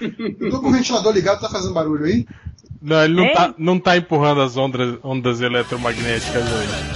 [0.00, 2.26] Eu tô com o ventilador ligado, tá fazendo barulho aí?
[2.80, 6.93] Não, ele não, tá, não tá empurrando as ondas, ondas eletromagnéticas hoje.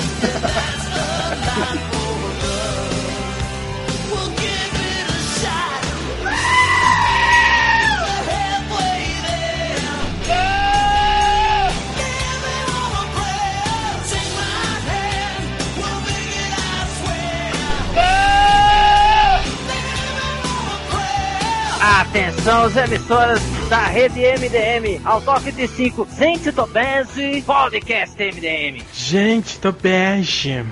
[22.68, 23.40] As emissoras
[23.70, 28.82] da rede MDM, ao toque de 5, Gente Tobese, Podcast MDM.
[28.92, 30.66] Gente, bege.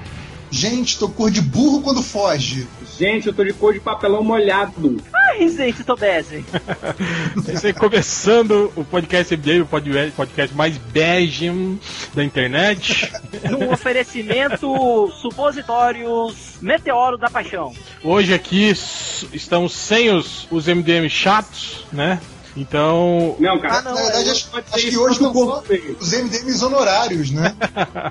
[0.51, 2.67] Gente, tô cor de burro quando foge.
[2.99, 4.97] Gente, eu tô de cor de papelão molhado.
[5.13, 6.45] Ai, gente Tobese.
[7.53, 11.53] Isso aí, começando o podcast MDM, o pod- podcast mais bege
[12.15, 13.13] da internet.
[13.51, 17.75] Num oferecimento supositórios Meteoro da Paixão.
[18.03, 18.71] Hoje aqui
[19.33, 22.19] estamos sem os, os MDM chatos, né?
[22.57, 23.79] Então, Não, cara.
[23.81, 25.95] Ah, na verdade, acho, acho que hoje não feio.
[26.01, 27.55] os MDMs honorários, né?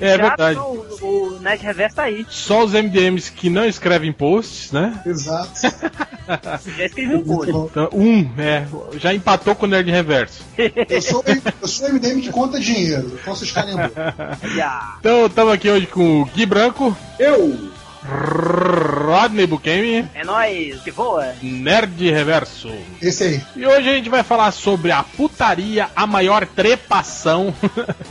[0.00, 0.58] é Já verdade.
[0.58, 2.26] O, o Nerd Reverso tá aí.
[2.28, 5.00] Só os MDMs que não escrevem posts, né?
[5.06, 5.52] Exato.
[6.76, 7.50] Já escrevi um post.
[7.50, 8.66] Então, um, é,
[8.98, 10.42] já empatou com o Nerd Reverso.
[10.88, 11.22] Eu sou,
[11.60, 14.38] eu sou MDM que conta dinheiro, então vocês calem a boca.
[14.54, 14.96] Já.
[15.00, 17.73] Então, estamos aqui hoje com o Gui Branco, Eu!
[18.04, 21.34] Rodney Bukemi, É nóis, que voa.
[21.42, 22.70] Nerd Reverso.
[23.00, 23.42] Esse aí.
[23.56, 27.54] E hoje a gente vai falar sobre a putaria, a maior trepação.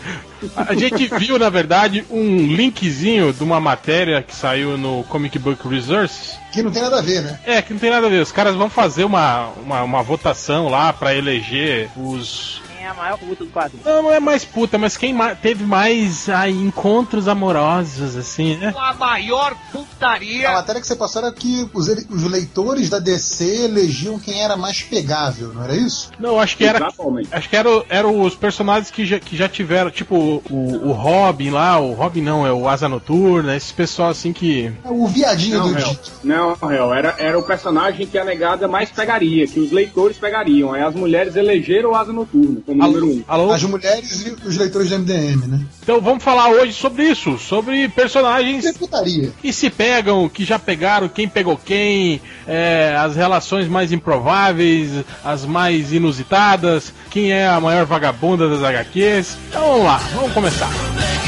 [0.55, 5.67] a gente viu, na verdade, um linkzinho de uma matéria que saiu no Comic Book
[5.67, 6.37] Resource.
[6.51, 7.39] Que não tem nada a ver, né?
[7.45, 8.21] É, que não tem nada a ver.
[8.21, 12.62] Os caras vão fazer uma, uma, uma votação lá pra eleger os.
[12.83, 13.79] É a maior puta do quadro?
[13.85, 18.73] Não, não é mais puta, mas quem ma- teve mais encontros amorosos, assim, né?
[18.77, 20.51] a maior A putaria.
[20.51, 24.81] matéria que você passou era que os, os leitores da DC elegiam quem era mais
[24.81, 26.11] pegável, não era isso?
[26.19, 26.79] Não, acho que era.
[26.79, 27.29] Exatamente.
[27.31, 30.41] Acho que eram era os personagens que já, que já tiveram, tipo o,
[30.89, 34.71] o Robin lá, o Robin não, é o Asa Noturna, esse pessoal assim que.
[34.83, 35.75] O viadinho Não, do.
[35.75, 36.11] Dick.
[36.23, 40.73] Não, Hel, era, era o personagem que a negada mais pegaria, que os leitores pegariam.
[40.73, 43.23] Aí as mulheres elegeram o Asa Noturna como número um.
[43.27, 43.51] Alô?
[43.51, 45.59] As mulheres e os leitores do MDM, né?
[45.81, 49.31] Então vamos falar hoje sobre isso, sobre personagens Que putaria.
[49.41, 54.89] que se pegam, que já pegaram, quem pegou quem, é, as relações mais improváveis,
[55.23, 59.37] as mais inusitadas, quem é a maior vagabunda das HQs.
[59.49, 61.22] Então vamos lá, vamos começar.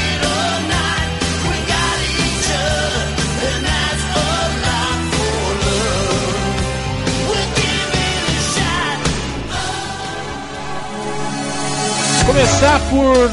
[12.26, 13.30] Começar por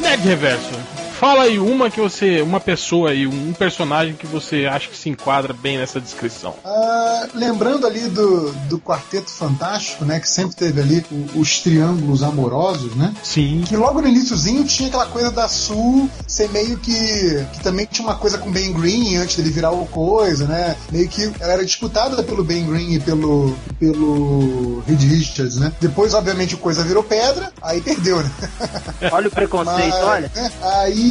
[0.00, 0.73] Nerd Reverso.
[1.24, 5.08] Fala aí uma que você, uma pessoa aí, um personagem que você acha que se
[5.08, 6.54] enquadra bem nessa descrição.
[6.62, 10.20] Ah, lembrando ali do, do Quarteto Fantástico, né?
[10.20, 13.14] Que sempre teve ali o- os triângulos amorosos, né?
[13.22, 13.64] Sim.
[13.66, 16.92] Que logo no iníciozinho tinha aquela coisa da Sul ser meio que.
[17.54, 20.76] que também tinha uma coisa com o Ben Green antes dele virar o coisa, né?
[20.92, 23.56] Meio que ela era disputada pelo Ben Green e pelo.
[23.80, 25.72] pelo Reed Richards, né?
[25.80, 28.30] Depois, obviamente, o coisa virou pedra, aí perdeu, né?
[29.10, 30.30] Olha o preconceito, olha.
[30.34, 30.52] né?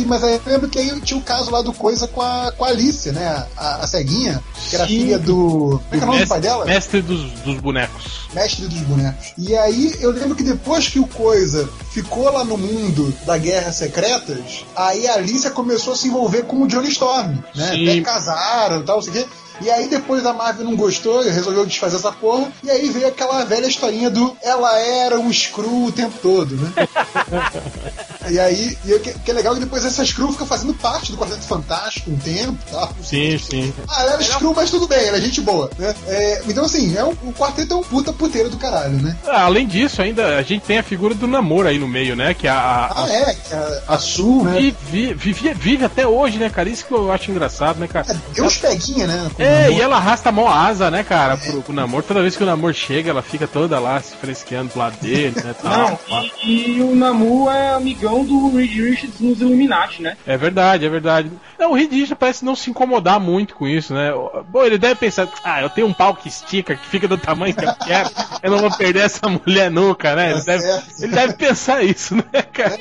[0.06, 2.66] Mas aí eu lembro que aí tinha o caso lá do coisa com a, com
[2.66, 3.46] a Alicia, né?
[3.58, 5.00] A, a ceguinha, que era Sim.
[5.00, 5.82] filha do.
[5.90, 6.66] Como é que é o nome do pai dela?
[6.66, 8.28] Mestre dos, dos bonecos.
[8.34, 9.34] mestre dos bonecos.
[9.38, 13.76] E aí eu lembro que depois que o Coisa ficou lá no mundo da Guerras
[13.76, 17.72] Secretas, aí a Alicia começou a se envolver com o Johnny Storm, né?
[17.72, 17.90] Sim.
[17.90, 19.30] Até casaram e tal, não sei o quê.
[19.62, 22.52] E aí depois a Marvel não gostou e resolveu desfazer essa porra.
[22.64, 26.72] E aí veio aquela velha historinha do ela era um screw o tempo todo, né?
[28.30, 31.12] e aí, e o que, que é legal que depois essa screw fica fazendo parte
[31.12, 32.94] do Quarteto Fantástico um tempo e tal.
[33.04, 33.74] Sim, sim.
[33.88, 35.94] Ah, ela era screw, mas tudo bem, ela é gente boa, né?
[36.08, 39.16] É, então assim, é um, o quarteto é um puta puteiro do caralho, né?
[39.28, 42.34] Ah, além disso, ainda a gente tem a figura do namoro aí no meio, né?
[42.34, 44.60] Que a, a, Ah, é, que a, a Sul, né?
[44.60, 46.70] vi- vi- vive, vive até hoje, né, cara?
[46.70, 48.06] Isso que eu acho engraçado, né, cara?
[48.12, 49.32] É, Deu uns peguinha, né?
[49.44, 49.74] É, namoro.
[49.74, 52.04] e ela arrasta a mão asa, né, cara, pro, pro namoro.
[52.04, 55.36] Toda vez que o namoro chega, ela fica toda lá se fresqueando do lado dele,
[55.44, 56.24] né, Não, tal.
[56.44, 60.18] e, e o Namu é amigão do Reed Richards nos Illuminati, né?
[60.26, 61.32] É verdade, é verdade.
[61.60, 64.12] Não, o Reed Richards parece não se incomodar muito com isso, né?
[64.50, 67.54] Bom, ele deve pensar, ah, eu tenho um pau que estica, que fica do tamanho
[67.56, 68.10] que eu quero,
[68.42, 70.32] eu não vou perder essa mulher nunca, né?
[70.32, 70.64] Ele deve,
[71.00, 72.78] ele deve pensar isso, né, cara?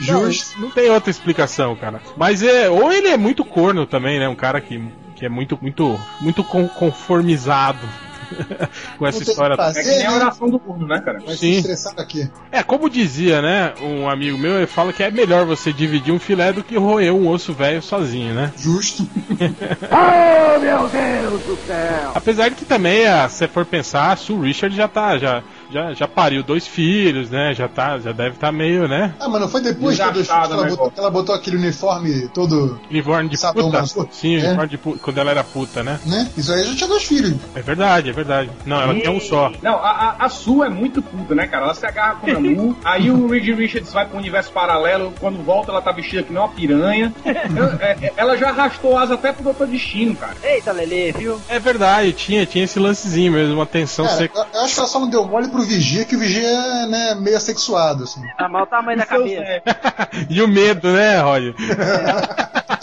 [0.00, 0.54] Justo.
[0.58, 2.00] Não, não tem outra explicação, cara.
[2.16, 4.28] Mas é, ou ele é muito corno também, né?
[4.28, 4.82] Um cara que,
[5.14, 7.78] que é muito, muito, muito con- conformizado.
[8.98, 9.54] Com essa história.
[9.54, 9.82] que É fazer.
[9.82, 10.16] que nem a né?
[10.16, 11.18] oração do burro, né, cara?
[11.20, 11.52] Vai Sim.
[11.52, 12.28] se estressar aqui.
[12.50, 16.18] É, como dizia, né, um amigo meu, ele fala que é melhor você dividir um
[16.18, 18.50] filé do que roer um osso velho sozinho, né?
[18.56, 19.06] Justo.
[19.90, 22.12] Oh, meu Deus do céu!
[22.14, 25.42] Apesar de que também, ah, se você for pensar, Sue Richard já tá, já,
[25.74, 27.52] já, já pariu dois filhos, né?
[27.52, 29.12] Já tá, já deve estar meio, né?
[29.18, 32.28] Ah, mas não foi depois que que ela né, botou, que ela botou aquele uniforme
[32.28, 32.80] todo.
[32.88, 34.08] Uniforme de Sabão puta.
[34.12, 34.46] Sim, É.
[34.46, 35.98] uniforme de puta, quando ela era puta, né?
[36.06, 36.30] né?
[36.36, 37.34] Isso aí já tinha dois filhos.
[37.56, 38.50] É verdade, é verdade.
[38.64, 39.50] Não, ela tem um só.
[39.60, 41.64] Não, a, a, a Sue é muito puta, né, cara?
[41.64, 45.42] Ela se agarra com o Namu, aí o Reed Richards vai pro universo paralelo, quando
[45.42, 47.12] volta ela tá vestida que nem uma piranha.
[47.24, 50.36] É- é- ela já arrastou asa até pro Doutor Destino, cara.
[50.42, 51.40] Eita, Lele, viu?
[51.48, 55.00] É verdade, tinha, tinha esse lancezinho mesmo, uma tensão Cara, eu acho que ela só
[55.00, 58.22] não deu mole pro Vigia, que o Vigia é né, meio assexuado, assim.
[58.38, 59.42] Tá mal o tamanho da cabeça.
[59.42, 59.62] Zé.
[60.30, 61.54] e o medo, né, Roger?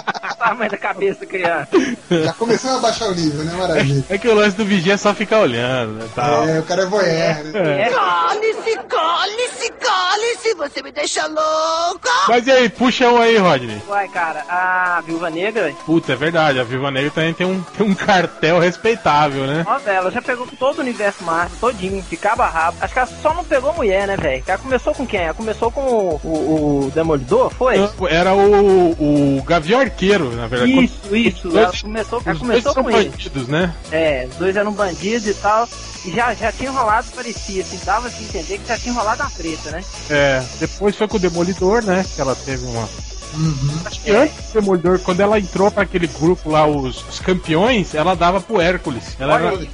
[0.42, 1.68] Tamanho da cabeça da criança.
[2.10, 3.54] Já começou a baixar o nível, né?
[3.54, 4.04] Maravilha.
[4.10, 6.08] É que o lance do vigia é só ficar olhando, né?
[6.16, 6.48] Tal.
[6.48, 7.82] É, o cara é voyeur, né?
[7.82, 7.90] É.
[7.90, 12.10] Cale-se, cale-se, cale-se, você me deixa louca!
[12.28, 13.82] Mas e aí, puxa um aí, Rodney.
[13.88, 17.86] Uai, cara, a Viúva Negra, Puta, é verdade, a Viva Negra também tem um, tem
[17.86, 19.66] um cartel respeitável, né?
[19.68, 22.78] ó, velho, ela já pegou todo o universo Marvel, todinho, de cabo a rabo.
[22.82, 24.44] Acho que ela só não pegou mulher, né, velho?
[24.46, 25.22] Ela começou com quem?
[25.22, 27.76] Ela começou com o, o, o Demolidor, foi?
[28.10, 28.92] Era o,
[29.38, 30.84] o Gavião Arqueiro, na verdade.
[30.84, 31.58] Isso, isso.
[31.58, 33.10] Ela começou, ela começou são com ele.
[33.10, 33.74] bandidos, né?
[33.92, 35.68] É, os dois eram bandidos e tal.
[36.06, 39.30] E já, já tinha rolado, parecia, assim, dava a entender que já tinha rolado uma
[39.30, 39.84] treta, né?
[40.10, 40.44] É.
[40.60, 42.06] Depois foi com o Demolidor, né?
[42.16, 42.90] Que ela teve uma.
[43.34, 43.80] Uhum.
[43.86, 47.94] Acho que antes do Demolidor, quando ela entrou pra aquele grupo lá, os, os campeões,
[47.94, 49.16] ela dava pro Hércules.
[49.20, 49.68] Ela Olha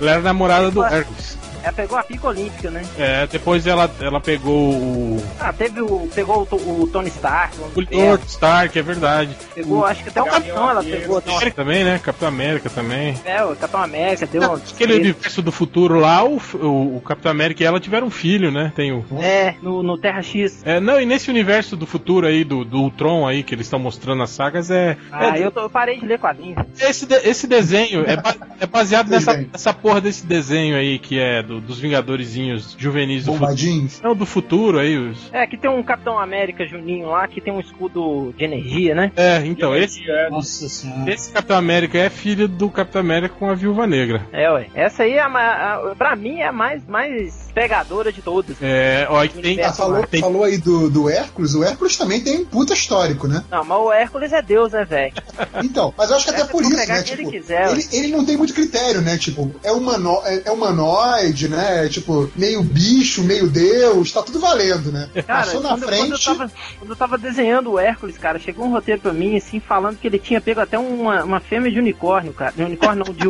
[0.00, 1.38] ela era namorada do Hércules.
[1.62, 2.82] Ela pegou a pica olímpica, né?
[2.98, 5.22] É, depois ela, ela pegou o.
[5.40, 6.08] Ah, teve o.
[6.14, 9.36] Pegou o, o Tony Stark, o O Lord Stark, é verdade.
[9.54, 11.18] Pegou, acho que até o Capitão ela pegou.
[11.18, 11.98] Então, América também, né?
[12.02, 13.14] Capitão América também.
[13.24, 14.56] é, o Capitão América deu uma.
[14.56, 18.50] Aquele universo do futuro lá, o, o, o Capitão América e ela tiveram um filho,
[18.50, 18.72] né?
[18.74, 19.04] Tem o.
[19.20, 20.62] É, no, no Terra X.
[20.64, 23.78] É, não, e nesse universo do futuro aí, do, do Ultron aí, que eles estão
[23.78, 24.96] mostrando nas sagas, é.
[25.10, 26.58] Ah, é eu, tô- eu parei de ler quadrinhos.
[26.80, 31.18] esse, de- esse desenho é, ba- é baseado nessa, nessa porra desse desenho aí, que
[31.18, 33.40] é do- dos Vingadorezinhos juvenis do futuro.
[33.46, 34.00] Bombadinhos.
[34.02, 34.96] Não, do futuro aí.
[34.96, 35.30] Os...
[35.32, 39.10] É, que tem um Capitão América Juninho lá que tem um escudo de energia, né?
[39.16, 41.10] É, então, esse, É, Nossa senhora.
[41.12, 44.26] esse Capitão América é filho do Capitão América com a Viúva Negra.
[44.32, 44.66] É, ué.
[44.74, 48.56] Essa aí, é a, a, pra mim, é a mais, mais pegadora de todas.
[48.62, 52.20] É, ó, e tem, Ah, falou, tem, falou aí do, do Hércules, o Hércules também
[52.20, 53.42] tem um puta histórico, né?
[53.50, 55.12] Não, mas o Hércules é Deus, né, velho?
[55.64, 56.86] Então, mas eu acho que até por isso, né?
[56.86, 59.16] quem ele Tipo, quiser, ele, ele não tem muito critério, né?
[59.18, 61.88] Tipo, é, humano, é, é humanoide, né?
[61.88, 65.08] Tipo, meio bicho, meio deus, tá tudo valendo, né?
[65.26, 66.24] Cara, Passou na quando, quando eu frente.
[66.24, 69.98] tava, quando eu tava desenhando o Hércules, cara, chegou um roteiro pra mim, assim, falando
[69.98, 72.52] que ele tinha pego até uma, uma fêmea de unicórnio, cara.
[72.56, 73.28] De unicórnio não, de.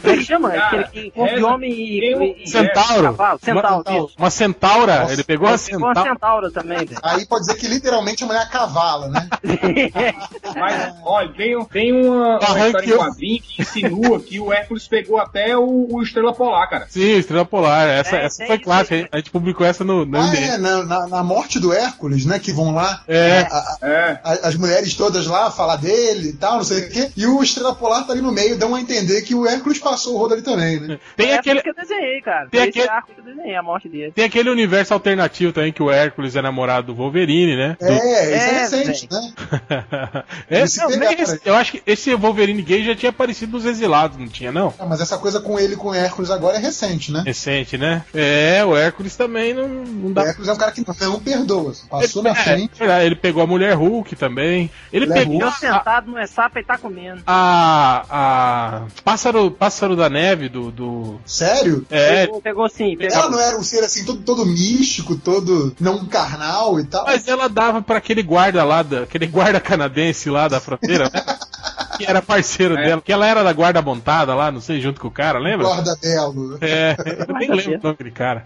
[0.00, 0.50] Como é que chama?
[0.50, 2.46] Cara, Aquele que homem e.
[2.48, 3.02] Centauro.
[3.02, 4.12] Cavalo, centauro, Uma, isso.
[4.18, 5.00] uma centaura.
[5.00, 6.10] Nossa, ele pegou uma Ele pegou uma centaura.
[6.12, 7.00] centaura também, velho.
[7.02, 9.28] Aí pode dizer que literalmente a mulher cavala, né?
[10.56, 14.40] Mas, olha, tem, um- tem uma, uma Arranque história em eu- quadrinho que insinua que
[14.40, 16.86] o Hércules pegou até o, o Estrela Polar, cara.
[16.88, 17.86] Sim, Estrela Polar.
[17.88, 19.08] Essa, É, essa tem foi clássica.
[19.12, 22.38] A gente publicou essa no, no Ah, é, na, na, na morte do Hércules, né?
[22.38, 23.40] Que vão lá, É.
[23.50, 24.20] a- a- É.
[24.24, 27.10] a- as mulheres todas lá falar dele e tal, não sei o quê.
[27.16, 30.14] E o Estrela Polar tá ali no meio, dão a entender que o Hércules passou
[30.14, 30.98] o rodo ali também, né?
[31.16, 32.48] Tem Essa aquele, que eu desenhei, cara.
[32.50, 34.12] Tem aquele- arco que eu desenhei, a morte dele.
[34.12, 37.76] tem aquele universo alternativo também que o Hércules é namorado do Wolverine, né?
[37.80, 39.32] É, isso é, É, recente, né?
[40.50, 43.64] É, não, pegar, nem esse- eu acho que esse Wolverine gay já tinha aparecido nos
[43.66, 44.72] Exilados, não tinha, não?
[44.78, 47.22] Ah, mas essa coisa com ele e com o Hércules agora é recente, né?
[47.24, 48.04] Recente, né?
[48.14, 50.22] É, o Hércules também não, não O dá.
[50.24, 51.70] Hércules é um cara que não perdoa.
[51.72, 51.86] assim.
[51.88, 52.82] Passou na É, frente.
[52.82, 54.70] é ele pegou a mulher Hulk também.
[54.92, 57.22] Ele Mulher pegou Eu a, sentado no sapo e tá comendo.
[57.26, 61.86] a, a pássaro, pássaro da neve do, do Sério?
[61.90, 63.16] é, Pegou, pegou sim, pegou.
[63.16, 67.04] Ela não era um ser assim, todo, todo místico, todo não carnal e tal.
[67.04, 71.22] mas ela dava pra aquele guarda lá, da, aquele guarda canadense lá da fronteira, né?
[71.98, 75.08] que era parceiro dela, que ela era da guarda montada lá, não sei, junto com
[75.08, 75.66] o cara, lembra?
[75.66, 76.56] Guarda belo.
[76.60, 76.96] É,
[77.28, 78.44] eu nem lembro o nome daquele cara.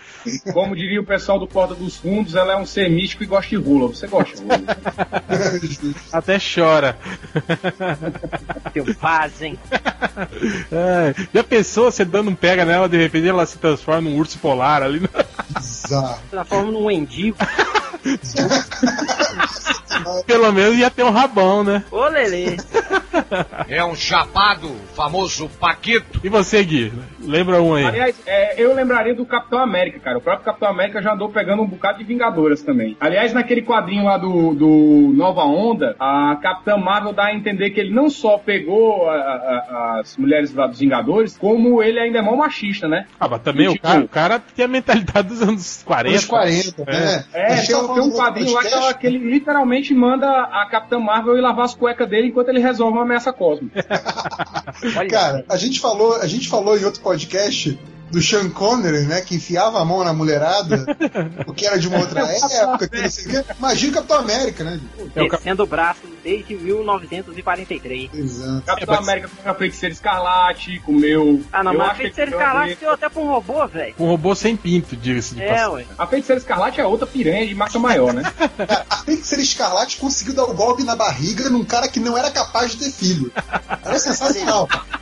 [0.53, 3.51] Como diria o pessoal do Porta dos Fundos, ela é um ser místico e gosta
[3.51, 3.89] de rula.
[3.89, 4.59] Você gosta de rula?
[6.13, 6.97] Até chora.
[8.73, 9.59] Teu vazem.
[10.71, 14.39] É, já pensou você dando um pega nela, de repente ela se transforma num urso
[14.39, 15.03] polar ali?
[15.59, 16.19] Bizarro.
[16.31, 17.37] Transforma num mendigo.
[20.27, 21.85] Pelo menos ia ter um rabão, né?
[21.91, 22.57] Ô, Lelê.
[23.69, 26.21] É um chapado, famoso Paquito.
[26.23, 26.93] E você, Gui?
[27.21, 27.85] Lembra um aí.
[27.85, 30.19] Aliás, é, eu lembraria do Capitão América, cara.
[30.19, 32.97] O próprio Capitão América já andou pegando um bocado de Vingadoras também.
[33.01, 37.81] Aliás, naquele quadrinho lá do, do Nova Onda, a Capitã Marvel dá a entender que
[37.81, 42.23] ele não só pegou a- a- as mulheres lá dos Vingadores, como ele ainda é
[42.23, 43.07] mó machista, né?
[43.21, 46.11] Ah, mas também o Tipo- cara, o cara tem a mentalidade dos anos 40.
[46.11, 47.25] Anos 40, né?
[47.35, 48.63] A É, gente tem, um quadrinho lá
[48.95, 52.61] que, que ele literalmente manda a Capitã Marvel ir lavar as cuecas dele enquanto ele
[52.61, 53.83] resolve uma ameaça cósmica.
[55.11, 57.79] Cara, a gente falou, a gente falou em outro podcast
[58.13, 60.85] do Sean Connery, né, que enfiava a mão na mulherada,
[61.45, 63.45] porque era de uma outra época, que não sei o.
[63.59, 64.79] Imagina o Capitão América, né?
[65.17, 68.11] É o descendo o braço desde 1943.
[68.15, 68.63] Exato.
[68.67, 71.43] Capitão É, mas- América comeu a feiticeira escarlate, comeu.
[71.53, 73.95] Ah, não, eu mas a que feiticeira escarlate deu até pra um robô, velho.
[73.99, 75.73] Um robô sem pinto, diga-se de É, passagem.
[75.75, 75.85] ué.
[75.99, 78.23] A feiticeira escarlate é outra piranha de marca maior, né?
[78.57, 82.31] Cara, a Feiticeira Escarlate conseguiu dar o golpe na barriga num cara que não era
[82.31, 83.33] capaz de ter filho.
[83.85, 84.69] Era sensacional.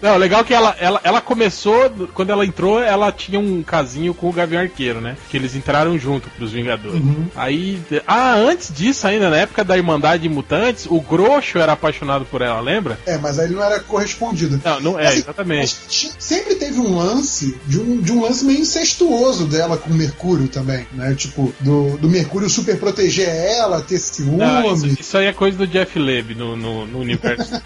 [0.00, 4.28] Não, legal que ela, ela, ela começou, quando ela entrou, ela tinha um casinho com
[4.28, 5.16] o Gavião Arqueiro, né?
[5.28, 7.00] Que eles entraram junto pros Vingadores.
[7.34, 12.24] Aí, ah, antes disso ainda, na época da Irmandade de Mutantes, o Groxo era apaixonado
[12.24, 12.98] por ela, lembra?
[13.06, 14.60] É, mas aí ele não era correspondido.
[14.64, 15.76] Não, não é, Assim, exatamente.
[15.84, 19.94] mas sempre teve um lance de um, de um lance meio incestuoso dela com o
[19.94, 21.14] Mercúrio também, né?
[21.14, 24.38] Tipo, do, do Mercúrio super proteger ela, ter ciúme.
[24.38, 27.60] Não, isso, isso aí é coisa do Jeff Leb no, no, no universo.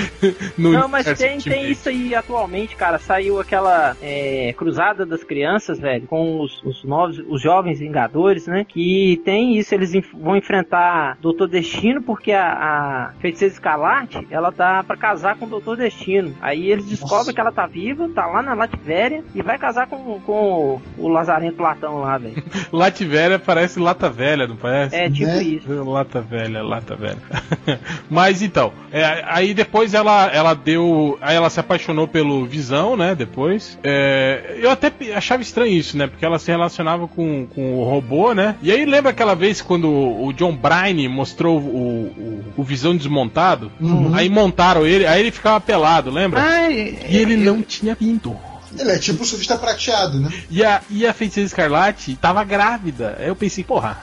[0.56, 1.59] no Não, mas universo tem, Ultimate.
[1.60, 2.98] Tem isso aí atualmente, cara.
[2.98, 8.64] Saiu aquela é, Cruzada das Crianças, velho, com os, os novos, os jovens Vingadores, né?
[8.68, 14.50] Que tem isso, eles enf- vão enfrentar Doutor Destino, porque a, a Feiticeira Escarlate, ela
[14.52, 16.34] tá pra casar com o Doutor Destino.
[16.40, 17.32] Aí eles descobrem Nossa.
[17.32, 21.56] que ela tá viva, tá lá na Lativéria e vai casar com, com o Lazarento
[21.56, 22.42] Platão lá, velho.
[22.72, 24.94] Late Velha parece Lata Velha, não parece?
[24.96, 25.42] É tipo Né?
[25.42, 25.84] isso.
[25.84, 27.18] Lata velha, lata velha.
[28.08, 31.18] Mas então, é, aí depois ela, ela deu.
[31.20, 33.14] Aí ela se apaixonou pelo Visão, né?
[33.14, 33.78] Depois.
[33.82, 36.06] É, eu até achava estranho isso, né?
[36.06, 38.56] Porque ela se relacionava com, com o robô, né?
[38.62, 43.70] E aí lembra aquela vez quando o John Bryan mostrou o, o, o Visão desmontado?
[43.80, 44.14] Uhum.
[44.14, 46.40] Aí montaram ele, aí ele ficava pelado, lembra?
[46.40, 48.36] Ai, E ele não tinha pinto.
[48.78, 50.30] Ele é tipo o surfista prateado, né?
[50.50, 53.16] E a, e a feiticeira escarlate tava grávida.
[53.18, 53.98] Aí eu pensei, porra.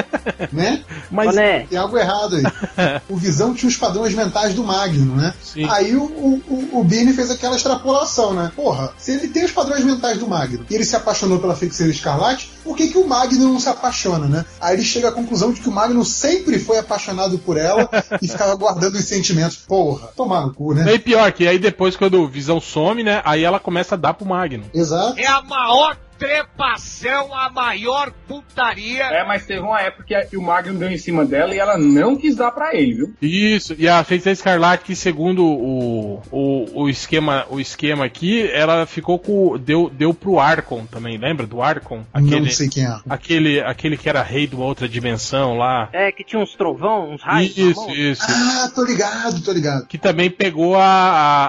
[0.52, 0.82] né?
[1.10, 1.34] Mas.
[1.34, 1.66] Né?
[1.68, 2.42] Tem algo errado aí.
[3.08, 5.32] o Visão tinha os padrões mentais do Magno, né?
[5.42, 5.68] Sim.
[5.70, 8.50] Aí o, o, o- o Birne fez aquela extrapolação, né?
[8.54, 11.92] Porra, se ele tem os padrões mentais do Magno e ele se apaixonou pela feiticeira
[11.92, 14.44] escarlate, por que, que o Magno não se apaixona, né?
[14.60, 17.90] Aí ele chega à conclusão de que o Magno sempre foi apaixonado por ela
[18.22, 19.56] e ficava guardando os sentimentos.
[19.56, 20.94] Porra, tomar no cu, né?
[20.94, 23.22] E pior, que aí depois, quando o Visão some, né?
[23.24, 24.66] Aí ela começa a dar pro Magno.
[24.72, 25.18] Exato.
[25.18, 29.04] É a maior trepação, a maior putaria.
[29.04, 32.14] É, mas teve uma época que, o Magnum deu em cima dela e ela não
[32.14, 33.14] quis dar pra ele, viu?
[33.22, 38.84] Isso, e a Feiticeira Escarlate, que segundo o, o, o, esquema, o esquema aqui, ela
[38.84, 39.56] ficou com.
[39.58, 42.04] Deu, deu pro Arcon também, lembra do Arcon?
[42.12, 42.98] Aquele, Não sei quem é.
[43.08, 45.88] aquele, aquele que era rei de uma outra dimensão lá.
[45.90, 47.56] É, que tinha uns trovão, uns raios.
[47.56, 47.94] na Isso, mão.
[47.94, 48.22] isso.
[48.28, 49.86] Ah, tô ligado, tô ligado.
[49.86, 51.46] Que também pegou a, a,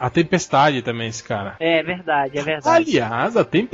[0.00, 1.54] a, a tempestade também, esse cara.
[1.60, 2.68] É verdade, é verdade.
[2.68, 3.67] Aliás, a tempestade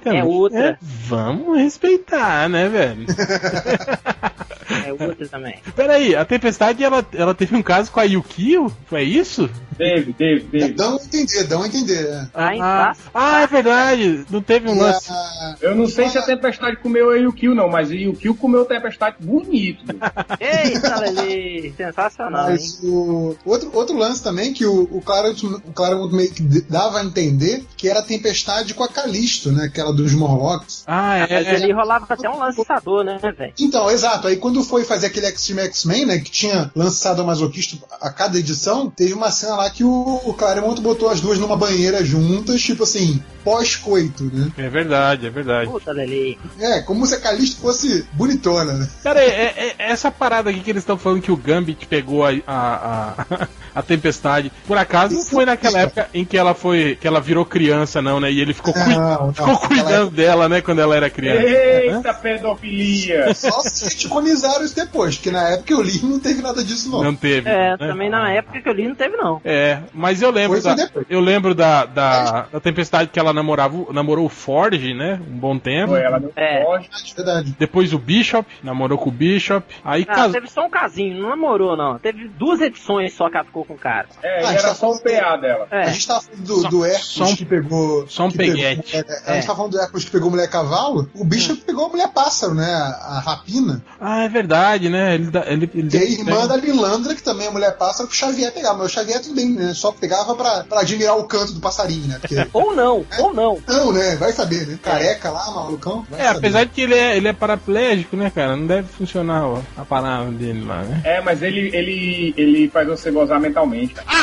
[0.00, 0.20] também.
[0.20, 0.70] É outra.
[0.70, 3.06] É, vamos respeitar, né, velho?
[4.86, 5.60] É outra também.
[5.76, 8.72] Peraí, a tempestade ela, ela teve um caso com a Yukio?
[8.86, 9.50] Foi isso?
[9.76, 10.72] Teve, teve, É, teve.
[10.74, 12.06] dão a entender, dão a entender.
[12.06, 12.26] é.
[12.32, 14.26] Tá em ah, tá- ah, é verdade.
[14.30, 15.10] Não teve um lance.
[15.10, 18.64] a- Eu não sei se a Tempestade comeu a Yukio, não, mas Yukio comeu a
[18.64, 19.84] Tempestade bonito.
[20.40, 21.74] Eita, Lele!
[21.76, 22.52] Sensacional, hein?
[22.52, 27.00] Mas o outro, outro lance também que o, o Claremont, o Claremont meio que dava
[27.00, 29.64] a entender que era a tempestade com a Calisto, né?
[29.64, 30.84] Aquela dos Morlocks.
[30.86, 31.42] Ah, é.
[31.44, 33.52] Mas ali rolava até um lançador, né, velho?
[33.58, 34.26] Então, exato.
[34.28, 36.18] Aí quando foi fazer aquele Extreme X-Men, né?
[36.18, 40.34] Que tinha lançado a masoquista a cada edição, teve uma cena lá que o, o
[40.34, 44.50] Claremont botou as duas numa banheira juntas, tipo assim, pós-coito, né?
[44.56, 45.70] É verdade, é verdade.
[45.70, 46.38] Puta, Lele.
[46.58, 48.88] É, como se a Calisto fosse bonitona, né?
[49.02, 52.24] Cara, é, é- é essa parada aqui que eles estão falando que o Gambit pegou
[52.24, 54.50] a, a, a, a tempestade.
[54.66, 56.96] Por acaso não foi naquela época em que ela foi.
[57.00, 58.30] que ela virou criança, não, né?
[58.30, 59.32] E ele ficou, cui- Não, não.
[59.34, 61.42] ficou cuidando dela, né, quando ela era criança.
[61.42, 63.34] Eita, pedofilia!
[63.34, 66.90] Só se retconizaram isso depois, porque na época eu li e não teve nada disso,
[66.90, 67.02] não.
[67.02, 67.48] Não teve.
[67.48, 67.76] É, né?
[67.78, 69.40] também na época que eu li não teve, não.
[69.52, 71.06] É, mas eu lembro da, depois.
[71.08, 75.20] eu lembro da, da, da tempestade que ela namorava, o- namorou o Forge, né?
[75.28, 75.88] Um bom tempo.
[75.92, 76.62] Foi, ela É.
[76.64, 77.56] Verdade, verdade.
[77.58, 79.66] Depois o Bishop, namorou com o Bishop.
[79.84, 80.32] Aí Ah, casou.
[80.32, 81.98] teve só um casinho, não namorou, não.
[81.98, 84.06] Teve duas edições só que ela ficou com o cara.
[84.22, 85.66] É, Ah, era tá só o PA dela.
[85.70, 85.80] É.
[85.82, 88.08] A gente tava falando do, Só- do Hércules um- que pegou.
[88.08, 88.96] só um que pegou- peguete.
[88.96, 91.08] é, é, A gente tava falando do Hércules que pegou mulher cavalo.
[91.14, 92.64] O bicho pegou a mulher pássaro, né?
[92.72, 93.82] A, a rapina.
[94.00, 95.14] Ah, é verdade, né?
[95.14, 98.52] Ele, ele, ele E a irmã da Lilandra, que também é mulher pássaro, pro Xavier
[98.52, 98.74] pegar.
[98.74, 99.72] Mas o Xavier tudo bem né?
[99.74, 102.18] Só pegava pra, pra admirar o canto do passarinho, né?
[102.20, 102.46] Porque.
[102.52, 103.20] Ou não, É.
[103.22, 103.58] ou não.
[103.66, 104.16] Não, né?
[104.16, 104.78] Vai saber, né?
[104.82, 106.06] Careca lá, malucão.
[106.10, 106.38] Vai É, saber.
[106.38, 108.56] apesar de que ele é, ele é paraplégico, né, cara?
[108.56, 111.00] Não deve funcionar ó, a palavra dele lá, né?
[111.04, 113.94] É, mas ele, ele, ele faz você gozar mentalmente.
[113.94, 114.06] cara.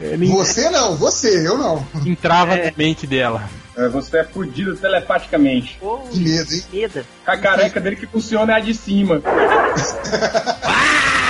[0.00, 1.86] Ele Você não, você, eu não.
[2.04, 2.66] entrava É.
[2.66, 3.48] na mente dela.
[3.76, 5.78] É, Você é fudido telepaticamente.
[5.80, 6.62] Ou Que medo, hein?
[6.72, 7.04] meda.
[7.26, 9.20] A careca dele que funciona é a de cima.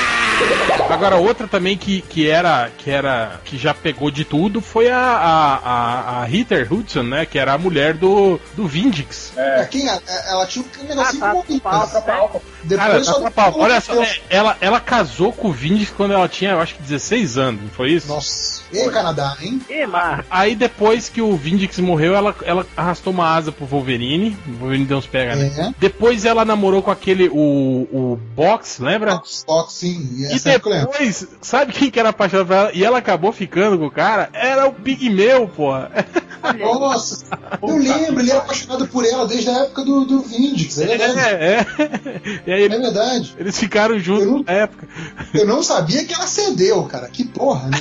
[0.90, 2.70] Agora, outra também que, que era.
[2.78, 3.40] que era.
[3.44, 7.26] que já pegou de tudo foi a, a, a, a Heather Hudson, né?
[7.26, 9.32] Que era a mulher do, do Vindix.
[9.36, 12.42] É, quem, a- ela tinha um negocinho Ah, tá, com pau, Tropa álcool.
[12.62, 16.28] Depois Cara, só tá olha só, é, ela, ela casou com o Vindix quando ela
[16.28, 18.08] tinha, eu acho que 16 anos, não foi isso?
[18.08, 18.53] Nossa.
[18.72, 19.60] E aí, Canadá, hein?
[19.68, 24.36] E, mas, Aí depois que o Vindix morreu, ela, ela arrastou uma asa pro Wolverine.
[24.48, 25.52] O Wolverine deu uns pega, né?
[25.56, 25.74] É.
[25.78, 27.34] Depois ela namorou com aquele, o,
[27.92, 29.12] o Box, lembra?
[29.12, 30.08] Fox, Fox, sim.
[30.18, 30.70] E E lembro.
[30.70, 32.70] depois, sabe quem que era apaixonado por ela?
[32.72, 34.30] E ela acabou ficando com o cara?
[34.32, 35.90] Era o Pigmeu, porra.
[36.52, 37.24] Nossa,
[37.62, 41.18] eu lembro, ele era apaixonado por ela desde a época do, do Vindix, é verdade.
[41.20, 42.40] É, é.
[42.46, 43.34] E aí É verdade.
[43.38, 44.86] eles ficaram juntos não- na época.
[45.32, 47.08] Eu não sabia que ela cedeu, cara.
[47.08, 47.78] Que porra, né?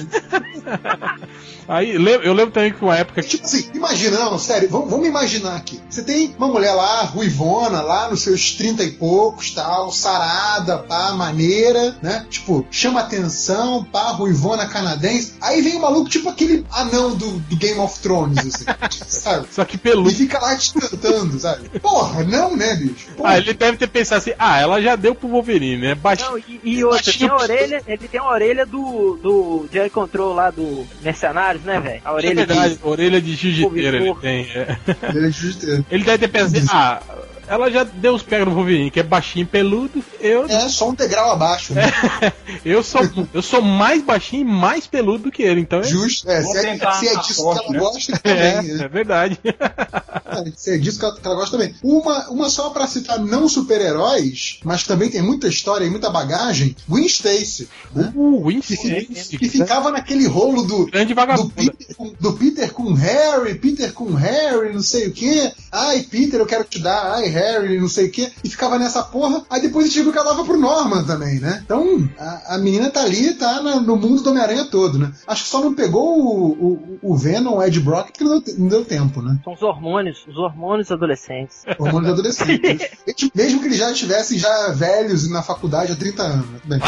[1.67, 3.21] Aí eu lembro também que uma época.
[3.23, 5.79] Tipo assim, imagina, não, sério, vamos, vamos imaginar aqui.
[5.89, 11.13] Você tem uma mulher lá, ruivona, lá nos seus 30 e poucos, tal, sarada, pá,
[11.13, 12.25] maneira, né?
[12.29, 15.35] Tipo, chama atenção, pá, ruivona canadense.
[15.39, 18.65] Aí vem um maluco, tipo aquele anão do, do Game of Thrones, assim,
[19.07, 19.47] sabe?
[19.51, 20.09] Só que peludo.
[20.09, 21.67] E fica lá te cantando, sabe?
[21.79, 23.07] Porra, não, né, bicho?
[23.17, 23.31] Porra.
[23.31, 25.95] Ah, ele deve ter pensado assim, ah, ela já deu pro Wolverine, né?
[25.95, 26.31] Baixinho.
[26.31, 30.33] não, e, e outra, tem a orelha, ele tem a orelha do, do Jerry Control
[30.33, 32.01] lá do Mercenários, né, velho?
[32.05, 32.79] A É orelha verdade, de...
[32.83, 34.45] orelha de jiu-jiteiro ele tem.
[34.51, 34.77] é.
[35.13, 35.85] Ele é justiceiro.
[35.89, 37.01] Ele deve ter pensado assim, ah,
[37.47, 40.89] ela já deu os pega no Wolverine, que é baixinho e peludo, eu, É só
[40.89, 41.83] um degrau abaixo, né?
[42.65, 43.01] eu, sou,
[43.33, 46.29] eu sou mais baixinho e mais peludo do que ele, então é, Justo.
[46.29, 47.79] É, se, é, se é disso sorte, que ela né?
[47.79, 48.73] gosta, é, também.
[48.73, 48.83] né?
[48.85, 49.39] é verdade.
[49.43, 51.75] É, Se é disso que ela, que ela gosta também.
[51.83, 56.09] Uma, uma só pra citar não super-heróis, mas que também tem muita história e muita
[56.09, 58.11] bagagem, Gwen Stacy, né?
[58.15, 61.49] Uh, Win Que, fi- que ficava naquele rolo do, Grande do, vagabundo.
[61.51, 65.51] Peter, com- do Peter com Harry, Peter com Harry, não sei o que.
[65.71, 67.13] Ai, Peter, eu quero te dar.
[67.15, 68.31] Ai, Harry, não sei o que.
[68.43, 69.43] E ficava nessa porra.
[69.49, 71.61] Aí depois descobriu que ela dava pro Norman também, né?
[71.65, 75.11] Então, a, a menina tá ali, tá na- no mundo do Homem-Aranha todo, né?
[75.27, 78.55] Acho que só não pegou o, o, o Venom, o Ed Brock, porque não deu,
[78.57, 79.37] não deu tempo, né?
[79.43, 81.63] São os hormônios, os hormônios adolescentes.
[81.79, 82.87] Hormônios adolescentes.
[83.35, 86.45] Mesmo que eles já estivessem já velhos na faculdade há 30 anos.
[86.49, 86.59] né?
[86.65, 86.79] Bem,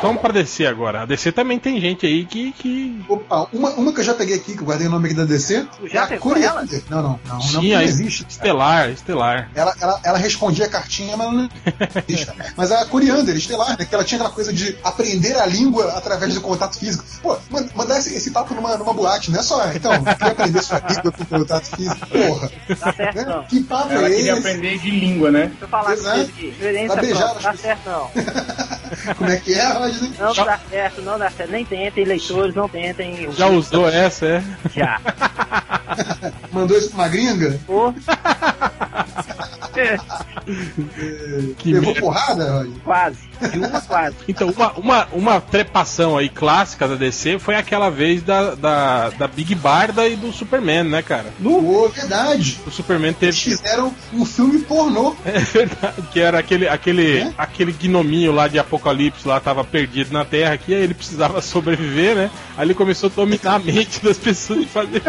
[0.00, 1.02] Vamos pra DC agora.
[1.02, 2.52] A DC também tem gente aí que.
[2.52, 3.04] que...
[3.08, 5.24] Opa, uma, uma que eu já peguei aqui, que eu guardei o nome aqui da
[5.24, 5.66] DC.
[5.80, 6.36] Tu já é a pegou.
[6.38, 6.42] Não,
[6.90, 7.20] não, não.
[7.26, 8.24] Não, Tinha não a existe.
[8.28, 9.50] Estelar, Estelar.
[9.56, 11.48] Ela, ela, ela respondia a cartinha, mas não
[12.08, 12.30] existe.
[12.56, 13.84] Mas a Coriander, estelar, né?
[13.84, 17.04] Que ela tinha aquela coisa de aprender a língua através do contato físico.
[17.20, 20.62] Pô, man- mandar esse, esse papo numa, numa boate, não é só, então, quer aprender
[20.62, 22.06] sua língua com contato físico?
[22.06, 22.50] Porra.
[22.78, 23.24] Tá certo, Né?
[23.24, 23.42] não.
[23.44, 24.38] Que papo Ela é queria esse?
[24.40, 25.46] aprender de língua, né?
[25.46, 26.30] Deixa eu falar Exato.
[26.88, 27.34] Vai beijar.
[27.34, 28.10] Tá certo, não.
[29.28, 30.12] Como é que é, Rodney?
[30.18, 31.50] Não dá certo, não dá certo.
[31.50, 33.30] Nem tentem, leitores, não tentem.
[33.36, 34.42] Já usou essa, é?
[34.74, 34.98] Já.
[36.50, 37.60] Mandou isso pra uma gringa?
[37.66, 37.92] Pô.
[41.58, 42.00] Que Levou merda.
[42.00, 43.18] porrada, quase.
[43.52, 44.16] De uma quase.
[44.26, 49.28] Então, uma, uma, uma trepação aí clássica da DC foi aquela vez da, da, da
[49.28, 51.26] Big Barda e do Superman, né, cara?
[51.42, 52.58] Pô, verdade.
[52.66, 53.56] O Superman Eles teve.
[53.56, 55.14] fizeram um filme pornô.
[55.24, 57.32] É verdade, que era aquele, aquele, É?
[57.38, 62.16] aquele gnominho lá de Apocalipse lá tava perdido na Terra que aí ele precisava sobreviver,
[62.16, 62.30] né?
[62.56, 65.02] Aí ele começou a dominar a mente das pessoas e fazer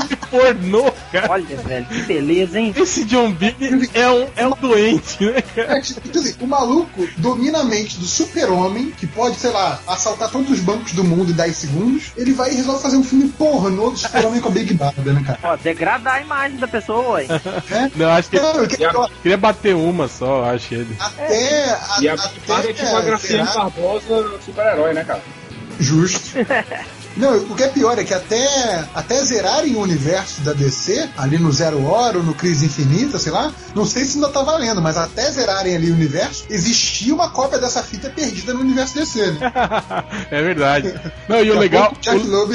[0.00, 1.30] filme pornô, cara.
[1.30, 2.72] Olha, velho, que beleza, hein?
[2.76, 5.78] Esse John Big é um, é um doente, né, cara?
[5.78, 10.30] É, quer dizer, o maluco domina a mente do super-homem, que pode, sei lá, assaltar
[10.30, 12.04] todos os bancos do mundo em 10 segundos.
[12.16, 15.22] Ele vai e resolve fazer um filme pornô do super-homem com a Big Barda, né,
[15.26, 15.38] cara?
[15.42, 17.26] Ó, degradar a imagem da pessoa, ué.
[17.96, 20.96] Não, acho que Não, a- queria bater uma só, acho ele.
[20.98, 21.64] até.
[21.70, 25.22] a- E a Big Barda é tipo a Graciane Barbosa super-herói, né, cara?
[25.78, 26.30] Justo.
[27.16, 31.38] Não, o que é pior é que até, até zerarem o universo da DC, ali
[31.38, 34.80] no Zero Hora ou no Crise Infinita, sei lá, não sei se ainda tá valendo,
[34.80, 39.32] mas até zerarem ali o universo, existia uma cópia dessa fita perdida no universo DC,
[39.32, 39.52] né?
[40.30, 40.94] é verdade.
[41.28, 41.92] Não, e o legal.
[41.96, 42.52] o Jack Loeb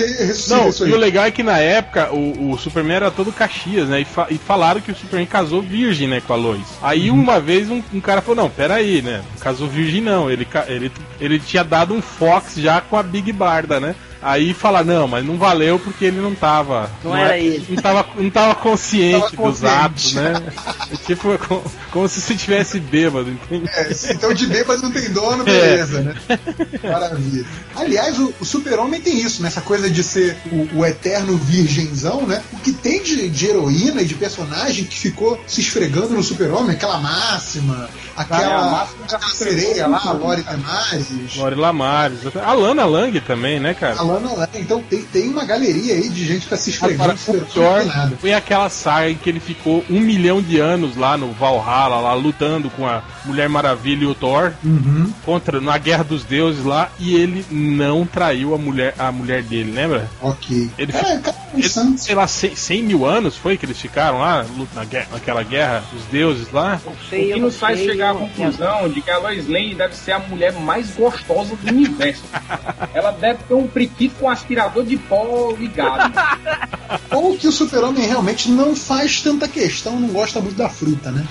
[0.48, 4.02] Não, e o legal é que na época o, o Superman era todo Caxias, né?
[4.02, 6.65] E, fa- e falaram que o Superman casou virgem, né, com a Lois.
[6.82, 7.20] Aí Uhum.
[7.22, 9.22] uma vez um, um cara falou: Não, peraí, né?
[9.39, 10.30] Casou virgem não.
[10.30, 13.96] Ele, ele, ele tinha dado um Fox já com a Big Barda, né?
[14.21, 16.89] Aí fala, não, mas não valeu porque ele não tava.
[17.03, 17.65] Não era é- ele.
[17.69, 20.34] Não tava, não tava consciente Tava dos atos, né?
[20.91, 23.69] É tipo, é como, como se você tivesse bêbado, entende?
[23.73, 26.15] É, se então de bêbado não tem dono, beleza, né?
[26.84, 27.45] Maravilha.
[27.75, 29.47] Aliás, o, o super-homem tem isso, né?
[29.47, 32.41] Essa coisa de ser o, o eterno virgenzão, né?
[32.53, 36.71] O que tem de, de heroína e de personagem que ficou se esfregando no super-homem,
[36.75, 40.43] aquela máxima, Ah, é, aquela, aquela sereia lá, a Lori?
[40.43, 41.36] Temares.
[41.36, 42.19] Lori Lamares.
[42.36, 43.99] A Lana Lang também, né, cara?
[43.99, 44.50] A Lana Lang.
[44.56, 47.84] Então tem, tem uma galeria aí de gente pra se esfregando Agora, no o pior
[48.20, 52.13] foi aquela saga em que ele ficou um milhão de anos lá no Valhalla, lá
[52.13, 55.12] lutando com a Mulher Maravilha e o Thor Uhum.
[55.26, 59.72] contra na Guerra dos Deuses lá e ele não traiu a mulher a mulher dele,
[59.72, 60.10] lembra?
[60.22, 60.70] Ok.
[60.78, 64.20] Ele Cara, cara, um Ele, sei lá, 100, 100 mil anos foi que eles ficaram
[64.20, 66.80] lá na guerra- naquela guerra dos deuses lá?
[66.86, 69.48] Não O sei, eu que nos faz sei, chegar à conclusão de que a Lois
[69.48, 72.24] Lane deve ser a mulher mais gostosa do universo.
[72.93, 76.13] Ela deve ter um priquito com aspirador de pó ligado.
[77.12, 81.26] Ou que o super-homem realmente não faz tanta questão, não gosta muito da fruta, né?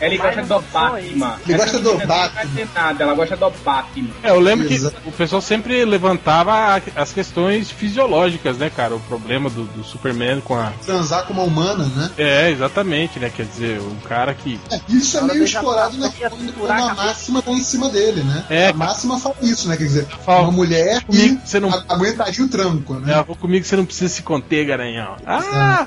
[0.00, 1.36] Ela Mas gosta do Batman.
[1.46, 2.16] Ele gosta do Batman.
[2.16, 4.10] Não vai ter nada, ela gosta do Batman.
[4.22, 5.00] É, eu lembro Exato.
[5.00, 8.94] que o pessoal sempre levantava as questões fisiológicas, né, cara?
[8.94, 10.72] O problema do, do Superman com a.
[10.84, 12.10] Transar com uma humana, né?
[12.18, 13.30] É, exatamente, né?
[13.34, 14.58] Quer dizer, um cara que.
[14.70, 18.44] É, isso é meio explorado na, quando, a máxima tá em cima dele, né?
[18.50, 18.68] É.
[18.68, 19.76] A máxima fala isso, né?
[19.76, 20.42] Quer dizer, Fala.
[20.42, 23.14] uma mulher que Comigo você não- aguentaria o tranco, né?
[23.18, 25.16] É, vou comigo você não precisa se conter, garanhão.
[25.26, 25.86] Ah!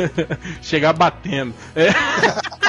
[0.60, 1.54] Chegar batendo.
[1.74, 1.88] É.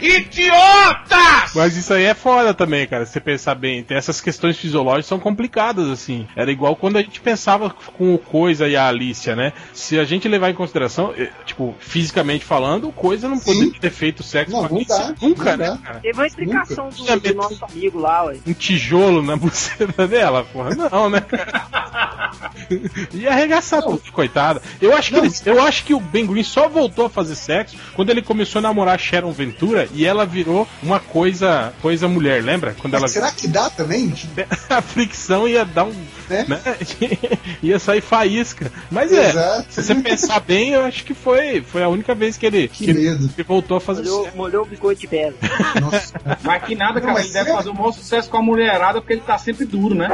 [0.00, 1.52] Idiotas!
[1.54, 3.04] Mas isso aí é foda também, cara.
[3.06, 6.26] Se você pensar bem, essas questões fisiológicas são complicadas, assim.
[6.36, 9.52] Era igual quando a gente pensava com o Coisa e a Alicia, né?
[9.72, 13.90] Se a gente levar em consideração, eh, tipo, fisicamente falando, o Coisa não poderia ter
[13.90, 16.00] feito sexo Não, com a Alicia nunca, não né, cara?
[16.00, 17.16] Teve uma explicação do, Nunca.
[17.20, 18.36] do nosso amigo lá, ué.
[18.46, 20.70] Um tijolo na buceta dela, porra.
[20.74, 22.30] Não, né, cara?
[23.12, 24.60] Ia arregaçar tudo, coitada.
[24.80, 27.76] Eu acho, que ele- eu acho que o Ben Green só voltou a fazer sexo
[27.94, 32.76] quando ele começou a namorar Sharon Ventura e ela virou uma coisa, coisa mulher, lembra?
[32.78, 34.12] Quando ela será que dá também?
[34.68, 35.94] a fricção ia dar um.
[36.28, 36.46] Né?
[36.48, 36.60] Né?
[37.62, 38.70] ia sair faísca.
[38.90, 39.66] Mas é, Exato.
[39.70, 42.92] se você pensar bem, eu acho que foi, foi a única vez que ele, Que
[43.28, 45.34] que voltou a fazer Molhou, molhou o biscoito de pedra.
[45.80, 46.14] Nossa.
[46.42, 47.20] Mas que nada, cara.
[47.20, 49.94] Ele deve é- fazer o maior sucesso com a mulherada porque ele tá sempre duro,
[49.94, 50.08] né?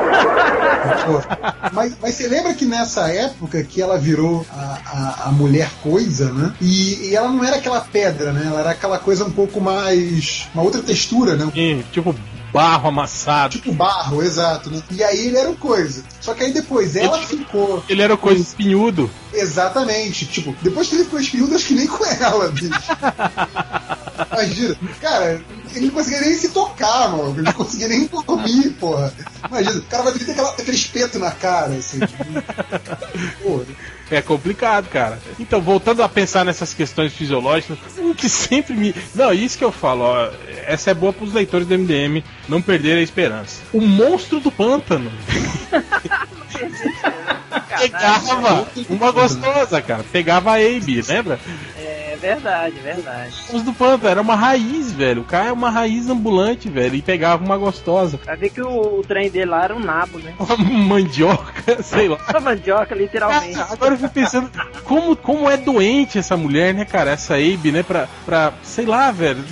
[1.72, 6.32] Mas, mas você lembra que nessa época que ela virou a, a, a mulher coisa,
[6.32, 6.54] né?
[6.60, 8.44] E, e ela não era aquela pedra, né?
[8.46, 10.48] Ela era aquela coisa um pouco mais.
[10.54, 11.50] uma outra textura, né?
[11.54, 12.14] E, tipo,
[12.54, 13.56] barro amassado.
[13.58, 14.80] Tipo barro, exato, né?
[14.92, 16.04] E aí ele era o coisa.
[16.20, 17.82] Só que aí depois ela Ele- ficou.
[17.88, 19.10] Ele era coisa espinhudo.
[19.32, 20.24] Exatamente.
[20.26, 22.70] Tipo, depois que ele ficou espinhudo, acho que nem com ela, bicho.
[24.32, 24.76] Imagina.
[25.00, 25.42] Cara,
[25.74, 27.30] ele não conseguia nem se tocar, mano.
[27.34, 29.12] Ele não conseguia nem dormir, porra.
[29.48, 31.98] Imagina, o cara vai ter aquela, aquele espeto na cara, assim.
[31.98, 32.24] Tipo,
[33.42, 33.64] porra.
[34.10, 35.18] É complicado, cara.
[35.40, 38.94] Então, voltando a pensar nessas questões fisiológicas, o que sempre me.
[39.14, 40.30] Não, isso que eu falo, ó.
[40.66, 43.62] Essa é boa pros leitores do MDM não perderem a esperança.
[43.72, 45.10] O monstro do pântano
[47.78, 50.04] pegava uma gostosa, cara.
[50.04, 51.38] Pegava a Abe, lembra?
[52.24, 53.34] Verdade, verdade.
[53.50, 55.20] O monstro do pântano era uma raiz, velho.
[55.20, 56.94] O cara é uma raiz ambulante, velho.
[56.94, 58.18] E pegava uma gostosa.
[58.24, 60.32] Vai ver que o, o trem dele lá era um nabo, né?
[60.40, 62.18] Uma mandioca, sei lá.
[62.30, 63.54] Uma mandioca, literalmente.
[63.54, 64.50] Cara, agora eu fico pensando,
[64.84, 67.10] como, como é doente essa mulher, né, cara?
[67.12, 67.82] Essa Abe, né?
[67.82, 69.44] Pra, pra sei lá, velho.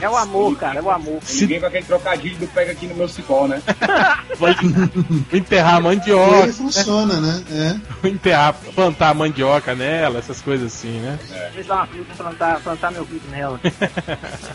[0.00, 1.18] É o amor, cara, é o amor.
[1.22, 3.62] Se Ninguém com aquele trocadilho do pega aqui no meu cipó, né?
[4.38, 4.54] vai
[5.32, 7.44] enterrar a Com ele mandioca, funciona, né?
[8.04, 8.08] É.
[8.08, 11.18] enterrar, plantar a mandioca nela, essas coisas assim, né?
[11.30, 13.60] Deixa eu dar uma fruta plantar, plantar meu filho nela.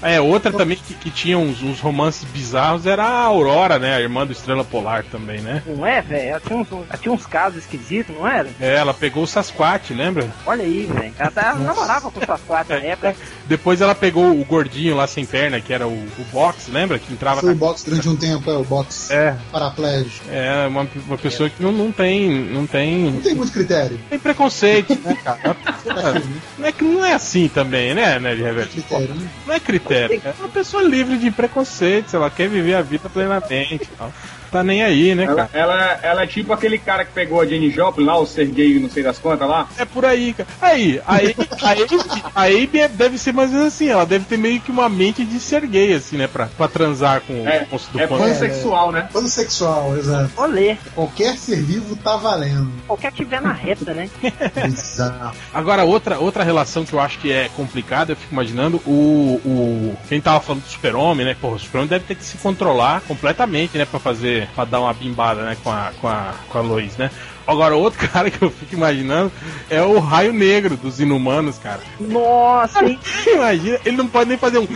[0.01, 3.95] É, outra também que, que tinha uns, uns romances bizarros era a Aurora, né?
[3.95, 5.63] A irmã do Estrela Polar também, né?
[5.65, 6.29] Não é, velho?
[6.29, 8.49] Ela tinha uns, ela tinha uns casos esquisitos, não era?
[8.59, 9.56] É, ela pegou o Sasquatch,
[9.93, 10.27] lembra?
[10.45, 11.13] Olha aí, velho.
[11.17, 13.15] Ela tá, namorava com suas quatro na época.
[13.47, 16.99] Depois ela pegou o gordinho lá sem perna, que era o, o Box, lembra?
[16.99, 17.59] Que entrava Foi o na...
[17.59, 20.25] box durante um tempo, é o box É, paraplégico.
[20.29, 22.29] é uma, uma pessoa que não, não tem.
[22.29, 23.11] Não tem.
[23.11, 23.97] Não tem muito critério.
[24.09, 25.55] Tem preconceito, né, cara?
[26.57, 28.71] Não é que não é assim também, né, né, de Reverso?
[28.71, 29.29] Critério, né?
[29.45, 30.21] Não é critério.
[30.23, 33.83] É uma pessoa livre de preconceito, se ela quer viver a vida plenamente.
[33.83, 34.11] e tal.
[34.51, 35.49] Tá nem aí, né, Ela, cara?
[35.53, 38.89] ela, ela é tipo aquele cara que pegou a Jenny Joplin lá, o Sergei, não
[38.89, 39.67] sei das quantas lá.
[39.77, 40.47] É por aí, cara.
[40.61, 44.05] Aí, a Abe, a Abe, a Abe é- deve ser mais ou menos assim, ela
[44.05, 47.33] deve ter meio que uma mente de ser gay, assim, né, pra, pra transar com
[47.47, 48.23] É, o monstro do é pano.
[48.23, 49.09] pansexual, né?
[49.11, 50.31] Pansexual, exato.
[50.37, 50.77] Olê.
[50.95, 52.71] Qualquer ser vivo tá valendo.
[52.87, 54.09] Qualquer que tiver na reta, né?
[54.65, 55.37] Exato.
[55.53, 59.39] Agora, outra, outra relação que eu acho que é complicada, eu fico imaginando, o.
[59.45, 61.35] o quem tava falando do super-homem, né?
[61.39, 63.85] Porra, o super-homem deve ter que se controlar completamente, né?
[63.85, 66.97] Pra fazer fazer, pra dar uma bimbada, né, com a, com a, com a Lois,
[66.97, 67.09] né?
[67.47, 69.31] Agora, outro cara que eu fico imaginando
[69.69, 71.79] é o Raio Negro dos Inumanos, cara.
[71.99, 72.99] Nossa, hein?
[73.25, 74.67] Imagina, ele não pode nem fazer um.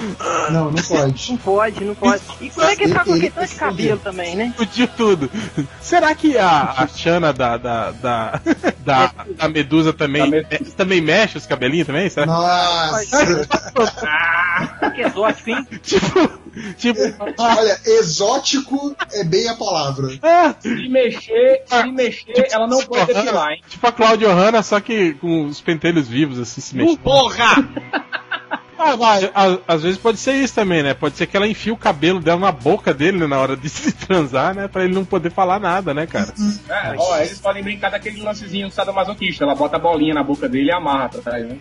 [0.52, 1.32] Não, não pode.
[1.32, 2.22] Não pode, não pode.
[2.40, 4.46] E como é que ele tá com Ele- aquele tanto de cabelo também, né?
[4.48, 5.30] Explodiu tudo.
[5.82, 8.42] Será que a, a Xana da, da, da,
[8.86, 10.72] da, da Medusa também, Da Medusa.
[10.78, 12.10] também mexe os cabelinhos também?
[12.10, 12.26] Será?
[12.26, 13.48] Nossa!
[14.96, 15.68] Que exótico, hein?
[15.82, 16.32] Tipo,
[16.78, 17.00] tipo,
[17.38, 20.08] Olha, exótico é bem a palavra.
[20.22, 23.62] é, Se mexer, se mexer, ela não pode depilar, hein?
[23.67, 27.00] tipo a Claudio Hanna, só que com os pentelhos vivos, assim, se mexendo.
[27.00, 27.56] Porra!
[28.84, 30.94] Ah, vai, a- às vezes pode ser isso também, né?
[30.94, 33.70] Pode ser que ela enfie o cabelo dela na boca dele né, na hora de
[33.70, 34.67] se transar, né?
[34.67, 36.34] Pra ele não poder falar nada, né, cara?
[36.70, 39.44] É, ó, eles podem brincar daquele lancezinho do sadomasoquista.
[39.44, 41.58] Ela bota a bolinha na boca dele e amarra pra trás, né?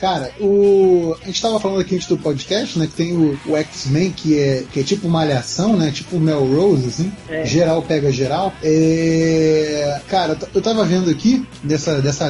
[0.00, 1.14] Cara, o.
[1.22, 2.86] A gente tava falando aqui antes do podcast, né?
[2.86, 5.90] Que tem o, o X-Men, que é, que é tipo malhação, né?
[5.90, 7.12] Tipo Melrose, assim.
[7.28, 7.44] É.
[7.44, 8.52] Geral pega geral.
[8.62, 10.00] É...
[10.08, 12.26] Cara, eu tava vendo aqui dessa, dessa,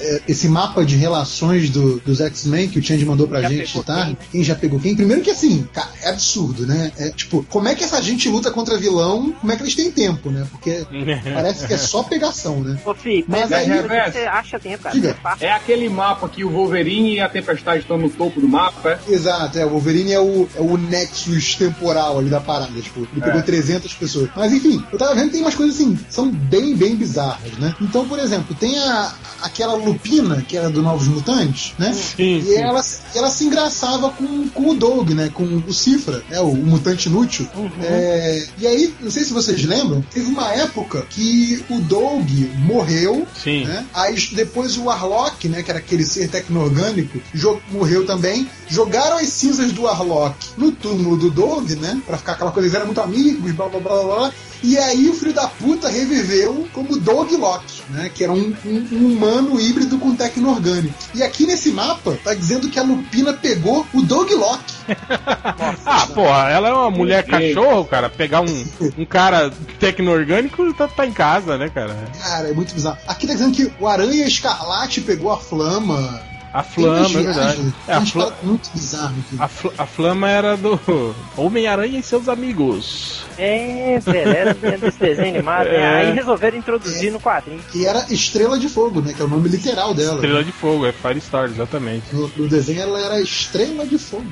[0.00, 3.66] é, esse mapa de relações do- dos X-Men que o Change mandou pra Já gente
[3.68, 4.04] pegou tá?
[4.06, 4.18] quem?
[4.32, 4.94] Quem já pegou quem?
[4.94, 6.92] Primeiro que assim, cara, é absurdo, né?
[6.98, 9.32] É, tipo, como é que essa gente luta contra vilão?
[9.40, 10.46] Como é que eles têm tempo, né?
[10.50, 10.84] Porque
[11.34, 12.78] parece que é só pegação, né?
[12.84, 14.12] Ô, Fih, Mas aí, Reverso.
[14.12, 14.94] você acha tempo, cara.
[14.94, 15.16] Diga.
[15.40, 19.12] É aquele mapa que o Wolverine e a Tempestade estão no topo do mapa, é?
[19.12, 23.20] Exato, é, o Wolverine é o, é o nexus temporal ali da parada, tipo, ele
[23.20, 24.28] pegou 300 pessoas.
[24.36, 27.74] Mas enfim, eu tava vendo que tem umas coisas assim, são bem, bem bizarras, né?
[27.80, 31.92] Então, por exemplo, tem a, aquela Lupina, que era do Novos Mutantes, né?
[31.94, 32.56] Sim, E sim.
[32.56, 32.84] ela,
[33.14, 35.30] ela se engraçava com, com o Doug, né?
[35.32, 36.40] Com o Cifra, né?
[36.40, 37.48] o, o mutante inútil.
[37.82, 43.26] É, e aí, não sei se vocês lembram, teve uma época que o Doug morreu,
[43.42, 43.64] Sim.
[43.64, 43.84] né?
[43.94, 45.62] Aí depois o Warlock, né?
[45.62, 47.20] Que era aquele ser tecno-orgânico,
[47.70, 48.48] morreu também.
[48.68, 52.00] Jogaram as cinzas do Warlock no túmulo do Doug, né?
[52.06, 54.04] Pra ficar aquela coisa, eles eram muito amigos, blá blá blá blá.
[54.16, 54.32] blá.
[54.62, 58.10] E aí o filho da puta reviveu como Dog Lock, né?
[58.14, 60.14] Que era um, um- um humano híbrido com
[61.14, 64.62] E aqui nesse mapa tá dizendo que a Lupina pegou o Dog Lock.
[65.86, 68.10] Ah, porra, ela é uma mulher cachorro, cara.
[68.10, 68.64] Pegar um,
[68.98, 71.94] um cara tecno-orgânico tá, tá em casa, né, cara?
[72.22, 72.98] Cara, é muito bizarro.
[73.06, 76.20] Aqui tá dizendo que o Aranha Escarlate pegou a Flama.
[76.54, 77.74] A Flama, é verdade.
[77.88, 79.36] É, a, Fla- caras muito bizarro aqui.
[79.40, 80.78] a, Fla- a Flama era do
[81.36, 83.24] Homem-Aranha e seus amigos.
[83.36, 85.66] É, velho, era dentro desse desenho animado.
[85.66, 85.74] né?
[85.74, 85.96] É.
[85.96, 87.60] Aí resolveram introduzir no quadrinho.
[87.72, 89.12] Que era Estrela de Fogo, né?
[89.12, 90.14] Que é o nome literal dela.
[90.14, 92.14] Estrela de Fogo, é Firestar, exatamente.
[92.14, 94.24] No, no desenho ela era Estrela de Fogo.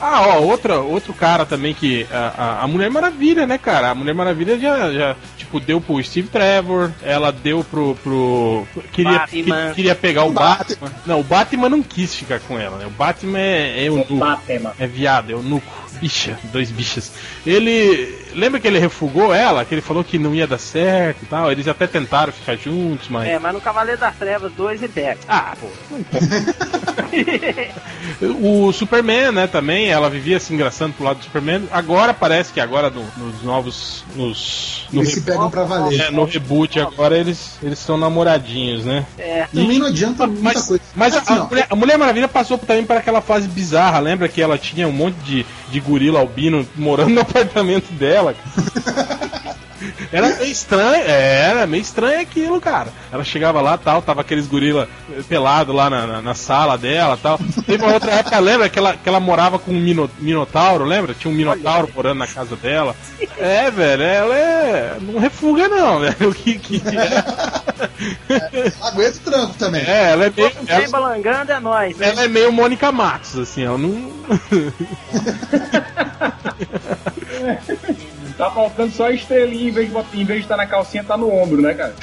[0.00, 2.06] Ah, ó, outra, outro cara também que.
[2.10, 3.90] A, a, a Mulher Maravilha, né, cara?
[3.90, 7.94] A Mulher Maravilha já, já tipo, deu pro Steve Trevor, ela deu pro.
[8.02, 9.68] pro queria, Batman.
[9.68, 10.90] que- queria pegar o O Batman.
[11.06, 12.86] Não, o Batman não quis ficar com ela, né?
[12.86, 14.16] O Batman é, é o nuco.
[14.16, 14.72] Batman.
[14.78, 15.84] É viado, é o nuco.
[16.00, 17.12] Bicha, dois bichas.
[17.46, 18.23] Ele.
[18.34, 19.64] Lembra que ele refugou ela?
[19.64, 21.50] Que ele falou que não ia dar certo e tal.
[21.52, 23.28] Eles até tentaram ficar juntos, mas.
[23.28, 25.18] É, mas no Cavaleiro das Trevas 2 ele pega.
[25.28, 25.66] Ah, pô.
[28.40, 31.62] o Superman, né, também, ela vivia se engraçando pro lado do Superman.
[31.72, 34.04] Agora parece que agora no- nos novos.
[34.14, 36.00] Nos, no, Eles se pegam pra valer.
[36.00, 39.04] é, no reboot agora eles eles são namoradinhos, né?
[39.18, 39.46] É.
[39.52, 40.82] Também não adianta muita Mas, coisa.
[40.94, 43.98] mas a, Assim, a ó, Mulher, a Mulher Maravilha passou também para aquela fase bizarra.
[43.98, 48.23] Lembra que ela tinha um monte de, de gorila albino morando no apartamento dela?
[50.12, 52.88] Era meio estranho, é, era meio estranho aquilo, cara.
[53.12, 57.18] Ela chegava lá tal, tava aqueles gorila eh, pelado lá na, na, na sala dela
[57.20, 57.38] tal.
[57.66, 61.14] Teve uma outra época, lembra que ela, que ela morava com um mino, minotauro, lembra?
[61.14, 62.94] Tinha um minotauro morando na casa dela.
[63.36, 64.96] É, velho, ela é.
[65.00, 66.30] Não refuga não, velho.
[66.30, 66.82] O que, que
[68.80, 69.82] aguenta o tranco também.
[69.82, 70.50] é, ela é meio.
[70.50, 72.10] Quem Ela, balangando é nós, né?
[72.10, 73.94] ela é meio Mônica Matos, assim, ela não.
[78.44, 81.32] Tá faltando só estrelinha, em vez, de, em vez de estar na calcinha, tá no
[81.32, 81.94] ombro, né, cara?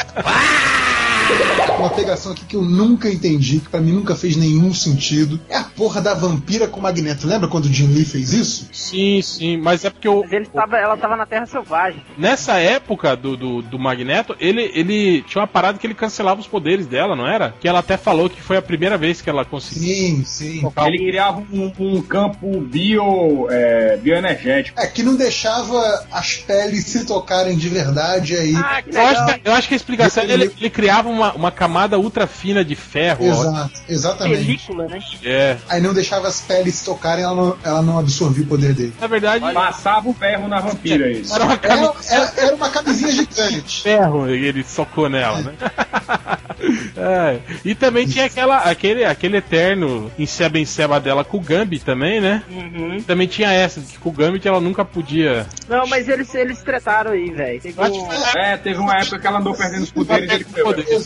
[1.80, 5.40] Uma pegação aqui que eu nunca entendi, que pra mim nunca fez nenhum sentido.
[5.50, 7.26] É a porra da vampira com magneto.
[7.28, 8.68] Lembra quando o Jim Lee fez isso?
[8.72, 10.22] Sim, sim, mas é porque o.
[10.22, 12.02] Mas ele tava, ela tava na Terra Selvagem.
[12.18, 16.48] Nessa época do, do, do Magneto, ele, ele tinha uma parada que ele cancelava os
[16.48, 17.54] poderes dela, não era?
[17.60, 19.82] Que ela até falou que foi a primeira vez que ela conseguiu.
[19.96, 20.62] Sim, sim.
[20.62, 24.80] tocar o- Ele criava um, um campo bio, é, bioenergético.
[24.80, 28.54] É que não deixava as peles se tocarem de verdade aí.
[28.56, 31.21] Ah, que Eu acho, que, eu acho que a explicação é ele, ele criava uma,
[31.32, 33.26] uma camada ultra fina de ferro.
[33.30, 33.32] ó.
[33.44, 34.38] Exato, exatamente.
[34.46, 35.00] Película, né?
[35.24, 35.58] É.
[35.70, 38.94] Aí não deixava as peles tocarem, ela não, ela não absorvia o poder dele.
[39.00, 41.34] Na verdade, Passava o ferro na vampira, isso.
[41.36, 43.62] era uma camisa Era, era, era uma camisinha gigante.
[43.62, 45.54] de ferro ele socou nela, né?
[46.96, 52.22] É, e também tinha aquela, aquele, aquele eterno enceba enceba dela com o Gambit também,
[52.22, 52.44] né?
[52.52, 53.02] Uhum.
[53.02, 55.48] Também tinha essa, que com o Gambit ela nunca podia.
[55.68, 57.60] Não, mas eles, eles tretaram aí, velho.
[57.62, 58.08] Teve um-
[58.38, 60.46] É, teve uma época que ela andou perdendo os poderes e ele.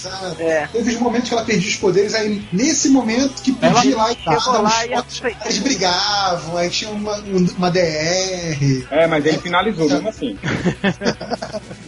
[0.05, 0.41] Exato.
[0.41, 0.67] É.
[0.71, 3.95] Teve os momentos que ela perdia os poderes, aí nesse momento que Ela podia ir
[3.95, 4.45] lá e dar uns
[4.85, 5.41] e potes, aceitou.
[5.45, 8.85] eles brigavam, aí tinha uma, um- uma DR.
[8.91, 10.37] É, mas ele finalizou mesmo assim.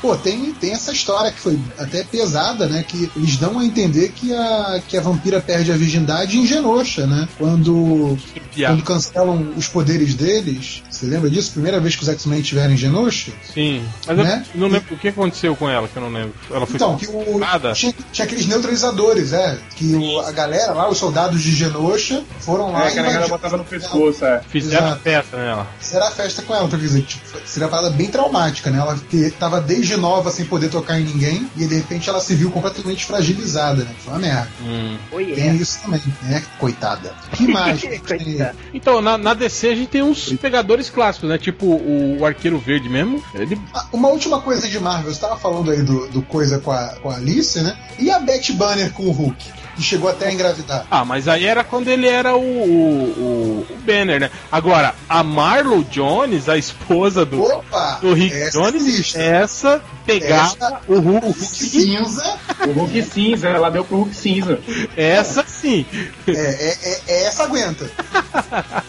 [0.00, 2.84] Pô, tem, tem essa história que foi até pesada, né?
[2.86, 7.06] Que eles dão a entender que a, que a vampira perde a virgindade em Genosha,
[7.06, 7.28] né?
[7.38, 8.18] Quando,
[8.54, 10.82] quando cancelam os poderes deles.
[10.90, 11.52] Você lembra disso?
[11.52, 13.32] Primeira vez que os X-Men estiveram em Genosha?
[13.52, 13.84] Sim.
[14.06, 14.44] Mas Né?
[14.54, 16.34] eu não lembro o que aconteceu com ela, que eu não lembro.
[16.50, 17.72] Ela foi Então, que o, nada.
[17.72, 19.58] tinha, tinha aqueles neutralizadores, é.
[19.76, 23.28] Que o- a galera lá, os soldados de Genosha, foram lá É, que a galera
[23.28, 24.40] botava no pescoço, é.
[24.48, 25.02] Fizeram Exato.
[25.02, 25.66] festa nela.
[25.80, 28.78] Fizeram a festa com ela, então, quer dizer, tipo, seria uma parada bem traumática, né?
[28.78, 32.34] Ela que tava desde nova sem poder tocar em ninguém, e de repente ela se
[32.34, 33.94] viu completamente fragilizada, né?
[33.98, 34.48] Foi uma merda.
[34.62, 34.96] Hum.
[35.10, 35.54] Tem é.
[35.54, 36.42] isso também, né?
[36.58, 37.14] Coitada.
[37.32, 37.80] que mais?
[38.06, 38.54] Coitada.
[38.72, 41.38] Então, na, na DC a gente tem uns pegadores clássicos, né?
[41.38, 43.22] Tipo o, o Arqueiro Verde mesmo.
[43.34, 46.70] Ele Ah, Uma última coisa de Marvel, você tava falando aí do, do coisa com
[46.70, 47.76] a, com a Alice, né?
[47.98, 49.61] E a Betty Banner com o Hulk?
[49.74, 50.86] Que chegou até a engravidar.
[50.90, 54.30] Ah, mas aí era quando ele era o, o, o Banner, né?
[54.50, 57.98] Agora, a Marlo Jones, a esposa do, Opa!
[58.02, 59.18] do Rick essa Jones, existe.
[59.18, 64.14] essa pegava Essa- o Hulk, O Hulk cinza O Hulk cinza, ela deu pro Hulk
[64.14, 64.58] cinza.
[64.96, 65.84] essa sim.
[66.26, 67.90] é, é, é- é essa aguenta.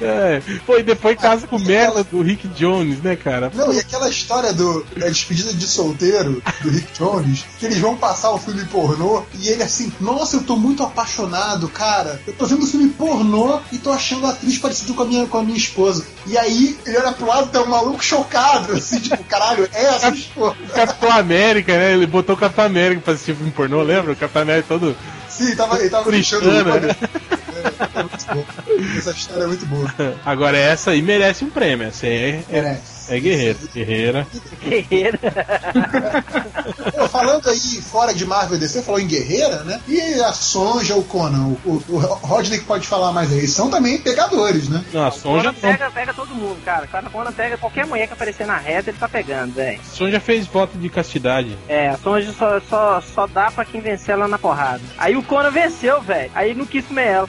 [0.00, 0.42] É.
[0.66, 3.50] Pô, e depois casa com merda do Rick Jones, né, cara?
[3.54, 7.96] Não, e aquela história do, da despedida de solteiro do Rick Jones, que eles vão
[7.96, 12.20] passar o filme pornô e ele assim, nossa, eu tô muito apaixonado, cara.
[12.26, 15.26] Eu tô vendo o filme pornô e tô achando a atriz parecida com a minha,
[15.26, 16.04] com a minha esposa.
[16.26, 19.84] E aí ele olha pro lado e tem um maluco chocado, assim, tipo, caralho, é
[19.84, 20.56] essa esposa.
[20.74, 21.92] Capitão América, né?
[21.94, 24.12] Ele botou o Capitão América pra assistir filme pornô, lembra?
[24.12, 24.96] O Capitão América todo.
[25.28, 26.86] Sim, tava, ele tava Puritana, fechando o olho.
[26.88, 26.96] né?
[27.54, 28.98] É, é.
[28.98, 29.90] Essa história é muito boa.
[30.24, 31.86] Agora essa aí merece um prêmio.
[31.88, 33.03] Essa aí é, é, Merece.
[33.08, 33.58] É guerreira.
[33.74, 34.26] Guerreira.
[34.62, 35.18] Guerreira.
[36.92, 39.80] Pô, falando aí fora de Marvel e DC, falou em Guerreira, né?
[39.88, 43.50] E a Sonja, o Conan, o, o, o Rodney que pode falar mais aí, eles
[43.52, 44.84] são também pegadores, né?
[44.92, 45.54] Não, a Conan Sonja, não.
[45.54, 46.86] pega, pega todo mundo, cara.
[46.86, 49.80] Cara, Conan pega qualquer mulher que aparecer na reta, ele tá pegando, velho.
[49.84, 51.56] Sonja fez voto de castidade.
[51.68, 54.80] É, a Sonja só, só, só dá pra quem vencer ela na porrada.
[54.98, 56.30] Aí o Conan venceu, velho.
[56.34, 57.28] Aí não quis comer ela.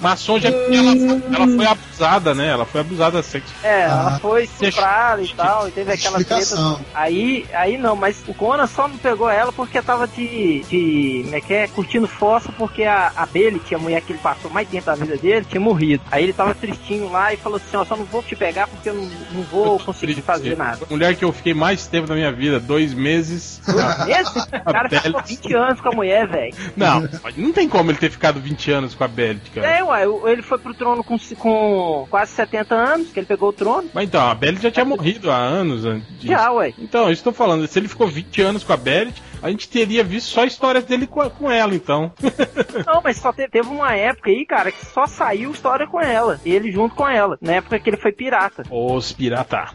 [0.00, 0.92] Mas a Sonja, ela,
[1.34, 2.48] ela foi abusada, né?
[2.48, 3.54] Ela foi abusada sexual.
[3.62, 6.80] É, ela Ah, foi estuprada e tal, e teve aquela treta.
[6.94, 10.60] Aí, aí não, mas o Conan só não pegou ela porque tava de.
[10.64, 11.22] de.
[11.24, 11.68] como é que é?
[11.68, 15.16] Curtindo fossa porque a, a Belly, a mulher que ele passou mais tempo da vida
[15.16, 16.02] dele, tinha morrido.
[16.10, 18.88] Aí ele tava tristinho lá e falou assim: ó, só não vou te pegar porque
[18.90, 20.86] eu não, não vou conseguir fazer nada.
[20.90, 23.60] Mulher que eu fiquei mais tempo da minha vida, dois meses.
[24.08, 25.02] Esse o cara Belly.
[25.02, 26.54] ficou 20 anos com a mulher, velho.
[26.76, 29.66] Não, não tem como ele ter ficado 20 anos com a Bellet, cara.
[29.66, 33.48] É, ué, o- ele foi pro trono com, com quase 70 anos, que ele pegou
[33.48, 33.88] o trono.
[33.92, 36.26] Mas então, a Bellet já tinha morrido há anos antes disso.
[36.26, 36.72] Já, ué.
[36.78, 40.02] Então, eu estou falando, se ele ficou 20 anos com a Bellet, a gente teria
[40.02, 42.12] visto só histórias dele com, com ela, então.
[42.86, 46.40] Não, mas só te- teve uma época aí, cara, que só saiu história com ela.
[46.44, 47.36] Ele junto com ela.
[47.40, 48.62] Na época que ele foi pirata.
[48.70, 49.66] Os pirata.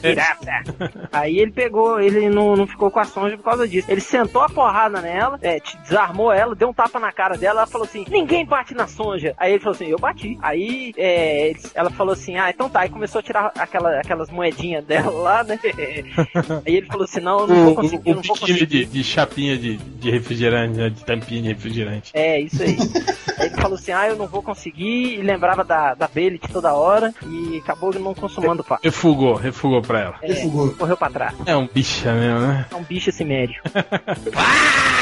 [0.00, 0.48] Pirata.
[1.12, 3.90] Aí ele pegou, ele não, não ficou com a Sonja por causa disso.
[3.90, 7.66] Ele sentou a porrada nela, é, desarmou ela, deu um tapa na cara dela, ela
[7.66, 9.34] falou assim: ninguém bate na Sonja.
[9.36, 10.38] Aí ele falou assim: eu bati.
[10.40, 12.80] Aí é, ela falou assim: ah, então tá.
[12.80, 15.58] Aí começou a tirar aquela, aquelas moedinhas dela lá, né?
[16.64, 18.66] Aí ele falou assim: não, eu não O, vou conseguir, o conseguir.
[18.66, 22.10] de, de chapinha de, de refrigerante, né, de tampinha de refrigerante.
[22.14, 22.76] É, isso aí.
[23.38, 25.18] aí ele falou assim: ah, eu não vou conseguir.
[25.18, 27.12] E lembrava da, da Belly toda hora.
[27.26, 28.78] E acabou não consumando o pá.
[28.82, 30.14] Refugou, refugou pra ela.
[30.22, 30.70] É, Refugou.
[30.74, 31.34] correu pra trás.
[31.44, 32.66] É um bicha mesmo, né?
[32.70, 33.60] É um bicho esse médio.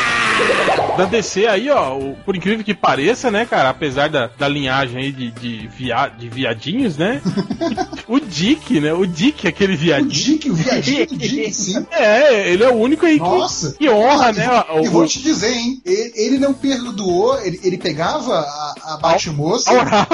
[0.97, 4.97] Da DC aí, ó, o- por incrível que pareça, né, cara, apesar da, da linhagem
[5.03, 7.21] aí de, de, via, de viadinhos, né?
[8.09, 8.95] o Dick, né?
[8.95, 10.09] O Dick, aquele O viadinho.
[10.11, 11.87] Dick, o viadinho do Dick, sim.
[11.91, 13.73] É, ele é o único aí que, Nossa.
[13.79, 14.49] que honra, né?
[14.71, 15.83] o- E o- vou te dizer, hein?
[15.85, 20.07] Ele, ele não perdoou, ele, ele pegava a, a Batmoça, ela,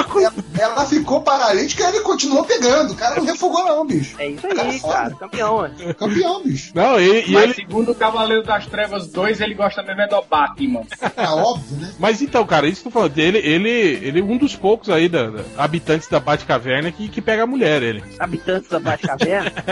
[0.59, 2.91] ela ficou paralítica e ele continuou pegando.
[2.91, 4.15] O cara não refugou, não, bicho.
[4.19, 4.93] É isso Cara aí, foda.
[4.93, 5.15] cara.
[5.15, 5.75] Campeão, mano.
[5.95, 6.71] Campeão, bicho.
[6.75, 7.53] Não, e, e Mas ele.
[7.53, 10.81] segundo o Cavaleiro das Trevas 2, ele gosta mesmo é do Batman.
[11.17, 11.91] É óbvio, né?
[11.99, 14.89] Mas então, cara, isso que eu tô falando, ele, ele, ele é um dos poucos
[14.89, 18.03] aí da, da- habitantes da Batcaverna que, que pega a mulher, ele.
[18.19, 19.51] Habitantes da Batcaverna.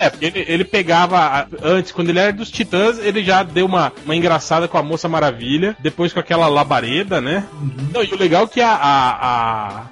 [0.00, 1.18] É, porque ele, ele pegava.
[1.18, 4.82] a- Antes, quando ele era dos Titãs, ele já deu uma, uma engraçada com a
[4.82, 5.76] Moça Maravilha.
[5.80, 7.44] Depois com aquela labareda, né?
[7.92, 9.10] Não, e o legal é que a, a,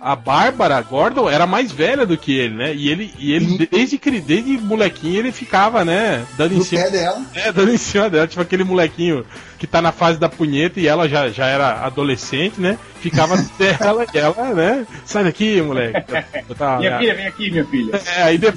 [0.02, 2.74] a, a Bárbara Gordon era mais velha do que ele, né?
[2.74, 6.24] E ele, e ele desde, desde molequinho, ele ficava, né?
[6.36, 6.82] Dando em cima.
[6.82, 7.22] pé dela.
[7.34, 9.24] É, dando em cima dela, tipo aquele molequinho
[9.60, 12.78] que tá na fase da punheta e ela já, já era adolescente, né?
[13.00, 14.86] Ficava dela e ela, né?
[15.04, 16.02] Sai daqui, moleque.
[16.48, 18.00] Eu tava- Minha filha, vem aqui, minha filha.
[18.16, 18.52] É, aí de-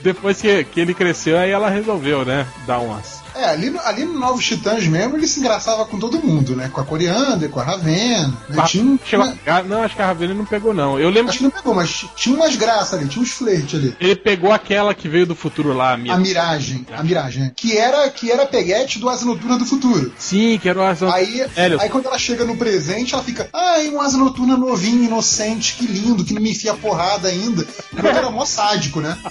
[0.00, 2.46] depois que, que ele cresceu, aí ela resolveu, né?
[2.66, 3.22] Dar umas.
[3.36, 6.70] É, ali no, ali no Novos Titãs mesmo, ele se engraçava com todo mundo, né?
[6.72, 8.32] Com a Coriander, com a Ravena.
[8.48, 8.64] Né?
[8.66, 9.26] Tinha, Chegou
[9.68, 10.98] não, acho que a Ravena não pegou, não.
[10.98, 13.96] Eu lembro acho que não pegou, mas tinha umas graças ali, tinha uns flertes ali.
[14.00, 15.92] Ele pegou aquela que veio do futuro lá, a.
[15.92, 17.52] A Miragem, a Miragem, né?
[17.54, 20.12] que era que era a peguete do Asa Noturna do Futuro.
[20.18, 21.80] Sim, que era o Asa Aí, Hélio.
[21.80, 25.86] aí quando ela chega no presente, ela fica, ai, um Asa Noturna novinho, inocente, que
[25.86, 27.66] lindo, que não me enfia porrada ainda.
[27.96, 29.16] Ele era mó sádico, né?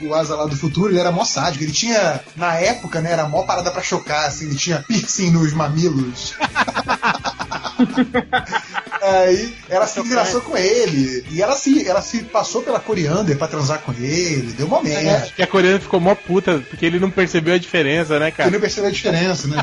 [0.00, 1.64] O, o Asa lá do futuro, ele era mó sádico.
[1.64, 6.34] Ele tinha, na época, né, era mó parada pra chocar, assim, tinha piercing nos mamilos.
[9.02, 11.24] Aí ela se engraçou com ele.
[11.30, 14.52] E ela se, ela se passou pela Coriander pra transar com ele.
[14.52, 15.24] Deu uma merda.
[15.24, 18.32] Acho que a coreana ficou mó puta, porque ele não percebeu a diferença, né, Ele
[18.36, 18.50] cara?
[18.50, 19.56] não percebeu a diferença, né?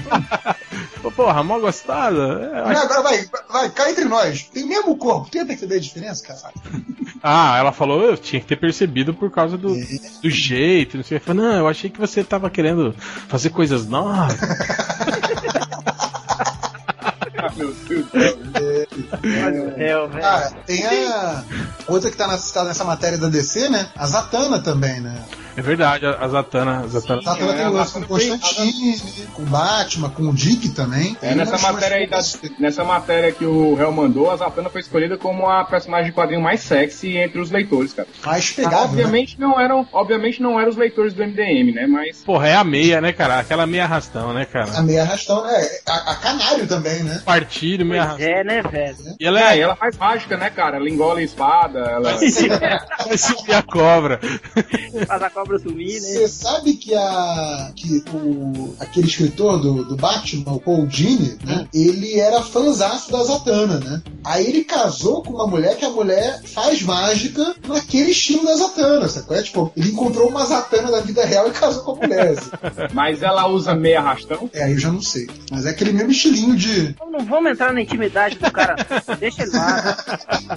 [1.01, 2.51] Pô, Porra, mó gostada.
[2.53, 4.43] É, eu acho- agora vai, vai, cá entre nós.
[4.53, 5.29] Tem o mesmo corpo.
[5.29, 6.39] Tem perceber a diferença, cara?
[7.23, 9.75] Ah, ela falou, eu tinha que ter percebido por causa do,
[10.21, 11.25] do jeito, não sei que.
[11.25, 12.95] Falei, não, eu achei que você tava querendo
[13.27, 14.37] fazer coisas novas.
[17.55, 18.37] Meu Deus do céu.
[19.23, 20.25] Meu Deus, velho.
[20.25, 21.43] Ah, tem a
[21.87, 23.89] outra que tá citada nessa matéria da DC, né?
[23.95, 25.23] A Zatanna também, né?
[25.55, 26.79] É verdade, a a Zatanna.
[26.81, 27.19] A Zatanna.
[27.19, 28.97] A Zatanna é, tem a o lance com tem- Constantine,
[29.33, 31.17] com o Batman, com o Dick também.
[31.21, 32.19] É, nessa matéria aí, da,
[32.59, 36.41] nessa matéria que o Hell mandou, a Zatanna foi escolhida como a personagem de quadrinho
[36.41, 38.07] mais sexy entre os leitores, cara.
[38.25, 38.85] mais pegável, né?
[38.85, 41.85] obviamente não eram, obviamente não eram os leitores do MDM, né?
[41.87, 43.39] Mas Porra, é a meia, né, cara?
[43.39, 44.81] Aquela meia arrastão, né, A cara?
[44.83, 45.67] meia arrastão, né?
[45.87, 47.21] A, a canário também, né?
[47.25, 48.25] Partido, meia arrastão.
[48.27, 48.95] é, né, velho?
[49.19, 49.59] E ela é, é.
[49.59, 50.77] ela faz mágica, né, cara?
[50.77, 52.11] Ela engole espada, ela.
[53.07, 54.19] Vai subir a cobra.
[55.07, 56.07] Faz a cobra sumir, né?
[56.07, 61.67] Você sabe que a que o aquele escritor do, do Batman, o Paul Dini, né?
[61.73, 64.01] Ele era fãzaço da Zatanna, né?
[64.23, 69.07] Aí ele casou com uma mulher que a mulher faz mágica naquele estilo da Zatanna,
[69.07, 69.35] sacou?
[69.35, 72.29] É, tipo, ele encontrou uma Zatanna da vida real e casou com a mulher.
[72.29, 72.49] assim.
[72.93, 74.49] Mas ela usa meia arrastão.
[74.53, 75.27] É, aí eu já não sei.
[75.51, 76.95] Mas é aquele mesmo estilinho de.
[77.11, 78.75] Não vamos entrar na intimidade do cara.
[79.19, 79.97] Deixa ele lá.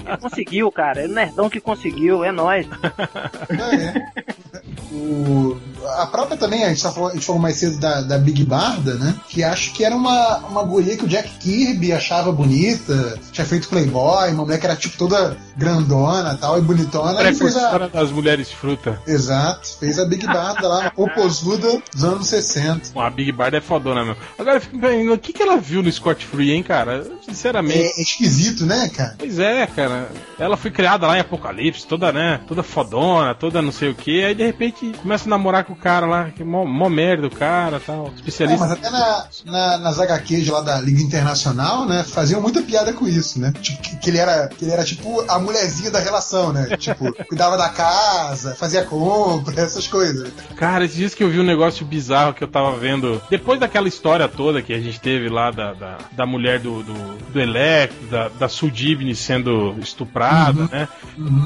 [0.06, 1.02] Ele conseguiu, cara.
[1.02, 2.24] É o nerdão que conseguiu.
[2.24, 2.66] É nóis.
[2.82, 4.53] Ah, é.
[4.92, 5.56] O-
[5.98, 8.42] a própria também, a gente, tá falando, a gente falou mais cedo da, da Big
[8.44, 9.14] Barda, né?
[9.28, 13.68] Que acho que era uma, uma guria que o Jack Kirby achava bonita, tinha feito
[13.68, 17.14] Playboy, uma mulher que era tipo toda grandona tal, e bonitona.
[17.20, 18.98] Fez a, Precursora das mulheres fruta.
[19.06, 22.92] exato, fez a Big Barda lá, uma popozuda dos anos 60.
[22.94, 24.16] Bom, a Big Barda é fodona mesmo.
[24.38, 27.04] Agora eu fico pensando, o que, que ela viu no Scott Free, hein, cara?
[27.28, 27.78] Sinceramente.
[27.78, 29.16] É, é esquisito, né, cara?
[29.18, 30.08] Pois é, cara.
[30.38, 32.40] Ela foi criada lá em Apocalipse, toda, né?
[32.48, 34.24] Toda fodona, toda não sei o que.
[34.24, 34.53] Aí de repente
[35.00, 38.06] começa a namorar com o cara lá, que é mó, mó merda o cara tal.
[38.06, 38.60] É, Especialista.
[38.60, 43.06] mas até na, na, nas HQs lá da Liga Internacional, né, faziam muita piada com
[43.06, 43.52] isso, né?
[43.60, 46.76] Tipo, que, que ele era, que ele era tipo a mulherzinha da relação, né?
[46.84, 50.30] Tipo, cuidava da casa, fazia compra, essas coisas.
[50.56, 53.22] Cara, esses dias que eu vi um negócio bizarro que eu tava vendo.
[53.30, 57.32] Depois daquela história toda que a gente teve lá da, da, da mulher do, do,
[57.32, 60.88] do Electro, da, da Sudibne sendo estuprada, né?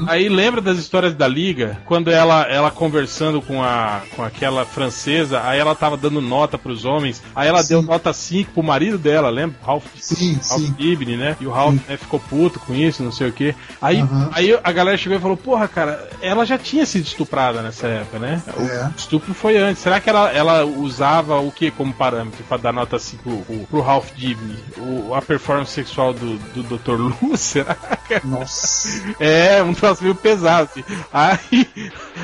[0.07, 5.41] Aí lembra das histórias da Liga, quando ela, ela conversando com, a, com aquela francesa,
[5.45, 7.69] aí ela tava dando nota pros homens, aí ela Sim.
[7.69, 9.57] deu nota 5 pro marido dela, lembra?
[9.65, 10.75] Ralph, Sim, Ralph sim.
[10.77, 11.37] Ibn, né?
[11.39, 13.55] E o Ralph né, ficou puto com isso, não sei o que.
[13.81, 14.29] Aí, Aham.
[14.33, 18.19] aí a galera chegou e falou: Porra, cara, ela já tinha sido estuprada nessa época,
[18.19, 18.41] né?
[18.57, 18.91] O É.
[18.97, 19.81] estupro foi antes.
[19.81, 23.81] Será que ela, ela usava o que como parâmetro pra dar nota 5 pro, pro
[23.81, 24.57] Ralph Dibny?
[24.77, 26.91] O, a performance sexual do, do Dr.
[26.99, 27.15] Lu?
[27.37, 27.77] Será?
[28.25, 28.89] Nossa.
[29.19, 30.69] É, um troço meio pesado.
[30.71, 30.83] Assim.
[31.13, 31.67] Aí,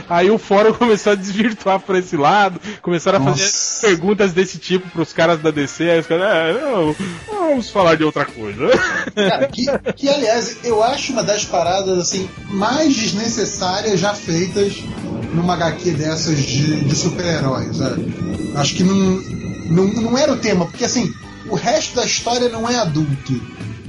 [0.10, 3.52] aí o fórum começou a desvirtuar pra esse lado, começaram a fazer
[3.82, 5.90] perguntas desse tipo pros caras da DC.
[5.90, 6.96] Aí os caras, é, não,
[7.28, 8.68] vamos falar de outra coisa.
[9.16, 14.84] Cara, que, que aliás, eu acho uma das paradas assim mais desnecessárias já feitas
[15.34, 17.78] numa HQ dessas de, de super-heróis.
[18.56, 21.14] Acho que não, não, não era o tema, porque assim,
[21.50, 23.42] o resto da história não é adulto.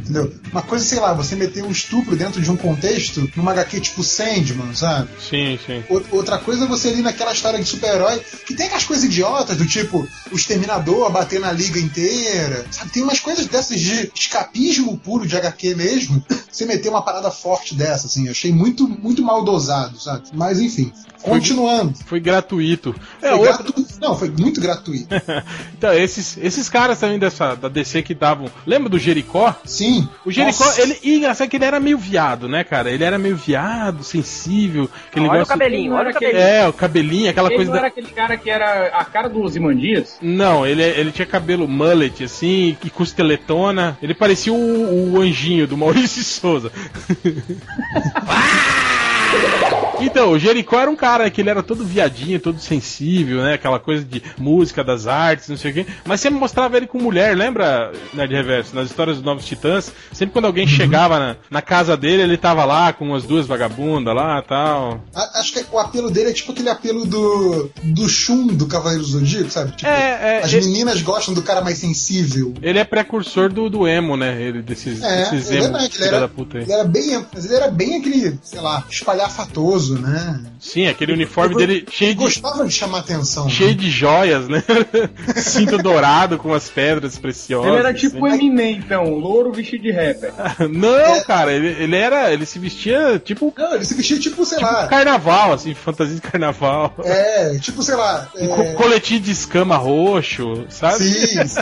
[0.09, 0.33] Entendeu?
[0.53, 4.05] Uma coisa, sei lá, você meter um estupro dentro de um contexto numa HQ tipo
[4.05, 5.09] Sandman, sabe?
[5.21, 5.83] Sim, sim.
[5.89, 9.57] Ou- Outra coisa é você ali naquela história de super-herói que tem aquelas coisas idiotas
[9.57, 12.65] do tipo o exterminador bater na liga inteira.
[12.71, 12.91] Sabe?
[12.93, 16.25] Tem umas coisas dessas de escapismo puro de HQ mesmo.
[16.51, 18.27] você meter uma parada forte dessa, assim.
[18.27, 20.23] Eu achei muito, muito mal dosado, sabe?
[20.33, 21.95] Mas enfim, continuando.
[22.07, 22.95] Foi gratuito.
[23.21, 25.09] É, Foi outro- gratu- Não, foi muito gratuito.
[25.77, 28.51] então, esses, esses caras também dessa, da DC que davam.
[28.67, 29.55] Lembra do Jericó?
[29.65, 29.96] Sim.
[30.25, 30.83] O Jericó, Nossa.
[30.83, 30.99] ele.
[31.03, 32.91] E engraçado que ele era meio viado, né, cara?
[32.91, 34.91] Ele era meio viado, sensível.
[35.09, 36.41] Aquele Olha o negócio- cabelinho, olha o cabelinho.
[36.43, 37.71] É, o cabelinho, aquela Ele coisa.
[37.71, 40.19] não da- era aquele cara que era a cara do Zimandias?
[40.21, 43.97] Não, ele, ele tinha cabelo mullet, assim, e costeletona.
[44.03, 46.71] Ele parecia o, o anjinho do Maurício Souza.
[50.01, 53.55] Então, o Jericó era um cara que ele era todo viadinho, todo sensível, né?
[53.55, 55.87] Aquela coisa de música, das artes, não sei o quê.
[56.05, 58.75] Mas sempre mostrava ele com mulher, lembra, Nerd Reverso?
[58.75, 62.65] Nas histórias dos Novos Titãs, sempre quando alguém chegava na, na casa dele, ele tava
[62.65, 65.03] lá com umas duas vagabundas lá tal.
[65.15, 69.03] A- Acho que o apelo dele é tipo aquele apelo do, do Shun do Cavaleiro
[69.03, 69.73] do Zodíaco, sabe?
[69.77, 72.55] Tipo, É, é, as ele- meninas gostam do cara mais sensível.
[72.63, 74.41] Ele é precursor do, do emo, né?
[74.41, 76.65] Ele, desses, É, desses é emo, ele era, da puta aí.
[76.65, 77.25] ele era bem.
[77.33, 80.41] Mas ele era bem aquele, sei lá, espalhafatoso, né?
[80.61, 83.49] Sim, aquele uniforme dele cheio Ele de, gostava de chamar atenção.
[83.49, 83.77] cheio né?
[83.77, 84.63] de joias, né?
[85.37, 87.69] Cinto dourado com as pedras preciosas.
[87.71, 88.37] Ele era tipo o assim.
[88.47, 90.33] Eminem, então, louro vestido de rapper.
[90.71, 91.25] Não, É.
[91.25, 92.33] cara, ele, ele era.
[92.33, 94.87] Ele se vestia tipo, Não, ele se vestia tipo, sei tipo lá.
[94.89, 96.95] carnaval, assim, fantasia de carnaval.
[97.05, 98.29] É, tipo, sei lá.
[98.37, 101.05] Um co- É, coletinho de escama roxo, sabe?
[101.05, 101.61] sim, sim.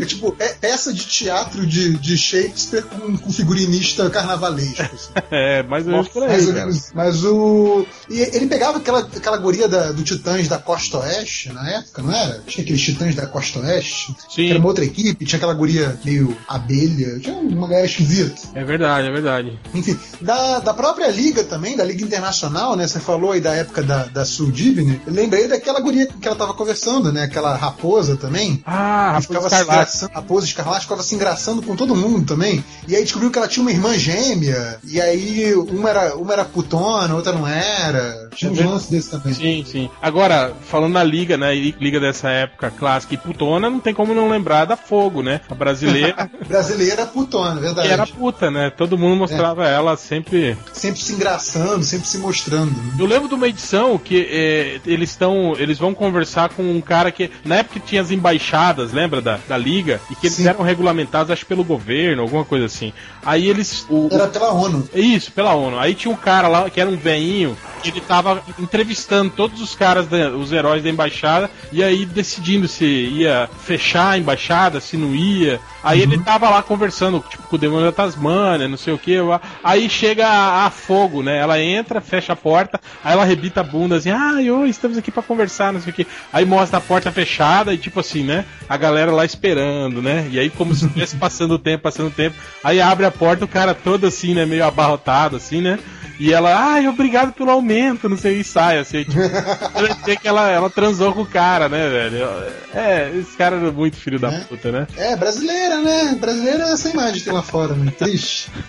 [0.00, 4.82] É tipo, é peça de teatro de, de Shakespeare com, com figurinista carnavalesco.
[4.82, 5.10] assim.
[5.30, 6.28] É, mais ou menos por aí.
[6.30, 6.83] Mais ou menos.
[6.94, 7.86] Mas o.
[8.10, 12.12] E ele pegava aquela, aquela guria da- do Titãs da Costa Oeste na época, não
[12.12, 12.40] era?
[12.46, 14.14] Tinha aqueles Titãs da Costa Oeste.
[14.28, 14.50] Sim.
[14.50, 17.18] Era uma outra equipe, tinha aquela guria meio abelha.
[17.20, 18.34] Tinha uma galera esquisita.
[18.54, 19.58] É verdade, é verdade.
[19.72, 22.86] Enfim, da, da própria Liga também, da Liga Internacional, né?
[22.86, 25.00] Você falou aí da época da, da Sul Divine.
[25.06, 27.22] Eu lembrei daquela guria com que ela tava conversando, né?
[27.24, 28.62] Aquela raposa também.
[28.66, 30.14] Ah, Raposa ficava Escarlate.
[30.14, 32.64] raposa escarlate ficava se engraçando com todo mundo também.
[32.88, 34.78] E aí descobriu que ela tinha uma irmã gêmea.
[34.84, 36.73] E aí uma era, uma era putona,
[37.14, 38.23] outra não era.
[38.34, 39.32] Tinha um É lance desse também.
[39.34, 39.90] Sim, sim.
[40.02, 41.54] Agora, falando na liga, né?
[41.54, 45.40] e Liga dessa época clássica e putona, não tem como não lembrar da Fogo, né?
[45.50, 47.86] A brasileira Brasileira putona, verdade.
[47.88, 48.70] que era puta, né?
[48.70, 50.56] Todo mundo mostrava ela sempre.
[50.72, 52.70] Sempre se engraçando, sempre se mostrando.
[52.70, 52.94] né?
[52.98, 55.54] Eu lembro de uma edição que é, eles estão.
[55.58, 57.30] Eles vão conversar com um cara que.
[57.44, 59.20] Na época tinha as embaixadas, lembra?
[59.20, 60.48] Da, da liga, e que eles Sim.
[60.48, 62.92] eram regulamentados, acho, pelo governo, alguma coisa assim.
[63.24, 63.86] Aí eles.
[63.88, 64.88] O, Era pela ONU.
[64.94, 65.78] Isso, pela ONU.
[65.78, 68.23] Aí tinha um cara lá que era um veinho, que ele tava
[68.58, 74.10] entrevistando todos os caras, da- os heróis da embaixada, e aí decidindo se ia fechar
[74.10, 75.60] a embaixada, se não ia.
[75.82, 79.16] Aí ele tava lá conversando, tipo, com o demônio da Tasmânia, não sei o que.
[79.62, 81.38] Aí chega a, a fogo, né?
[81.38, 85.10] Ela entra, fecha a porta, aí ela rebita a bunda assim, ai, oi, estamos aqui
[85.10, 86.06] pra conversar, não sei o que.
[86.32, 88.44] Aí mostra a porta fechada e tipo assim, né?
[88.68, 90.26] A galera lá esperando, né?
[90.30, 92.36] E aí, como se estivesse passando o tempo, passando o tempo.
[92.62, 94.46] Aí abre a porta, o cara todo assim, né?
[94.46, 95.78] Meio abarrotado, assim, né?
[96.18, 99.04] E ela, ai, obrigado pelo aumento, não sei, e sai, assim.
[99.04, 99.20] Tipo,
[99.74, 102.28] ela dizer que ela, ela transou com o cara, né, velho?
[102.72, 104.44] É, esse cara era muito filho da Né?
[104.48, 104.86] puta, né?
[104.96, 106.16] É, brasileira, né?
[106.20, 107.92] Brasileira é essa imagem que tem lá fora, né?
[107.98, 108.50] Triste.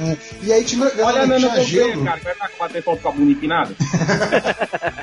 [0.00, 2.04] É, e aí tinha, Olha a tinha Nana Gouveia, gelo.
[2.04, 3.74] cara, que vai estar com bater foto com a bunda empinada.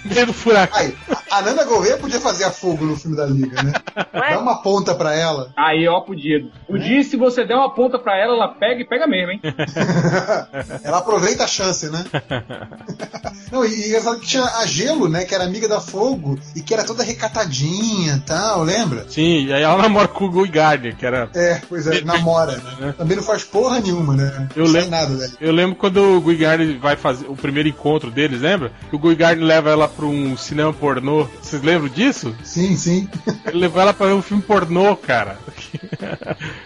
[0.06, 0.80] Meio do furacão.
[0.80, 0.96] Aí,
[1.32, 3.74] a Nana Gouveia podia fazer a fogo no filme da Liga, né?
[4.14, 5.52] Dá uma ponta pra ela.
[5.56, 6.46] Aí, ó, podia.
[6.68, 9.42] Podia, se você der uma ponta pra ela, ela pega e pega mesmo, hein?
[10.84, 12.06] ela aproveita a chance, né?
[13.52, 15.24] Não, e, engraçado que tinha a Gelo, né?
[15.24, 19.06] Que era amiga da Fogo e que era toda recatadinha e tal, lembra?
[19.10, 21.30] Sim, e aí ela namora com o Guy Gardner, que era.
[21.36, 22.94] É, pois é, namora, né?
[22.98, 24.48] Também não faz porra nenhuma, né?
[24.56, 25.34] Eu não lembro- nada dali.
[25.40, 28.72] Eu lembro quando o Guy Gardner vai fazer o primeiro encontro deles, lembra?
[28.90, 31.28] Que o Guy Gardner leva ela pra um cinema pornô.
[31.42, 32.36] Vocês lembram disso?
[32.44, 33.08] Sim, sim.
[33.46, 35.38] Ele levou ela pra ver um filme pornô, cara.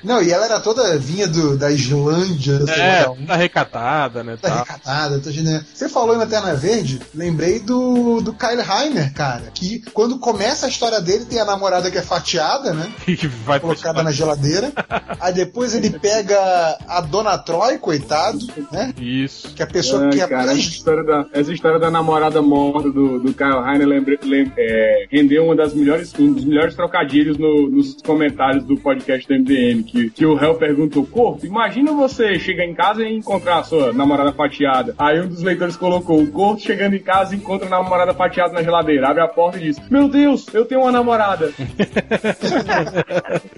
[0.04, 4.38] Não, e ela era toda vinha do, da Islândia, sei É, lá, tá recatada, né?
[4.42, 4.80] Tá Tá.
[5.32, 5.62] Genial.
[5.74, 10.70] Você falou em Lanterna Verde, lembrei do, do Kyle Heimer, cara, que quando começa a
[10.70, 12.92] história dele tem a namorada que é fatiada, né?
[13.06, 14.72] Que vai Colocada na geladeira.
[15.20, 16.38] Aí depois ele pega
[16.88, 18.40] a Dona Troy, coitado,
[18.72, 18.94] né?
[19.00, 19.54] Isso.
[19.54, 22.90] Que é a pessoa que é cara, essa história, da, essa história da namorada morta
[22.90, 27.38] do, do Kyle Heiner lembre, lem- é, rendeu uma das melhores, um dos melhores trocadilhos
[27.38, 32.40] no- nos comentários do podcast do MDM, que, que o réu perguntou, Corto, imagina você
[32.40, 34.79] chegar em casa e encontrar a sua namorada fatiada.
[34.98, 38.64] Aí um dos leitores colocou, o Corto chegando em casa encontra a namorada fatiada na
[38.64, 41.52] geladeira, abre a porta e diz, meu Deus, eu tenho uma namorada.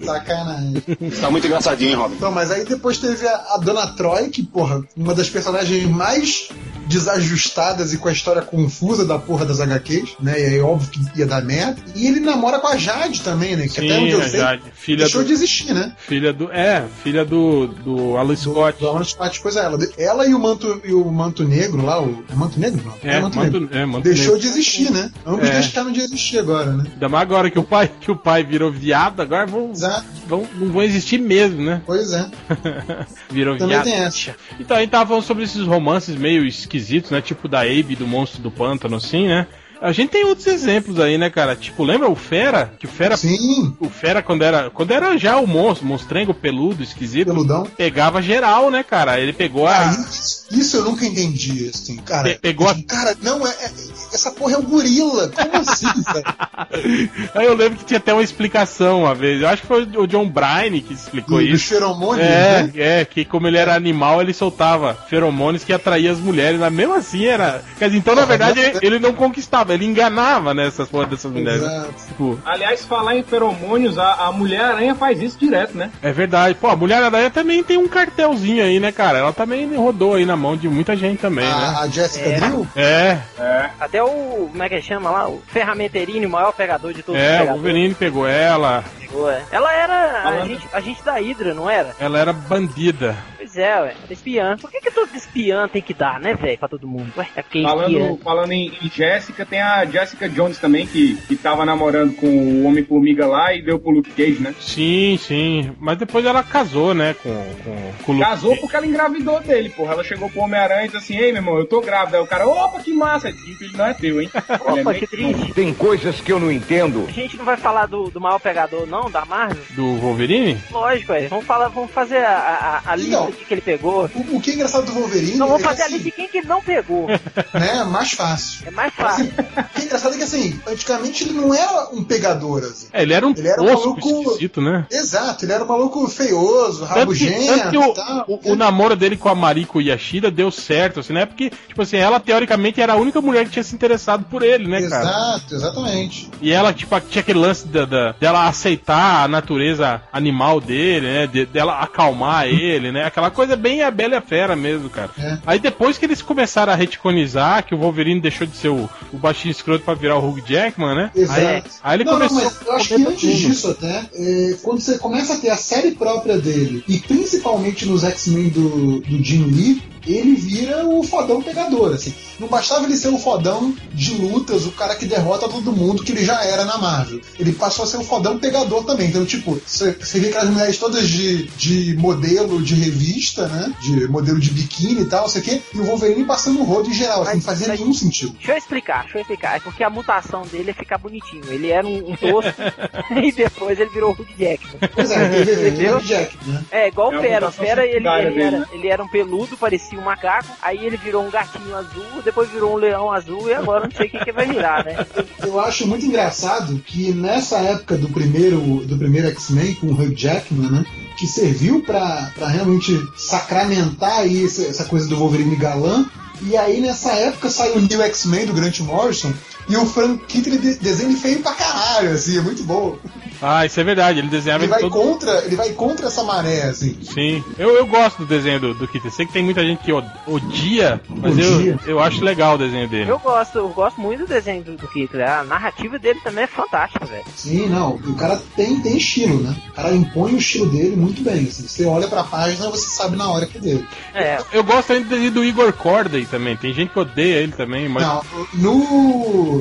[0.00, 0.82] Sacanagem.
[1.20, 2.14] Tá muito engraçadinho, hein, Robin?
[2.16, 6.48] Então, mas aí depois teve a, a Dona Troy, que, porra, uma das personagens mais
[6.86, 10.38] desajustadas e com a história confusa da porra das HQs, né?
[10.40, 11.80] E aí, óbvio que ia dar merda.
[11.94, 13.64] E ele namora com a Jade também, né?
[13.64, 15.94] Que Sim, até onde eu sei, Jade, filha deixou do- de existir, né?
[15.98, 16.50] Filha do.
[16.52, 18.78] É, filha do, do Alan Scott.
[18.78, 22.02] Do Alan Scott, pois é, ela, ela e o manto, e o manto negro lá,
[22.02, 22.24] o.
[22.30, 22.82] É manto negro?
[22.84, 23.10] Não.
[23.10, 23.68] É, manto manto- negro.
[23.78, 24.40] é, manto Deixou negro.
[24.40, 25.10] de existir, né?
[25.26, 25.52] Ambos É.
[25.52, 26.84] deixaram de existir agora, né?
[26.92, 30.04] Ainda mais agora que o pai, que o pai virou viado, agora vão, Exato.
[30.26, 31.82] vão, não vão existir mesmo, né?
[31.86, 32.28] Pois é.
[33.30, 33.84] virou Também viado.
[33.84, 34.34] tem essa.
[34.58, 37.20] Então, a gente tava falando sobre esses romances meio esquisitos, né?
[37.20, 39.46] Tipo da Abe do Monstro do Pântano, assim, né?
[39.82, 41.56] A gente tem outros exemplos aí, né, cara?
[41.56, 42.72] Tipo, lembra o Fera?
[42.78, 43.16] Que o Fera.
[43.16, 47.66] Sim, O Fera, quando era, quando era já o monstro, monstrengo peludo, esquisito, peludão.
[47.76, 49.18] pegava geral, né, cara?
[49.18, 49.90] Ele pegou a.
[49.90, 50.06] Ah,
[50.52, 52.28] isso, eu nunca entendi, assim, cara.
[52.30, 53.70] Pe- pegou a- Cara, não, é, é-
[54.12, 55.28] essa porra é um gorila.
[55.30, 56.24] Como assim, velho?
[57.34, 59.40] Aí eu lembro que tinha até uma explicação uma vez.
[59.42, 61.68] Eu acho que foi o John Bryan que explicou Do- isso.
[61.68, 62.72] feromônios, É, né?
[62.76, 66.60] é, que como ele era animal, ele soltava feromônios que atraía as mulheres.
[66.60, 67.62] Mas mesmo assim era.
[67.78, 71.62] Quer dizer, então na verdade ele, ele não conquistava, ele enganava nessas porra dessas mulheres.
[71.62, 71.94] Exato.
[72.08, 75.90] Tipo, Aliás, falar em feromônios, a, a Mulher-Aranha faz isso direto, né?
[76.02, 76.54] é verdade.
[76.54, 79.18] Pô, a Mulher Aranha também tem um cartelzinho aí, né, cara?
[79.18, 81.52] Ela também rodou aí na mão de muita gente também, né?
[81.52, 82.40] A, a Jessica É.
[82.40, 82.68] Drill?
[82.76, 83.70] É, É.
[83.80, 84.48] Até o.
[84.50, 85.28] Como é que chama lá?
[85.28, 87.46] O Ferramenterini, o maior pegador de todos os é, o.
[87.48, 89.42] Wolverine pegou ela, pegou, é.
[89.50, 91.94] Ela era a gente, a gente da Hydra, não era?
[91.98, 93.16] ela era bandida.
[93.52, 93.94] Pois é, ué.
[94.10, 94.56] Espiã.
[94.58, 97.12] Por que, que todo espiã tem que dar, né, velho, pra todo mundo?
[97.16, 98.16] Ué, é porque é Falando, espiã.
[98.24, 102.64] falando em, em Jéssica, tem a Jessica Jones também, que, que tava namorando com o
[102.66, 104.54] Homem-Formiga lá e deu pro Luke Cage, né?
[104.60, 105.72] Sim, sim.
[105.78, 107.28] Mas depois ela casou, né, com,
[107.64, 108.60] com, com o Luke Casou Cage.
[108.62, 109.92] porque ela engravidou dele, porra.
[109.92, 112.16] Ela chegou pro Homem-Aranha e disse assim, ei, meu irmão, eu tô grávida.
[112.16, 113.28] Aí o cara, opa, que massa.
[113.28, 114.30] Esse filho não é teu, hein?
[114.48, 115.52] É Opa, bem- que triste.
[115.52, 117.04] Tem coisas que eu não entendo.
[117.08, 119.62] A gente não vai falar do, do maior pegador, não, da Marvel?
[119.70, 120.58] Do Wolverine?
[120.70, 121.26] Lógico, é.
[121.28, 123.30] Vamos, falar, vamos fazer a, a, a lista Não.
[123.30, 124.08] de que ele pegou.
[124.14, 126.10] O, o que é engraçado do Wolverine Não, vamos é que, fazer a assim, lista
[126.10, 127.06] de quem que ele não pegou.
[127.54, 128.66] né, mais fácil.
[128.66, 129.32] É mais fácil.
[129.72, 132.88] O que é engraçado é que, assim, antigamente ele não era um pegador, assim.
[132.92, 134.86] É, ele era um Ele era um maluco- esquisito, né?
[134.90, 138.24] Exato, ele era um maluco feioso, Tanto que, rabugento tanto que o, tal.
[138.28, 141.24] o, o namoro dele com a Mariko Yashida deu certo, assim, né?
[141.26, 144.68] Porque, tipo assim, ela teoricamente era a única mulher que tinha se interessado por ele,
[144.68, 145.02] né, cara?
[145.04, 146.30] Exato, exatamente.
[146.40, 151.26] E ela, tipo, tinha aquele lance da, da- dela aceitar a natureza animal dele, né?
[151.26, 153.04] De- dela acalmar ele, né?
[153.04, 155.10] Aquela coisa bem a Bela e a Fera mesmo, cara.
[155.18, 155.38] É.
[155.46, 159.18] Aí depois que eles começaram a reticonizar, que o Wolverine deixou de ser o, o
[159.18, 161.10] baixinho escroto pra virar o Hugh Jackman, né?
[161.14, 161.40] Exato.
[161.40, 162.44] Aí, aí ele não, não, começou.
[162.44, 165.92] mas eu acho que antes disso até, é, quando você começa a ter a série
[165.92, 171.92] própria dele, e principalmente nos X-Men do, do Jim Lee, ele vira o fodão pegador,
[171.94, 172.14] assim.
[172.38, 176.12] Não bastava ele ser o fodão de lutas, o cara que derrota todo mundo, que
[176.12, 177.20] ele já era na Marvel.
[177.38, 179.08] Ele passou a ser o fodão pegador também.
[179.08, 183.72] Então, tipo, você vê aquelas mulheres todas de, de modelo de revista, né?
[183.80, 186.64] De modelo de biquíni e tal, não sei o quê, e o Wolverine passando o
[186.64, 188.32] rodo em geral, assim, não fazia Mas- nenhum sentido.
[188.32, 189.56] Deixa eu explicar, deixa eu explicar.
[189.56, 191.44] É porque a mutação dele é ficar bonitinho.
[191.48, 192.60] Ele era um, um tosco
[193.22, 194.78] e depois ele virou o Hugh Jackman.
[194.94, 196.64] Pois é, ele ele é o Jack, né?
[196.70, 197.48] É, igual É o a Fera.
[197.48, 198.08] O Fera, ele, ele,
[198.42, 198.66] era, né?
[198.72, 200.48] ele era um peludo, parecia um macaco.
[200.60, 204.06] Aí ele virou um gatinho azul, depois virou um leão azul e agora não sei
[204.06, 205.06] o que, que vai virar, né?
[205.42, 210.14] Eu acho muito engraçado que nessa época do primeiro, do primeiro X-Men com o Hugh
[210.16, 210.84] Jackman, né?
[211.18, 216.06] Que serviu pra realmente sacramentar aí essa coisa do Wolverine galã.
[216.40, 219.32] E aí nessa época saiu o New X-Men do Grant Morrison.
[219.68, 222.96] E o Frank Kitty de, desenho feio pra caralho, assim, é muito bom.
[223.40, 224.18] Ah, isso é verdade.
[224.20, 224.92] Ele desenhava Ele ele vai todo.
[225.02, 226.96] contra, ele vai contra essa maré, assim.
[227.02, 229.08] Sim, eu, eu gosto do desenho do, do Kit.
[229.10, 231.78] Sei que tem muita gente que od- odia, mas Odia.
[231.86, 233.10] eu, eu acho legal o desenho dele.
[233.10, 235.28] Eu gosto, eu gosto muito do desenho do, do Hitler.
[235.28, 237.24] A narrativa dele também é fantástica, velho.
[237.34, 239.56] Sim, não, o cara tem, tem estilo, né?
[239.70, 241.44] O cara impõe o estilo dele muito bem.
[241.48, 241.66] Assim.
[241.66, 243.88] Você olha pra página, você sabe na hora que é dele.
[244.14, 246.56] É, Eu gosto ainda do desenho do Igor Corday também.
[246.56, 248.02] Tem gente que odeia ele também, mas.
[248.04, 248.22] Não,
[248.54, 249.51] no.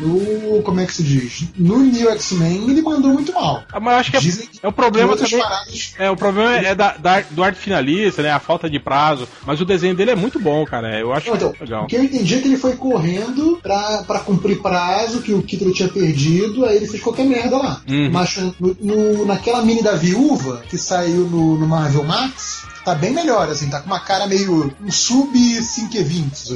[0.00, 0.62] No.
[0.62, 1.44] Como é que se diz?
[1.56, 3.62] No New X-Men ele mandou muito mal.
[3.72, 5.38] Ah, mas eu acho que é, Dizem que é o problema também.
[5.40, 5.94] paradas.
[5.98, 8.30] É, o problema é da, da- do arte finalista, né?
[8.30, 9.26] A falta de prazo.
[9.46, 10.98] Mas o desenho dele é muito bom, cara.
[10.98, 11.84] Eu acho então, legal.
[11.84, 15.42] o que eu entendi é que ele foi correndo pra, pra cumprir prazo que o
[15.42, 17.80] Kittle tinha perdido, aí ele fez qualquer merda lá.
[17.88, 18.10] Uhum.
[18.10, 23.12] Mas no, no- naquela mini da viúva que saiu no, no Marvel Max, tá bem
[23.12, 25.88] melhor, assim, tá com uma cara meio um sub 5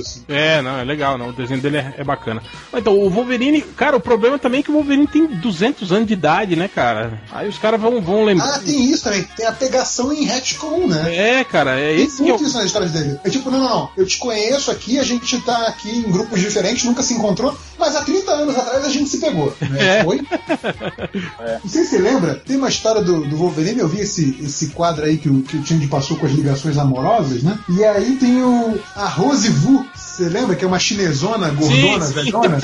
[0.00, 0.24] assim.
[0.28, 1.28] É, não, é legal, não.
[1.28, 2.42] O desenho dele é, é bacana.
[2.70, 6.06] Mas Então, o Wolverine, cara, o problema também é que o Wolverine tem 200 anos
[6.06, 7.20] de idade, né, cara?
[7.30, 8.54] Aí os caras vão, vão lembrar.
[8.54, 11.14] Ah, tem isso também, tem a pegação em retcon, né?
[11.14, 12.28] É, cara, é Tem esse eu.
[12.28, 13.18] muito isso nas histórias dele.
[13.24, 13.90] É tipo, não, não, não.
[13.96, 17.94] Eu te conheço aqui, a gente tá aqui em grupos diferentes, nunca se encontrou, mas
[17.94, 19.54] há 30 anos atrás a gente se pegou.
[19.60, 19.98] Né?
[19.98, 20.04] É.
[20.04, 20.20] Foi.
[21.62, 24.68] Não sei se você lembra, tem uma história do, do Wolverine, eu vi esse, esse
[24.68, 27.58] quadro aí que o, que o Change passou com as ligações amorosas, né?
[27.68, 32.12] E aí tem o, a Rose Vu, você lembra que é uma chinesona, gordona, Sim,
[32.12, 32.12] sim.
[32.24, 32.62] velhona?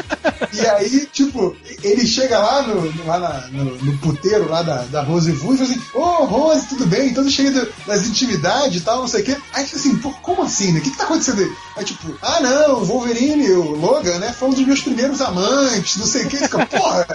[0.53, 5.03] E aí, tipo, ele chega lá no, lá na- no, no puteiro lá da, da
[5.03, 7.09] Rose Vu e fala assim: Ô Rose, tudo bem?
[7.11, 7.53] Então cheio
[7.87, 9.37] das intimidades e tal, não sei o quê.
[9.53, 10.79] Aí fica assim, pô, como assim, né?
[10.79, 11.51] O que, que tá acontecendo aí?
[11.79, 14.33] Aí, tipo, ah não, o Wolverine, o Logan, né?
[14.37, 16.39] Foi um dos meus primeiros amantes, não sei o quê.
[16.39, 17.07] Fica, porra,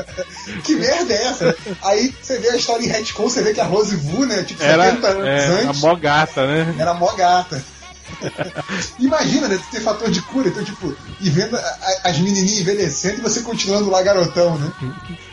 [0.64, 1.56] que merda é essa?
[1.82, 4.42] Aí você vê a história em retcon, você vê que a Rose Vu, né?
[4.44, 6.76] Tipo, Era 70 anos é, antes mó gata, né?
[6.80, 7.62] era mó gata.
[9.00, 9.60] Imagina, né?
[9.72, 11.58] Ter fator de cura, então, tipo, e vendo
[12.04, 14.72] as menininhas envelhecendo e você continuando lá garotão, né?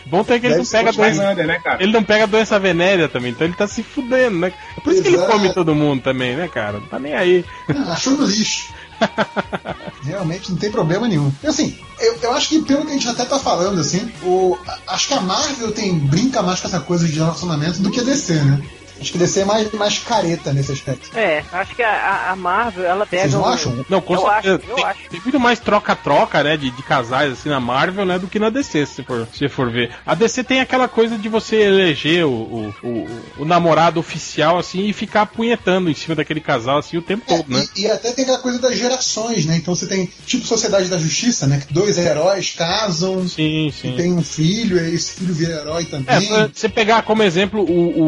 [0.06, 1.30] Bom tem que ele Deve não pega doença.
[1.30, 1.82] under, né, cara?
[1.82, 4.52] Ele não pega doença venérea também, então ele tá se fudendo, né?
[4.76, 5.30] É por isso que ele Exato.
[5.32, 6.78] come todo mundo também, né, cara?
[6.80, 7.44] Não tá nem aí.
[7.68, 8.72] Ah, Achou no lixo.
[10.02, 11.32] Realmente não tem problema nenhum.
[11.42, 14.56] E, assim, eu, eu acho que pelo que a gente até tá falando, assim, o,
[14.86, 18.04] acho que a Marvel tem brinca mais com essa coisa de relacionamento do que a
[18.04, 18.62] DC, né?
[19.00, 21.16] Acho que DC é mais, mais careta nesse aspecto.
[21.16, 23.22] É, acho que a, a- Marvel, ela pega.
[23.22, 23.84] Vocês não um- acham?
[23.88, 24.54] Não, com Eu certeza.
[24.56, 24.98] acho, eu tem, acho.
[25.10, 28.50] tem muito mais troca-troca, né, de, de casais assim na Marvel, né, do que na
[28.50, 29.90] DC, se for, se for ver.
[30.04, 34.86] A DC tem aquela coisa de você eleger o, o, o, o namorado oficial, assim,
[34.86, 37.64] e ficar punhetando em cima daquele casal, assim, o tempo É, todo, né?
[37.76, 39.56] e, e até tem aquela coisa das gerações, né?
[39.56, 41.62] Então você tem, tipo, Sociedade da Justiça, né?
[41.66, 43.94] Que dois heróis casam, Sim, e sim.
[43.96, 46.28] tem um filho, e esse filho vira herói É, também.
[46.28, 48.00] pra você pegar como exemplo o,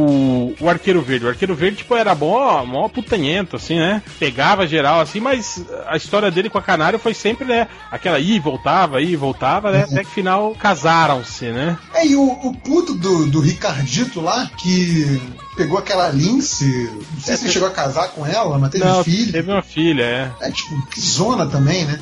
[0.51, 1.24] o, o Arqueiro Verde.
[1.24, 4.03] O Arqueiro Verde, tipo, era mó, mó putanhento, assim, né?
[4.18, 7.68] Pegava geral, assim, mas a história dele com a Canário foi sempre, né?
[7.91, 9.85] Aquela ia e voltava, e voltava, né?
[9.85, 11.78] Até que final casaram-se, né?
[11.95, 15.22] É, e o, o puto do, do Ricardito lá, que
[15.57, 19.05] pegou aquela Lince, não sei se ele chegou a casar com ela, mas teve Não,
[19.05, 19.33] filho.
[19.33, 20.33] teve uma filha, é.
[20.41, 22.01] É tipo, que zona também, né?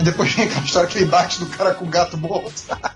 [0.00, 2.50] Aí depois vem aquela história que ele bate no cara com o gato morto.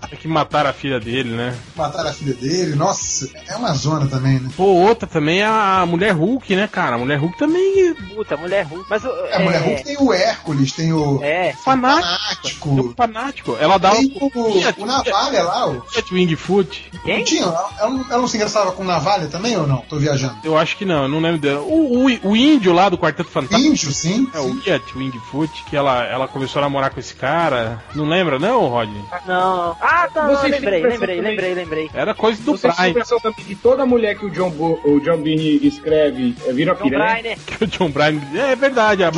[0.09, 1.55] Tem que matar a filha dele, né?
[1.75, 2.73] Mataram a filha dele.
[2.75, 4.49] Nossa, é uma zona também, né?
[4.57, 6.95] Pô, outra também é a Mulher Hulk, né, cara?
[6.95, 8.83] A Mulher Hulk também Puta, mulher ruim.
[8.89, 12.91] Mas o- É, a mulher Hulk tem o Hércules, tem o É, é fanático.
[12.91, 13.55] É Fanático.
[13.59, 15.83] Ela dava tem o, o Navalha lá, o.
[16.11, 16.91] Wingfoot.
[17.03, 17.17] quem?
[17.19, 17.43] Não tinha?
[17.43, 19.77] Ela, ela não- ela não se engraçava com Navalha também ou não?
[19.87, 20.37] Tô viajando.
[20.43, 21.61] Eu acho que não, eu não lembro dela.
[21.61, 23.69] O, o, o índio lá do Quarteto Fantástico.
[23.71, 24.27] Índio, sim.
[24.33, 24.61] É o sim.
[24.65, 27.83] Iat Wingfoot, que ela, ela começou a namorar com esse cara.
[27.93, 29.03] Não lembra, não, Rodney?
[29.27, 29.75] Não.
[29.81, 31.89] Ah, tá, não, Vocês lembrei, lembrei, lembrei, lembrei.
[31.93, 32.89] Era coisa do Vocês a Brian.
[32.91, 36.73] impressão também que toda mulher que o John, Bo, o John Byrne escreve é, vira
[36.73, 37.21] John piranha?
[37.21, 37.37] Bryan, né?
[37.45, 38.21] Que o John Bryan.
[38.33, 39.11] É verdade, a,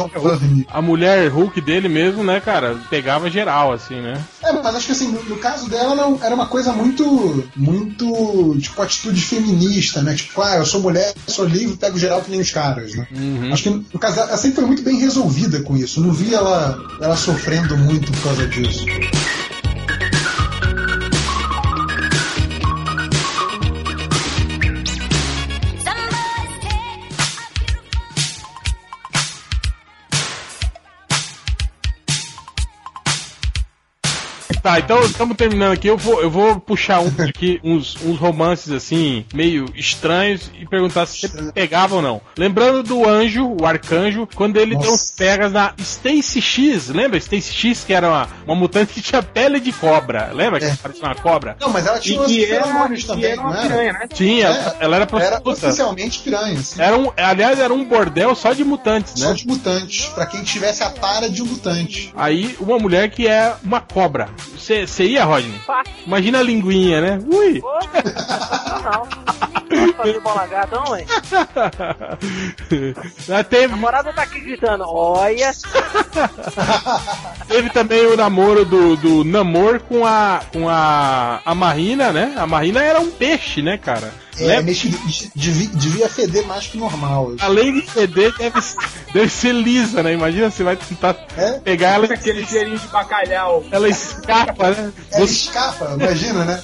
[0.70, 4.20] a mulher Hulk dele mesmo, né, cara, pegava geral, assim, né?
[4.44, 8.58] É, mas acho que assim, no, no caso dela não, era uma coisa muito, muito,
[8.60, 10.16] tipo, atitude feminista, né?
[10.16, 13.08] Tipo, ah, eu sou mulher, sou livre, pego geral que nem os caras, né?
[13.16, 13.54] Uhum.
[13.54, 16.02] Acho que no caso ela sempre foi muito bem resolvida com isso.
[16.02, 18.86] Não vi ela, ela sofrendo muito por causa disso.
[34.68, 35.88] Tá, então estamos terminando aqui.
[35.88, 41.06] Eu vou, eu vou puxar um aqui, uns, uns romances assim, meio estranhos, e perguntar
[41.06, 42.20] se você pegava ou não.
[42.38, 45.14] Lembrando do anjo, o arcanjo, quando ele deu uns Nossa.
[45.16, 47.18] pegas na Stacy X, lembra?
[47.18, 50.32] Stacy X, que era uma, uma mutante que tinha pele de cobra.
[50.34, 50.76] Lembra que É.
[50.76, 51.56] parecia uma cobra?
[51.62, 53.62] Não, mas ela E tinha que era, feromônios que também, era não era?
[53.70, 54.08] piranha, né?
[54.14, 54.76] Tinha, É.
[54.82, 55.50] ela era Era prostituta.
[55.68, 56.60] oficialmente piranha.
[56.78, 59.34] Era um, aliás, era um bordel só de mutantes, Só né?
[59.36, 62.12] de mutantes, pra quem tivesse a tara de um mutante.
[62.18, 64.28] Aí, uma mulher que é uma cobra.
[64.58, 65.58] Você ia, Rodney?
[65.66, 65.94] Fácil.
[66.06, 67.20] Imagina a linguinha, né?
[67.26, 67.62] Ui!
[67.62, 69.08] Pô, sensacional.
[69.70, 71.06] Pode fazer bola gata, não, hein?
[73.50, 75.52] Teve, A namorada tá aqui gritando, olha.
[77.48, 82.34] teve também o namoro do, do Namor com a com a, a Marina, né?
[82.38, 84.12] A Marina era um peixe, né, cara?
[84.40, 84.64] É, Lembra?
[84.64, 87.34] meio que devia, devia feder mais que normal.
[87.40, 88.60] Além de feder, deve,
[89.14, 90.14] deve ser lisa, né?
[90.14, 91.54] Imagina você vai tentar É?
[91.60, 93.64] pegar ela, Aquele cheirinho de bacalhau.
[93.72, 94.92] ela escapa, né?
[95.12, 96.62] Ela Você- escapa, imagina, né?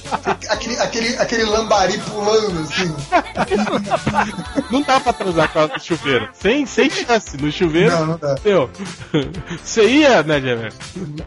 [0.48, 2.94] Aquele, aquele, aquele lambari pulando, assim.
[4.70, 6.28] não dá pra transar com ela no chuveiro.
[6.32, 7.36] Sem, sem chance.
[7.36, 8.34] No chuveiro, Não, não dá.
[8.44, 8.70] meu.
[9.62, 10.72] Você ia, né, Jever?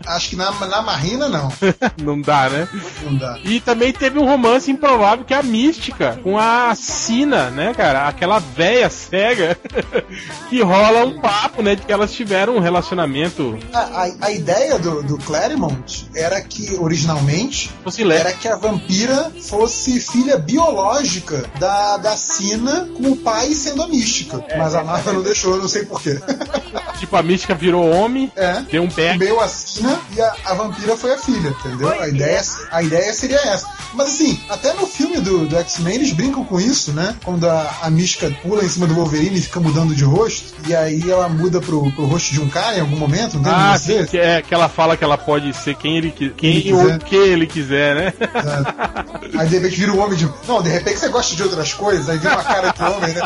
[0.06, 1.52] Acho que na, na Marina, não.
[2.02, 2.68] Não dá, né?
[3.04, 3.38] Não dá.
[3.44, 7.74] E também teve um romance improvável que é a Mística com com a Sina, né,
[7.76, 8.08] cara?
[8.08, 9.58] Aquela véia cega
[10.50, 13.58] que rola um papo, né, de que elas tiveram um relacionamento.
[13.74, 19.32] A, a, a ideia do, do Claremont era que, originalmente, Fosse era que a vampira
[19.50, 24.44] fosse filha biológica da, da Sina, com o pai sendo a mística.
[24.56, 26.20] Mas a Marvel não deixou, não sei porquê.
[27.00, 28.62] Tipo, a mística virou homem, É.
[28.72, 29.14] deu um pé.
[29.14, 31.90] Comeu a Sina e a, a vampira foi a filha, entendeu?
[31.90, 33.68] A ideia, a ideia seria essa.
[33.94, 37.16] Mas assim, até no filme do, do X-Men eles brincam com isso, né?
[37.24, 40.76] Quando a, a mística pula em cima do Wolverine e fica mudando de rosto, e
[40.76, 43.78] aí ela muda pro, pro rosto de um cara em algum momento, não tem Ah,
[43.78, 46.74] sim, que, é, que ela fala que ela pode ser quem ele, qui- quem Ele
[46.74, 46.96] ou quiser.
[46.96, 48.14] o que ele quiser, né?
[49.38, 50.30] Aí de repente vira um homem de.
[50.48, 53.22] Não, de repente você gosta de outras coisas, aí vira uma cara de homem, né?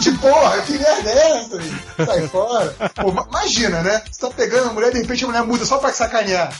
[0.00, 1.58] De porra, que merda é essa?
[2.06, 2.74] Sai fora.
[2.96, 4.02] Pô, ma- imagina, né?
[4.10, 6.52] Você tá pegando a mulher, de repente a mulher muda só pra sacanear.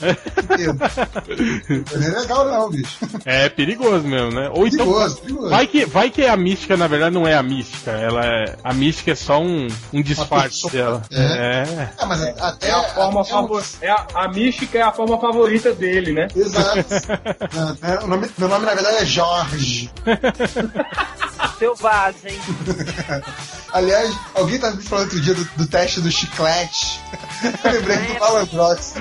[1.97, 2.99] Não é legal, não, bicho.
[3.25, 4.49] É perigoso mesmo, né?
[4.53, 4.87] Ou então.
[4.87, 5.49] Perigoso, perigoso.
[5.51, 7.91] Vai que, vai que a mística, na verdade, não é a mística.
[7.91, 10.73] Ela é, a mística é só um, um disfarce pessoa.
[10.73, 11.03] dela.
[11.13, 11.89] É.
[11.99, 12.69] Ah, mas até.
[12.69, 13.63] É a forma até favor...
[13.81, 16.29] é a, a mística é a forma favorita dele, né?
[16.35, 16.77] Exato.
[17.83, 19.91] É, é, o nome- meu nome, na verdade, é Jorge.
[21.59, 22.39] Selvagem.
[23.73, 27.01] Aliás, alguém tava me falando outro dia do, do teste do chiclete.
[27.65, 28.95] Eu lembrei do Malandrox.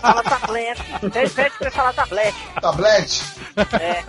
[0.00, 0.82] Fala tablete.
[1.00, 2.36] Que vai falar tablete.
[2.60, 3.22] Tablete?
[3.80, 4.04] É.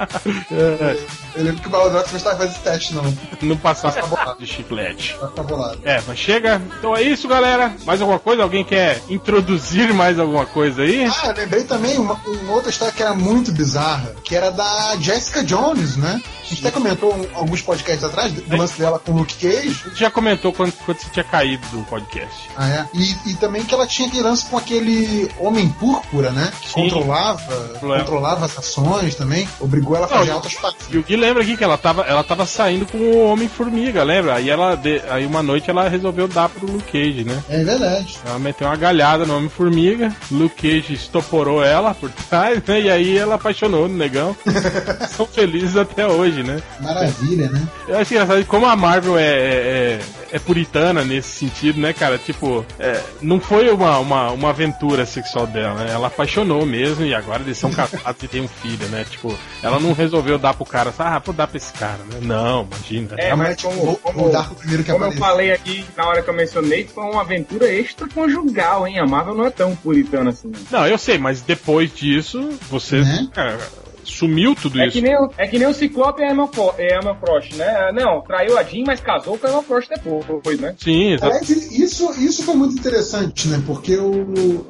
[1.36, 3.18] Eu lembro que o Malandrox não estava fazendo esse teste, não.
[3.42, 3.94] Não passar
[4.38, 5.14] de chiclete.
[5.14, 5.80] Ficar bolado.
[5.84, 6.62] É, mas chega.
[6.78, 7.74] Então é isso, galera.
[7.86, 8.44] Mais alguma coisa?
[8.44, 11.06] Alguém quer introduzir mais alguma coisa aí?
[11.06, 14.71] Ah, eu lembrei também uma, uma outra história que era muito bizarra, que era da
[15.00, 16.22] Jessica Jones, né?
[16.52, 19.82] A gente até comentou um- alguns podcasts atrás do lance dela com o Luke Cage.
[19.86, 22.50] A gente já comentou quando, quando você tinha caído do podcast.
[22.58, 22.86] Ah, é?
[22.94, 26.52] E, e também que ela tinha aquele lance com aquele homem púrpura, né?
[26.60, 26.74] Que Sim.
[26.90, 29.48] controlava, controlava as ações também.
[29.62, 30.94] Obrigou ela a fazer Não, altas partidas.
[30.94, 34.36] E o Gui lembra aqui que ela tava, ela tava saindo com o Homem-Formiga, lembra?
[34.36, 37.42] Aí ela de- aí uma noite ela resolveu dar pro Luke Cage, né?
[37.50, 38.18] É verdade.
[38.26, 42.82] Ela meteu uma galhada no Homem-Formiga, Luke Cage estoporou ela por trás, né?
[42.82, 44.36] E aí ela apaixonou no negão.
[45.16, 46.62] São felizes até hoje, né?
[46.80, 47.68] Maravilha, né?
[47.88, 50.00] Eu acho engraçado como a Marvel é, é,
[50.32, 52.18] é puritana nesse sentido, né, cara?
[52.18, 55.92] Tipo, é, não foi uma, uma, uma aventura sexual dela, né?
[55.92, 59.06] Ela apaixonou mesmo e agora eles são casados e tem um filho, né?
[59.10, 62.20] Tipo, ela não resolveu dar pro cara, ah, vou dar pra esse cara, né?
[62.22, 63.16] Não, imagina.
[63.18, 66.08] É, mas como, Vou, como, vou dar pro primeiro que como eu falei aqui na
[66.08, 69.00] hora que eu mencionei, foi uma aventura extraconjugal, hein?
[69.00, 70.52] A Marvel não é tão puritana assim.
[70.70, 73.28] Não, eu sei, mas depois disso, você Né?
[73.34, 73.58] cara,
[74.04, 74.94] sumiu tudo É isso.
[74.94, 77.92] que, nem, o- é que nem o Ciclope e a Emma, a Emma Frost, né?
[77.94, 80.76] Não, traiu a Jean, mas casou com a Emma Frost depois, né?
[80.78, 81.26] Sim, exato.
[81.32, 83.62] Aliás, isso, isso foi muito interessante, né?
[83.66, 84.12] Porque o,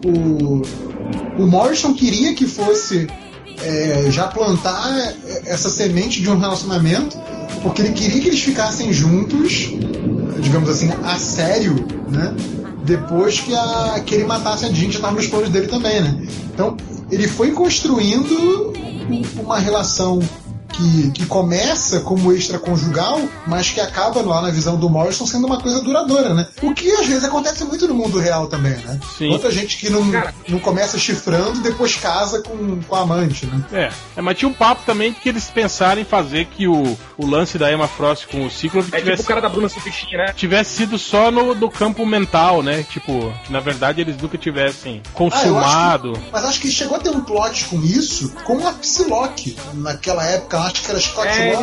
[0.06, 0.62] o,
[1.40, 3.08] o Morrison queria que fosse
[3.64, 4.92] é, já plantar
[5.46, 7.18] essa semente de um relacionamento,
[7.62, 9.72] porque ele queria que eles ficassem juntos,
[10.40, 11.76] digamos assim, a sério,
[12.10, 12.36] né?
[12.84, 16.28] Depois que, a, que ele matasse a Jean, já estava nos planos dele também, né?
[16.54, 16.76] Então,
[17.12, 18.74] ele foi construindo
[19.40, 20.20] uma relação
[20.82, 25.60] que, que começa como extraconjugal, mas que acaba lá na visão do Morrison sendo uma
[25.60, 26.48] coisa duradoura, né?
[26.62, 29.00] O que às vezes acontece muito no mundo real também, né?
[29.18, 29.30] Sim.
[29.30, 30.34] Quanta gente que não, Cara.
[30.48, 33.64] não começa chifrando e depois casa com, com a amante, né?
[33.72, 33.92] É.
[34.18, 37.58] é, mas tinha um papo também que eles pensaram em fazer que o, o lance
[37.58, 40.34] da Emma Frost com o Ciclope É tivesse tipo o cara da Bruna Sufichinha, né?
[40.34, 42.84] tivesse sido só no, no campo mental, né?
[42.84, 46.12] Tipo, que na verdade eles nunca tivessem Ah, consumado.
[46.12, 49.56] acho que- mas acho que chegou a ter um plot com isso, com a Psylocke.
[49.74, 51.58] Naquela época, acho que era Scott É,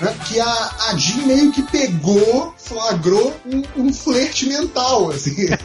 [0.00, 5.48] né, que a, a Jean meio que pegou, flagrou um, um flerte mental, assim.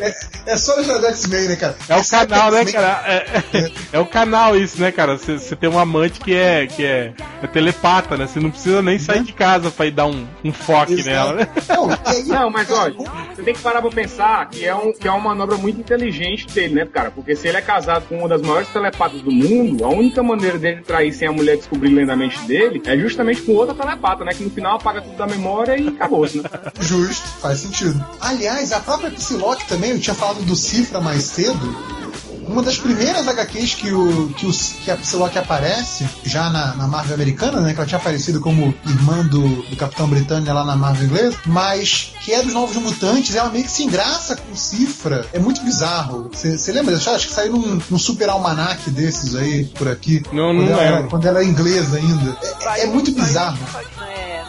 [0.00, 0.14] é,
[0.52, 1.76] é só no do X-Men, né, cara?
[1.88, 3.02] É o Sabe canal, né, cara?
[3.06, 5.16] É, é- é o canal isso, né, cara?
[5.16, 7.12] Você tem um amante que é, que é,
[7.42, 8.26] é telepata, né?
[8.26, 11.08] Você não precisa nem sair de casa pra ir dar um, um foque Exato.
[11.08, 11.48] nela, né?
[11.68, 12.94] Não, aí, Não, mas olha,
[13.34, 16.46] você tem que parar pra pensar que é, um, que é uma manobra muito inteligente
[16.48, 17.10] dele, né, cara?
[17.10, 20.58] Porque se ele é casado com uma das maiores telepatas do mundo, a única maneira
[20.58, 24.34] dele trair sem a mulher descobrir lentamente dele é justamente com outra telepata, né?
[24.34, 26.50] Que no final apaga tudo da memória e acabou-se, né?
[26.80, 28.04] Justo, faz sentido.
[28.20, 32.01] Aliás, a própria Psylocke também, eu tinha falado do Cifra mais cedo.
[32.46, 36.86] Uma das primeiras HQs que, o, que, o, que a Psylocke aparece, já na, na
[36.86, 37.72] Marvel americana, né?
[37.72, 42.12] Que ela tinha aparecido como irmã do, do Capitão Britânia lá na Marvel inglesa, mas
[42.20, 45.26] que é dos Novos Mutantes, ela meio que se engraça com Cifra.
[45.32, 46.30] É muito bizarro.
[46.32, 47.10] Você lembra disso?
[47.10, 50.22] Acho que saiu num, num super almanac desses aí, por aqui.
[50.32, 51.10] Não, não quando ela, lembro.
[51.10, 52.36] quando ela é inglesa ainda.
[52.76, 53.58] É, é muito bizarro.
[54.00, 54.42] É,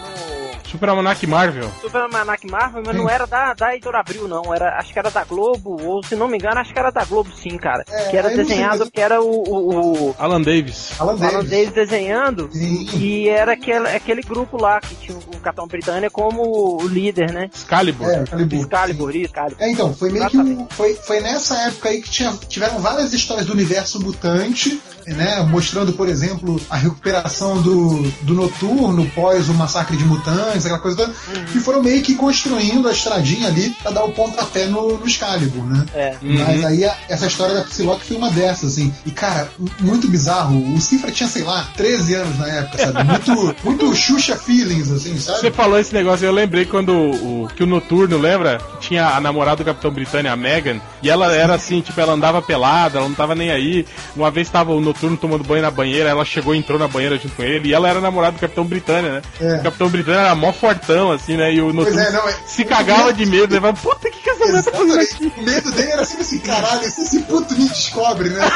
[0.74, 1.69] Super Almanac Marvel.
[1.80, 4.51] Super Almanac Marvel, mas não era da, da Editora Abril, não.
[4.51, 7.05] Era, acho que era da Globo, ou se não me engano, acho que era da
[7.05, 7.86] Globo, sim, cara.
[7.88, 10.99] É, que era desenhado, que era o, o, o Alan Davis.
[10.99, 11.49] Alan o Alan Davis.
[11.51, 12.49] Davis desenhando.
[12.51, 12.89] Sim.
[12.97, 17.51] E era aquele, aquele grupo lá que tinha o Capitão Britânia como o líder, né?
[17.53, 18.09] Excalibur.
[18.09, 18.59] É, Excalibur.
[18.59, 19.61] Excalibur, isso, Excalibur.
[19.61, 23.13] É, então, foi meio que um, foi, foi nessa época aí que tinha, tiveram várias
[23.13, 25.39] histórias do universo mutante, né?
[25.43, 30.97] Mostrando, por exemplo, a recuperação do, do noturno pós o massacre de mutantes, aquela coisa
[30.97, 31.14] toda,
[31.51, 35.64] que foram meio que construindo a estradinha ali pra dar o pontapé no, no Excalibur,
[35.66, 35.86] né?
[35.93, 36.16] É.
[36.22, 38.93] Mas aí a- essa história da Psylocke foi uma dessas, assim.
[39.05, 39.49] E cara,
[39.80, 40.74] muito bizarro.
[40.74, 43.03] O Cifra tinha, sei lá, 13 anos na época, sabe?
[43.03, 45.51] Muito, muito Xuxa feelings, assim, Você sabe?
[45.51, 48.59] falou esse negócio, eu lembrei quando o, que o Noturno, lembra?
[48.80, 52.41] Tinha a namorada do Capitão Britânia, a Megan, e ela era assim, tipo, ela andava
[52.41, 53.86] pelada, ela não tava nem aí.
[54.16, 57.18] Uma vez tava o Noturno tomando banho na banheira, ela chegou e entrou na banheira
[57.18, 59.22] junto com ele, e ela era namorada do Capitão Britânia, né?
[59.41, 59.55] É.
[59.59, 61.53] O Capitão Britânia era mó fortão, assim, né?
[61.53, 62.35] E o Noturno é, não, é.
[62.45, 65.33] se cagava de medo, levava, puta, o que, que essa mulher tá fazendo aqui?
[65.37, 68.41] O medo dele era sempre assim, caralho, se esse puto me descobre, né?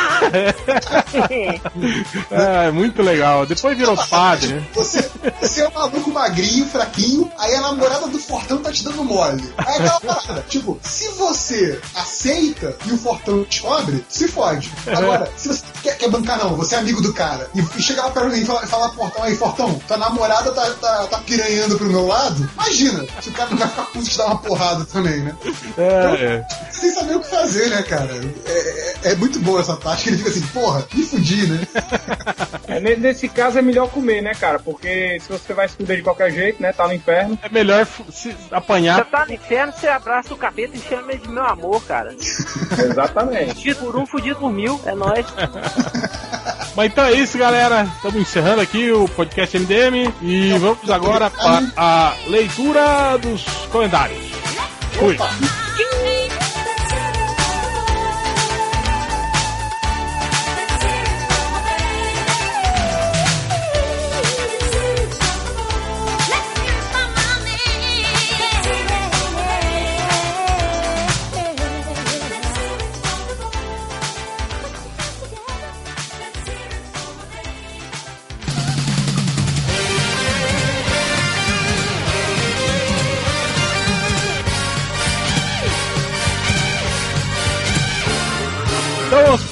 [2.32, 3.46] Ah, é muito legal.
[3.46, 4.68] Depois virou padre, né?
[4.74, 5.10] Você,
[5.42, 9.44] você é um maluco magrinho, fraquinho, aí a namorada do Fortão tá te dando mole.
[9.58, 14.72] Aí é aquela parada, tipo, se você aceita e o Fortão descobre, se fode.
[14.88, 18.04] Agora, se você quer, quer bancar, não, você é amigo do cara, e, e chega
[18.04, 21.18] lá pra mim e fala, fala pro Fortão, aí, Fortão, tua namorada tá, tá, tá
[21.20, 24.38] piranhando pro meu lado, imagina, se o cara não vai ficar puto de dar uma
[24.40, 25.36] porrada também, né?
[25.78, 26.48] É, é.
[26.72, 28.10] Sem saber o que fazer, né, cara?
[28.46, 31.68] É, é, é muito boa essa tática, ele fica assim, porra, me fudi, né?
[32.70, 34.60] É, ne- nesse caso é melhor comer, né, cara?
[34.60, 36.74] Porque se você vai se fuder de qualquer jeito, né?
[36.74, 37.40] Tá no inferno.
[37.42, 39.06] É melhor se Você apanhar.
[39.06, 42.14] tá no inferno, você abraça o capeta e chama ele de meu amor, cara.
[42.78, 43.56] Exatamente.
[43.56, 45.26] Fudido por um, fudido por mil, é nóis.
[46.78, 47.88] Mas então é isso, galera.
[47.96, 54.32] Estamos encerrando aqui o podcast MDM e vamos agora para a leitura dos comentários.
[54.94, 55.16] Fui.
[55.16, 55.28] Opa.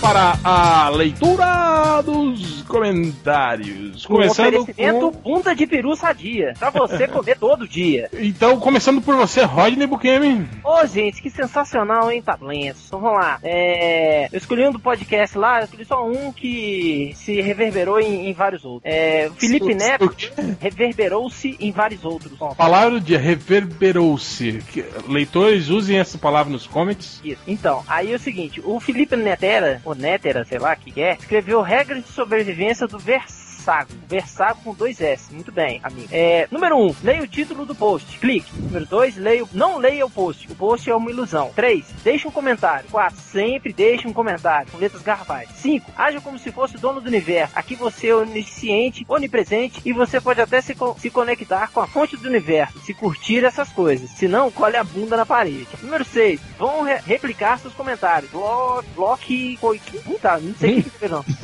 [0.06, 4.06] Para a leitura dos comentários.
[4.06, 5.36] Com Começando oferecimento com...
[5.36, 6.54] bunda de peru sadia.
[6.58, 8.10] Pra você comer todo dia.
[8.14, 10.48] Então, começando por você, Rodney Bukemi.
[10.64, 12.84] Ô, gente, que sensacional, hein, Tablenço?
[12.88, 13.40] Então vamos lá.
[13.44, 18.30] É, eu escolhi um do podcast lá, eu escolhi só um que se reverberou em,
[18.30, 18.92] em vários outros.
[18.92, 20.14] É, o Felipe Neto
[20.60, 22.34] reverberou-se em vários outros.
[22.42, 24.64] A palavra de reverberou-se.
[25.08, 27.22] Leitores, usem essa palavra nos comments.
[27.24, 27.42] Isso.
[27.48, 31.14] Então, aí é o seguinte, o Felipe Netera, ou Netera, sei lá o que é,
[31.14, 32.55] escreveu regras de sobrevivência
[32.88, 33.90] do Versago.
[34.08, 35.34] Versago com dois S.
[35.34, 36.08] Muito bem, amigo.
[36.12, 38.20] É, número 1, um, leia o título do post.
[38.20, 38.52] Clique.
[38.56, 40.50] Número 2, leia, não leia o post.
[40.52, 41.52] O post é uma ilusão.
[41.56, 42.88] 3, deixe um comentário.
[42.92, 44.72] 4, sempre deixe um comentário.
[44.72, 45.50] Com letras garrafais.
[45.58, 47.54] 5, haja como se fosse o dono do universo.
[47.58, 51.88] Aqui você é onisciente, onipresente e você pode até se, co- se conectar com a
[51.88, 52.80] fonte do universo.
[52.82, 54.12] Se curtir essas coisas.
[54.12, 55.68] Se não, colhe a bunda na parede.
[55.82, 58.30] Número 6, vão re- replicar seus comentários.
[58.30, 61.26] Bloque, bloque, coi- que- tá, não sei o que que não.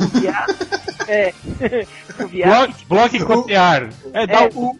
[1.07, 1.33] É,
[2.23, 3.89] o viado Bloque, bloque copiar.
[4.13, 4.73] É, dá é, o.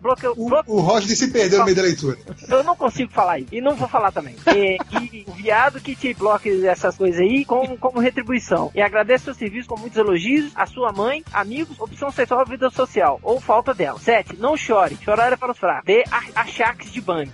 [0.00, 2.18] bloque, O, bloque, o Rodney se perdeu no meio da leitura.
[2.48, 3.48] eu não consigo falar isso.
[3.52, 4.36] E não vou falar também.
[4.54, 8.70] E, e o viado que te bloque essas coisas aí com, como retribuição.
[8.74, 13.18] E agradece seu serviço com muitos elogios a sua mãe, amigos, opção sexual vida social.
[13.22, 13.98] Ou falta dela.
[13.98, 14.36] 7.
[14.38, 14.98] Não chore.
[15.04, 15.84] Chorar é para os fracos.
[15.86, 16.04] D.
[16.10, 17.32] a- Achaques de banco.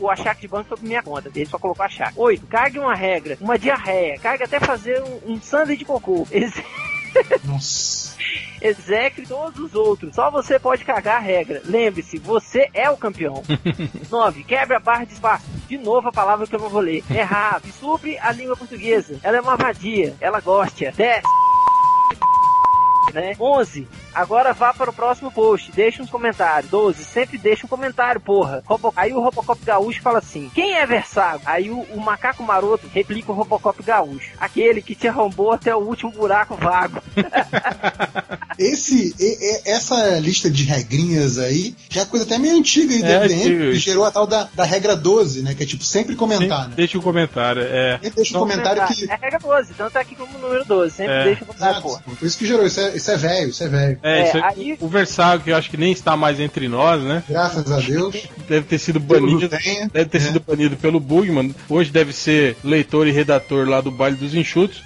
[0.00, 1.30] o achaque de banco foi minha conta.
[1.34, 2.14] Ele só colocou achaque.
[2.16, 2.46] 8.
[2.46, 3.36] Cargue uma regra.
[3.40, 4.18] Uma diarreia.
[4.18, 6.26] Cargue até fazer um, um sanduíche de cocô.
[6.30, 6.54] Ex-
[7.44, 8.16] Nossa.
[8.60, 10.14] Execre todos os outros.
[10.14, 11.62] Só você pode cagar a regra.
[11.64, 13.42] Lembre-se, você é o campeão.
[14.10, 14.44] 9.
[14.44, 15.46] Quebre a barra de espaço.
[15.68, 17.04] De novo a palavra que eu não vou ler.
[17.10, 17.68] Errado.
[17.72, 19.18] Supre a língua portuguesa.
[19.22, 20.14] Ela é uma vadia.
[20.20, 20.92] Ela gosta.
[20.92, 21.22] 10.
[23.12, 23.34] Né?
[23.38, 23.86] 11.
[24.14, 25.70] Agora vá para o próximo post.
[25.72, 26.70] Deixa uns comentários.
[26.70, 27.04] 12.
[27.04, 28.62] Sempre deixa um comentário, porra.
[28.96, 31.42] Aí o Robocop Gaúcho fala assim: Quem é Versago?
[31.46, 34.30] Aí o, o macaco maroto replica o Robocop Gaúcho.
[34.38, 37.00] Aquele que te arrombou até o último buraco vago.
[38.58, 43.00] Esse, e- e- essa lista de regrinhas aí já é coisa até meio antiga aí
[43.00, 45.54] do É, MDM, que gerou a tal da, da regra 12, né?
[45.54, 46.74] Que é tipo sempre comentar, né?
[46.74, 47.62] Deixa o comentário.
[47.62, 47.92] É.
[48.02, 49.08] Sempre deixa um comentário que.
[49.08, 50.92] É regra 12, então tá aqui como número 12.
[50.96, 51.24] Sempre É.
[51.24, 51.82] deixa Exato.
[51.82, 52.02] porra.
[52.18, 53.98] Por isso que gerou, isso é, isso é velho, isso é velho.
[54.02, 57.02] É, É, isso aí, o Versailles, que eu acho que nem está mais entre nós,
[57.02, 57.22] né?
[57.28, 58.28] Graças a Deus.
[58.48, 59.48] Deve ter sido banido.
[59.48, 59.88] tenha.
[59.92, 60.20] Deve ter É.
[60.20, 61.54] sido banido pelo Bugman.
[61.68, 64.82] Hoje deve ser leitor e redator lá do Baile dos Enxutos.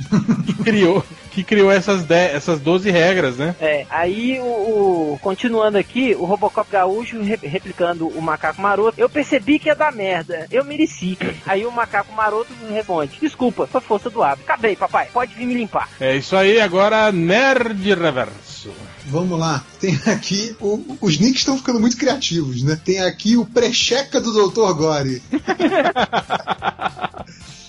[0.47, 3.57] que criou, que criou essas, 10, essas 12 regras, né?
[3.61, 9.01] É, aí o, o- continuando aqui, o Robocop gaúcho re- replicando o macaco maroto.
[9.01, 10.47] Eu percebi que ia dar merda.
[10.51, 11.17] Eu mereci.
[11.47, 14.45] Aí o macaco maroto responde: Desculpa, foi força do hábito.
[14.51, 15.09] Acabei, papai.
[15.13, 15.89] Pode vir me limpar.
[16.01, 18.71] É isso aí, agora Nerd Reverso.
[19.07, 19.65] Vamos lá.
[19.81, 20.55] Tem aqui.
[20.61, 22.79] o- os nicks estão ficando muito criativos, né?
[22.85, 24.73] Tem aqui o precheca do Dr.
[24.75, 25.23] Gore.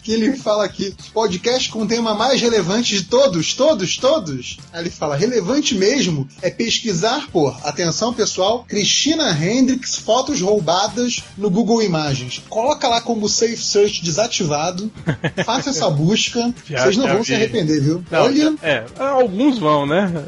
[0.04, 4.58] que ele fala aqui, podcast com o tema mais relevante de todos, todos, todos.
[4.74, 11.50] Aí ele fala, relevante mesmo é pesquisar por, atenção pessoal, Cristina Hendricks, fotos roubadas no
[11.50, 12.42] Google Imagens.
[12.50, 14.92] Coloca lá como Safe Search desativado,
[15.46, 17.36] faça essa busca, Já- vocês não vão se vi.
[17.36, 18.04] arrepender, viu?
[18.12, 20.26] Não, Olha, é, alguns vão, né?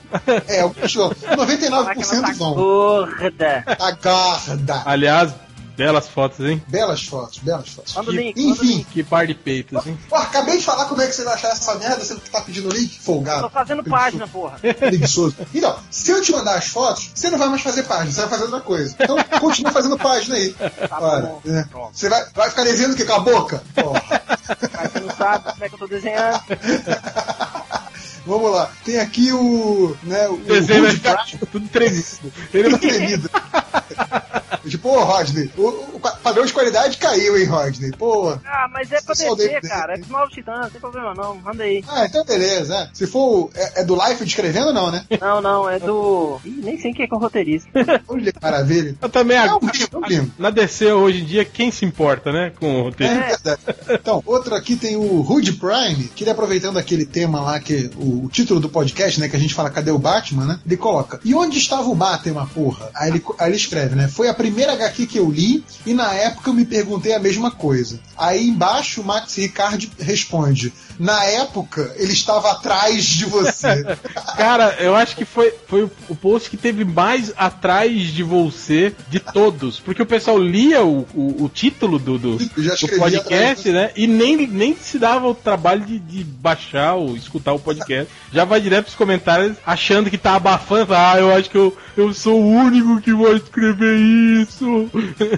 [0.47, 2.53] é, o cachorro, Fala que ela 99% tá vão.
[2.53, 3.63] gorda.
[3.79, 4.83] Agarda.
[4.85, 5.33] Aliás,
[5.75, 6.61] belas fotos, hein?
[6.67, 7.93] Belas fotos, belas fotos.
[7.93, 8.85] Manda link, Enfim.
[8.91, 9.97] Que par de peitos, hein?
[10.09, 12.69] Pô, acabei de falar como é que você vai achar essa merda, você tá pedindo
[12.69, 12.99] link?
[12.99, 13.43] Folgado.
[13.43, 14.57] Tô fazendo página, porra.
[14.59, 15.35] Preguiçoso.
[15.53, 18.29] Então, se eu te mandar as fotos, você não vai mais fazer página, você vai
[18.29, 18.95] fazer outra coisa.
[18.99, 20.55] Então, continua fazendo página aí.
[20.91, 21.41] Ora, bom.
[21.45, 21.69] né?
[21.91, 23.05] Você vai, vai ficar desenhando o quê?
[23.05, 23.63] Com a boca?
[23.75, 24.21] Porra.
[24.73, 26.41] Mas você não sabe como é que eu tô desenhando.
[28.25, 28.71] Vamos lá.
[28.83, 29.95] Tem aqui o.
[30.03, 32.05] Né, o desenho vai Rude ficar tudo tremido.
[32.53, 33.29] Ele não tremido.
[34.67, 37.91] tipo, ô Rodney, o, o padrão de qualidade caiu, hein, Rodney?
[37.91, 38.31] Pô.
[38.45, 39.95] Ah, mas é pra descer, cara.
[39.95, 41.35] É novos titãs, não tem problema não.
[41.35, 41.83] Manda aí.
[41.87, 42.75] Ah, então beleza.
[42.75, 42.89] é.
[42.93, 43.49] Se for.
[43.53, 45.05] É, é do Life escrevendo ou não, né?
[45.21, 46.39] Não, não, é do.
[46.43, 47.69] Ih, nem sei quem é que é o roteirista.
[48.07, 48.95] Olha que maravilha.
[49.01, 49.71] Eu também É agora.
[50.11, 50.31] é um.
[50.37, 52.51] Na DC hoje em dia, quem se importa, né?
[52.59, 53.13] Com o roteiro.
[53.13, 53.61] É verdade.
[53.89, 58.14] Então, outro aqui tem o Rude Prime, que ele aproveitando aquele tema lá, que o,
[58.23, 60.59] o título do podcast, né, que a gente fala cadê o Batman, né?
[60.65, 62.89] Ele coloca, e onde estava o Batman, porra?
[62.95, 64.07] Aí ele, aí ele escreve, né?
[64.07, 67.51] Foi a primeira HQ que eu li e na época eu me perguntei a mesma
[67.51, 67.99] coisa.
[68.17, 73.83] Aí embaixo o Max Ricardi responde, na época ele estava atrás de você.
[74.37, 79.19] Cara, eu acho que foi, foi o- post que teve mais atrás de você de
[79.19, 79.79] todos.
[79.79, 83.91] Porque o pessoal lia o, o, o título do, do, do podcast, né?
[83.95, 88.11] E nem, nem se dava o trabalho de, de baixar ou escutar o podcast.
[88.31, 90.93] Já vai direto pros comentários achando que tá abafando.
[90.93, 93.97] Ah, eu acho que eu, eu sou o único que vai escrever
[94.41, 94.89] isso.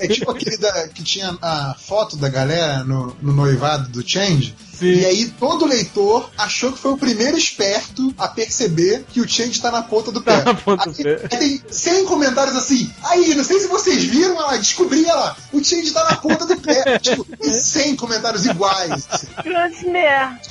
[0.02, 4.56] É tipo aquele da- que tinha a foto da galera no, no noivado do Change.
[4.78, 4.86] Sim.
[4.94, 9.62] E aí todo leitor achou que foi o primeiro esperto a perceber que o Change
[9.62, 10.38] tá na ponta do pé.
[10.42, 11.28] Tá na ponta do aí, pé.
[11.32, 12.90] aí tem 100 comentários assim.
[13.04, 15.38] Aí, não sei se vocês viram, olha lá, descobri olha lá.
[15.52, 17.00] O Change tá na ponta do pé.
[17.00, 19.08] tipo, e 100 comentários iguais.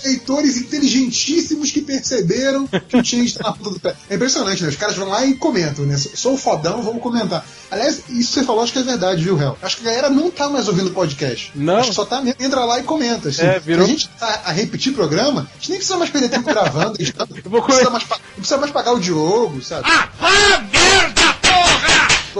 [0.04, 3.94] Leitores inteligentíssimos que perceberam que o Change tá na ponta do pé.
[4.08, 4.68] É impressionante, né?
[4.68, 5.96] Os caras vão lá e comentam, né?
[5.96, 7.46] Sou fodão, vamos comentar.
[7.70, 9.56] Aliás, isso que você falou, acho que é verdade, viu, Hel?
[9.62, 11.50] Acho que a galera não tá mais ouvindo podcast.
[11.54, 11.76] Não.
[11.78, 13.28] Acho que só tá mesmo, entra lá e comenta.
[13.28, 13.42] Assim.
[13.42, 16.48] É, virou- a gente tá a repetir programa, a gente nem precisa mais perder tempo
[16.48, 16.98] gravando.
[17.50, 19.84] não, precisa mais, não precisa mais pagar o Diogo, sabe?
[19.86, 21.05] Ah, Pô,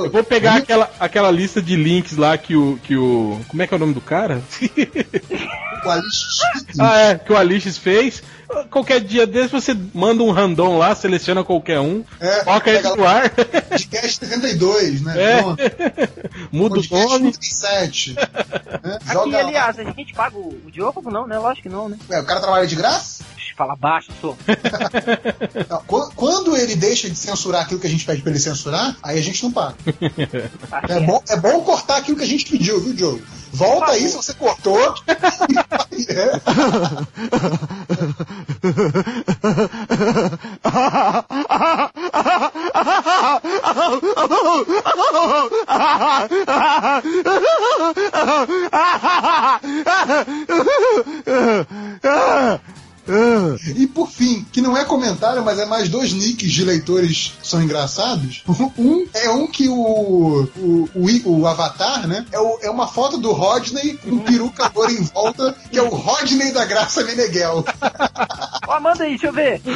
[0.07, 3.41] Eu vou pegar aquela, aquela lista de links lá que o, que o.
[3.49, 4.43] Como é que é o nome do cara?
[5.85, 6.27] o Alice
[6.79, 8.23] ah, é, que o Alixis fez.
[8.71, 13.05] Qualquer dia desse você manda um random lá, seleciona qualquer um, É, coloca ele no
[13.05, 15.15] ar, podcast 72, né?
[15.21, 15.43] É.
[16.53, 17.33] Muda o nome.
[17.33, 18.15] 37.
[18.15, 18.23] né?
[19.05, 19.49] Aqui, Joga lá.
[19.49, 21.11] aliás, a gente paga o, o Diogo?
[21.11, 21.37] Não, né?
[21.39, 21.99] Lógico que não, né?
[22.09, 23.25] Ué, o cara trabalha de graça?
[23.57, 24.11] Fala baixo.
[25.71, 28.95] Não, qu- quando ele deixa de censurar aquilo que a gente pede pra ele censurar,
[29.03, 29.75] aí a gente não paga.
[30.71, 33.23] Tá É bom, é bom cortar aquilo que a gente pediu, viu, Diogo?
[33.53, 34.79] Volta aí se você cortou.
[53.09, 53.71] É.
[53.73, 57.47] E por fim, que não é comentário, mas é mais dois nicks de leitores que
[57.49, 58.43] são engraçados.
[58.79, 62.27] Um é um que o, o, o, o avatar, né?
[62.33, 65.89] É, o- é uma foto do Rodney com peruca loura em volta, que é o
[65.89, 67.65] Rodney da Graça Meneghel.
[68.69, 69.61] Ó, manda aí, deixa eu ver.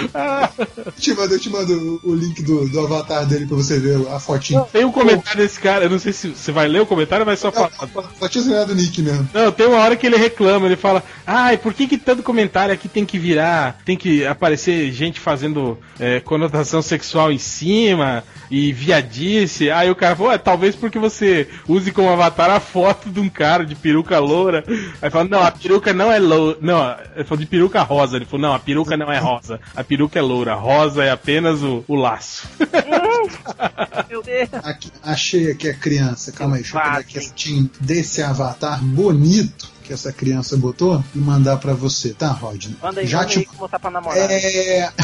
[0.85, 3.78] Eu te mando, eu te mando o, o link do, do avatar dele pra você
[3.78, 4.62] ver a fotinha.
[4.72, 7.39] Tem um comentário desse cara, eu não sei se você vai ler o comentário, mas
[7.39, 7.70] só falar.
[8.18, 9.28] Só tinha do nick mesmo.
[9.33, 12.72] Não, tem uma hora que ele reclama, ele fala, ai, por que, que tanto comentário
[12.74, 18.72] aqui tem que virar, tem que aparecer gente fazendo é, conotação sexual em cima e
[18.72, 19.70] viadice.
[19.70, 23.28] Aí o cara falou, é, talvez porque você use como avatar a foto de um
[23.28, 24.64] cara de peruca loura.
[25.00, 26.58] Aí fala, não, a peruca não é loura.
[26.60, 28.16] Não, ele falou de peruca rosa.
[28.16, 29.60] Ele falou, não, a peruca não é rosa.
[29.76, 30.54] A peruca é loura.
[30.54, 32.48] Rosa é apenas o, o laço.
[34.08, 34.48] Meu Deus.
[34.64, 36.32] Aqui, achei aqui a criança.
[36.32, 41.18] Calma aí, deixa eu pegar aqui fotinho desse avatar bonito que essa criança botou e
[41.18, 42.76] mandar pra você, tá, Rodney?
[42.83, 44.31] Manda aí, Já manda te aí que botar pra namorar.
[44.31, 44.91] É.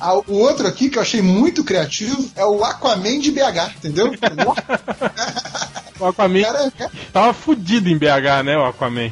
[0.00, 4.12] Ah, o outro aqui que eu achei muito criativo é o Aquaman de BH, entendeu?
[6.00, 9.10] O Aquaman cara, cara, tava fudido em BH, né, o Aquaman.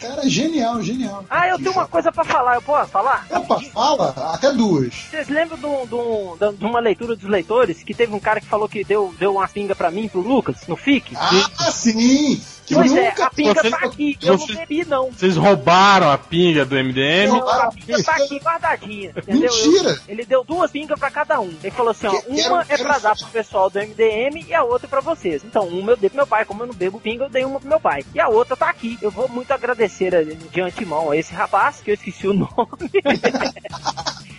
[0.00, 1.24] cara, genial, genial.
[1.28, 3.26] Ah, eu tenho uma coisa pra falar, eu posso falar?
[3.28, 4.94] Opa, fala, até duas.
[5.10, 8.20] Vocês lembram de, um- de um- da- de uma leitura dos leitores que teve um
[8.20, 11.12] cara que falou que deu, deu uma pinga pra mim, pro Lucas, no FIC?
[11.16, 12.40] Ah, sim!
[12.72, 15.10] Que pois é, nunca a pinga Vocês- tá aqui, eu não vocês- bebi não.
[15.12, 17.28] Vocês roubaram a pinga do MDM.
[17.28, 17.38] Não.
[17.40, 19.50] Não, a pinga tá aqui guardadinha, entendeu?
[19.52, 19.90] Mentira!
[19.90, 21.52] Eu- ele deu duas pingas pra cada um.
[21.62, 24.44] Ele falou assim, ó, Que- quero- uma é quero pra dar pro pessoal do MDM
[24.48, 25.44] e a outra pra vocês.
[25.44, 27.60] Então, uma eu dei pro meu pai, como eu não bebo pinga, eu dei uma
[27.60, 28.04] pro meu pai.
[28.14, 28.96] E a outra tá aqui.
[29.02, 32.48] Eu vou muito agradecer a- de antemão a esse rapaz, que eu esqueci o nome.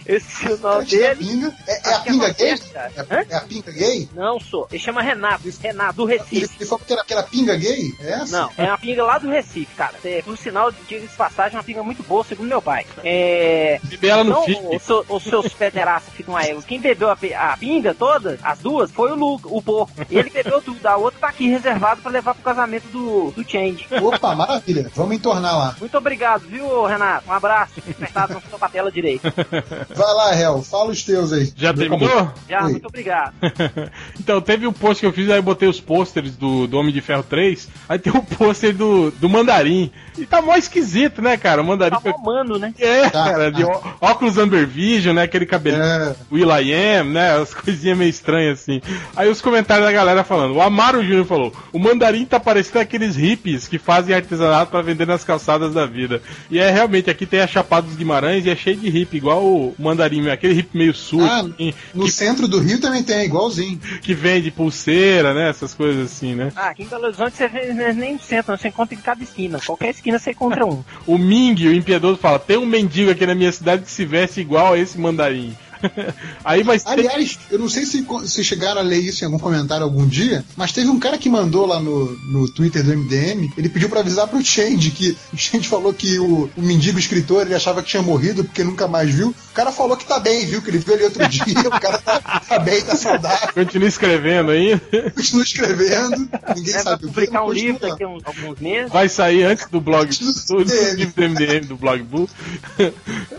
[0.06, 1.16] Eu esqueci o nome dele.
[1.16, 1.54] pinga.
[1.68, 2.50] É, é a é pinga gay?
[2.76, 4.10] É, é a pinga gay?
[4.14, 4.68] Não, sou.
[4.72, 5.44] Ele chama Renato.
[5.62, 6.56] Renato, do Ele, Recife.
[6.60, 7.94] ele falou que era, que era pinga gay?
[8.00, 8.38] É essa?
[8.42, 9.94] Não, é uma pinga lá do Recife, cara.
[10.04, 12.86] É, por sinal, diga de passagem, é uma pinga muito boa, segundo meu pai.
[13.04, 13.80] É.
[13.84, 14.76] Beber ela no FIC.
[14.76, 16.54] os, seu- os seus pederaços ficam aí.
[16.64, 17.18] Quem bebeu a,
[17.54, 19.92] a pinga toda, as duas, foi o Luca, o porco.
[20.10, 20.86] Ele bebeu tudo.
[20.86, 23.88] A outra tá aqui reservado pra levar pro casamento do, do Change.
[24.02, 24.92] Opa, maravilha.
[24.96, 25.76] Vamos entornar lá.
[25.80, 27.28] Muito obrigado, viu, Renato?
[27.30, 27.74] Um abraço.
[27.90, 29.34] Apertado na sua patela direita.
[29.96, 30.62] Vai lá, Hel.
[30.64, 31.52] Fala os teus aí.
[31.56, 32.32] Já terminou?
[32.50, 32.72] Já, Oi.
[32.72, 33.34] muito obrigado.
[34.20, 36.94] então, teve um post que eu fiz, aí eu botei os pôsteres do, do Homem
[36.94, 37.68] de Ferro 3.
[37.88, 39.92] Aí tem o pôster do, do Mandarim.
[40.18, 41.62] E tá mó esquisito, né, cara?
[41.62, 41.96] O Mandarim.
[42.00, 42.74] Tá mano, né?
[42.80, 45.24] É, Tá, cara, de ó- óculos Amber Vision, né?
[45.24, 47.36] Aquele cabelo É, Will I Am, né?
[47.38, 48.82] As coisinhas meio estranhas assim.
[49.16, 50.56] Aí os comentários da galera falando.
[50.56, 55.08] O Amaro Júnior falou: o mandarim tá parecendo aqueles hippies que fazem artesanato pra vender
[55.08, 56.22] nas calçadas da vida.
[56.50, 59.44] E é realmente, aqui tem a Chapada dos Guimarães e é cheio de hippie, igual
[59.44, 63.80] o mandarim, aquele hippie meio sujo, Ah, assim, no centro do Rio também tem, igualzinho.
[64.02, 65.50] que vende pulseira, né?
[65.50, 66.52] Essas coisas assim, né?
[66.56, 69.24] Ah, aqui em Belo Horizonte você vê, né, nem no centro, você encontra em cada
[69.24, 69.60] esquina.
[69.60, 70.84] Qualquer esquina você encontra um.
[71.06, 74.40] O Ming, o impiedoso, fala: tem um mendigo aqui na minha cidade que se veste
[74.42, 75.56] igual a esse mandarim.
[76.44, 76.90] Aí vai ter.
[76.90, 80.44] Aliás, eu não sei se, se chegaram a ler isso em algum comentário algum dia,
[80.56, 84.00] mas teve um cara que mandou lá no, no Twitter do MDM, ele pediu pra
[84.02, 87.90] avisar pro Change, que o Change falou que o, o mendigo escritor ele achava que
[87.90, 89.30] tinha morrido porque nunca mais viu.
[89.30, 90.62] O cara falou que tá bem, viu?
[90.62, 94.52] Que ele viu ele outro dia, o cara tá, tá bem, tá saudável, Continua escrevendo
[94.52, 94.80] aí.
[95.16, 97.14] continua escrevendo, ninguém É, vai sabe o que.
[97.14, 98.92] publicar um mas livro daqui a uns, alguns meses.
[98.92, 102.30] Vai sair antes do blog do, do do, do MDM, do blog Bull.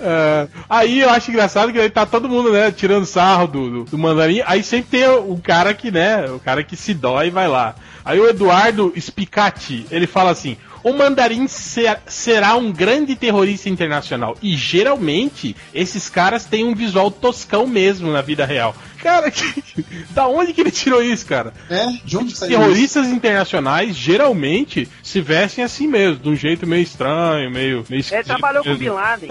[0.06, 3.85] É, aí eu acho engraçado que aí tá todo mundo, né, tirando sarro do, do,
[3.85, 4.43] do mandarim.
[4.47, 7.74] Aí sempre tem o cara que, né, o cara que se dói e vai lá.
[8.05, 10.56] Aí o Eduardo Spicati, ele fala assim.
[10.85, 14.36] O mandarim ser- será um grande terrorista internacional.
[14.43, 18.77] E geralmente, esses caras têm um visual toscão mesmo na vida real.
[19.02, 19.62] Cara, que-
[20.11, 21.52] da onde que ele tirou isso, cara?
[21.69, 22.59] É, de onde saiu isso?
[22.61, 28.01] Terroristas internacionais geralmente se vestem assim mesmo, de um jeito meio estranho, meio, meio Ele
[28.01, 28.85] esquisito trabalhou com o mesmo.
[28.85, 29.28] Bin Laden.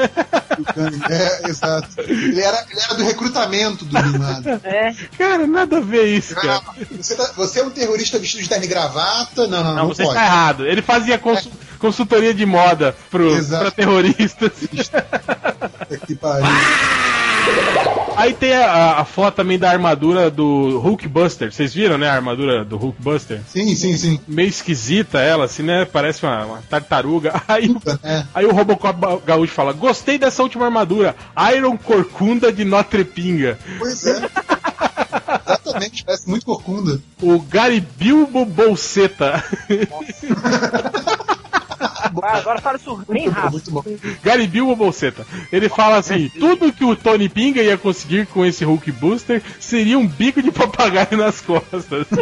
[1.09, 1.87] É, exato.
[2.01, 4.59] Ele era, ele era do recrutamento do Bin Laden.
[4.63, 4.93] É.
[5.17, 6.61] Cara, nada a ver isso, cara.
[6.67, 9.47] Ah, você, tá- você é um terrorista vestido de terno e gravata?
[9.47, 10.15] Não, não, não, Não, você pode.
[10.15, 10.65] está errado.
[10.67, 11.42] Ele fazia consu-
[11.83, 13.63] consultoria de moda pro, Exato.
[13.63, 14.51] pra terroristas.
[14.53, 16.47] Puta que pariu.
[18.15, 21.51] Aí tem a, a foto também da armadura do Hulkbuster.
[21.51, 22.07] Vocês viram, né?
[22.07, 23.41] A armadura do Hulkbuster?
[23.47, 24.17] Sim, sim, sim.
[24.27, 25.83] Meio esquisita ela, assim, né?
[25.83, 27.33] Parece uma, uma tartaruga.
[27.49, 28.23] Aí, É.
[28.33, 31.15] aí o Robocop Gaúcho fala: Gostei dessa última armadura.
[31.53, 33.57] Iron Corcunda de Notre Pinga.
[33.77, 34.21] Pois é.
[35.45, 37.01] Exatamente, parece muito corcunda.
[37.21, 39.43] O Garibilbo Bolseta.
[39.67, 40.07] Vai,
[41.83, 43.51] agora fala isso bem Muito bom, rápido.
[43.51, 43.83] muito bom.
[44.23, 45.25] Garibilbo Bolseta.
[45.51, 49.97] Ele fala assim: tudo que o Tony Pinga ia conseguir com esse Hulk Booster seria
[49.97, 52.07] um bico de papagaio nas costas.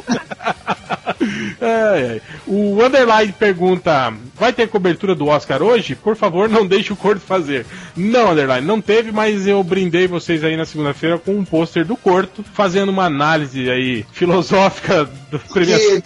[1.61, 2.21] Ai, ai.
[2.47, 5.93] O Underline pergunta: vai ter cobertura do Oscar hoje?
[5.93, 7.63] Por favor, não deixe o Corto fazer.
[7.95, 11.95] Não, Underline, não teve, mas eu brindei vocês aí na segunda-feira com um pôster do
[11.95, 16.01] Corto, fazendo uma análise aí filosófica do premiação.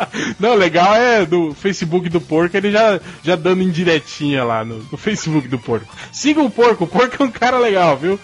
[0.40, 4.96] Não, legal é do Facebook do Porco, ele já, já dando indiretinha lá no, no
[4.96, 5.94] Facebook do Porco.
[6.10, 8.18] Siga o Porco, o Porco é um cara legal, viu?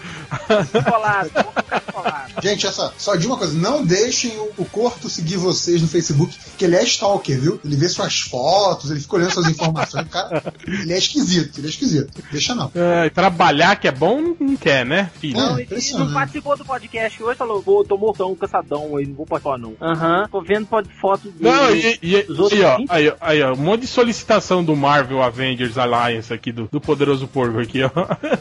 [0.89, 1.31] Colado,
[1.93, 2.33] colado.
[2.41, 6.35] Gente, essa, só de uma coisa, não deixem o, o Corto seguir vocês no Facebook,
[6.57, 7.59] que ele é stalker, viu?
[7.63, 8.54] Ele vê suas fotos.
[8.55, 10.07] Fotos, ele fica olhando suas informações.
[10.09, 12.23] Cara, ele é esquisito, ele é esquisito.
[12.31, 12.71] Deixa não.
[12.73, 15.37] É, trabalhar que é bom, não quer, né, filho?
[15.37, 16.07] Não, É, ele impressionante.
[16.07, 19.73] não participou do podcast hoje, falou, vou, tô mortão, cansadão, aí não vou participar não.
[19.81, 21.37] Aham, tô vendo pod- foto dele.
[21.55, 25.21] Não, e, e, e, ó, aí, ó, aí, ó, um monte de solicitação do Marvel
[25.21, 27.89] Avengers Alliance aqui, do, do Poderoso Porco aqui, ó.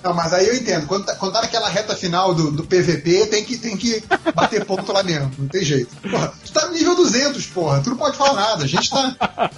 [0.05, 0.87] Não, mas aí eu entendo.
[0.87, 4.03] Quando tá, quando tá naquela reta final do, do PVP, tem que, tem que
[4.35, 5.31] bater ponto lá mesmo.
[5.39, 5.91] Não tem jeito.
[6.09, 7.81] Porra, tu tá no nível 200, porra.
[7.83, 8.65] Tu não pode falar nada.
[8.65, 9.11] A gente tá,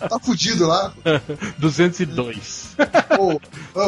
[0.09, 0.93] tá fudido lá.
[1.59, 2.77] 202.
[3.17, 3.41] Pô,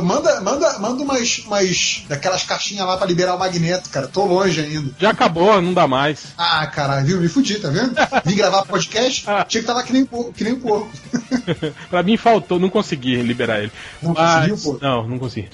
[0.02, 4.08] manda, manda, manda umas, umas daquelas caixinhas lá pra liberar o magneto, cara.
[4.08, 4.90] Tô longe ainda.
[4.98, 6.26] Já acabou, não dá mais.
[6.36, 7.20] Ah, caralho, viu?
[7.20, 7.94] Me fudi, tá vendo?
[8.24, 10.90] Vim gravar podcast, tinha que estar lá que nem, que nem um porco.
[11.90, 13.72] pra mim faltou, não consegui liberar ele.
[14.02, 14.78] Não Mas- conseguiu, pô?
[14.84, 15.48] Não, não consegui.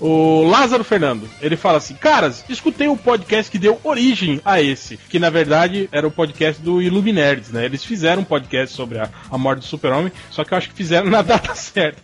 [0.00, 4.96] O Lázaro Fernando, ele fala assim: Caras, escutei o podcast que deu origem a esse,
[4.96, 7.66] que na verdade era o podcast do Illuminerds, né?
[7.66, 10.74] Eles fizeram um podcast sobre a, a morte do Super-Homem, só que eu acho que
[10.74, 12.00] fizeram na data certa.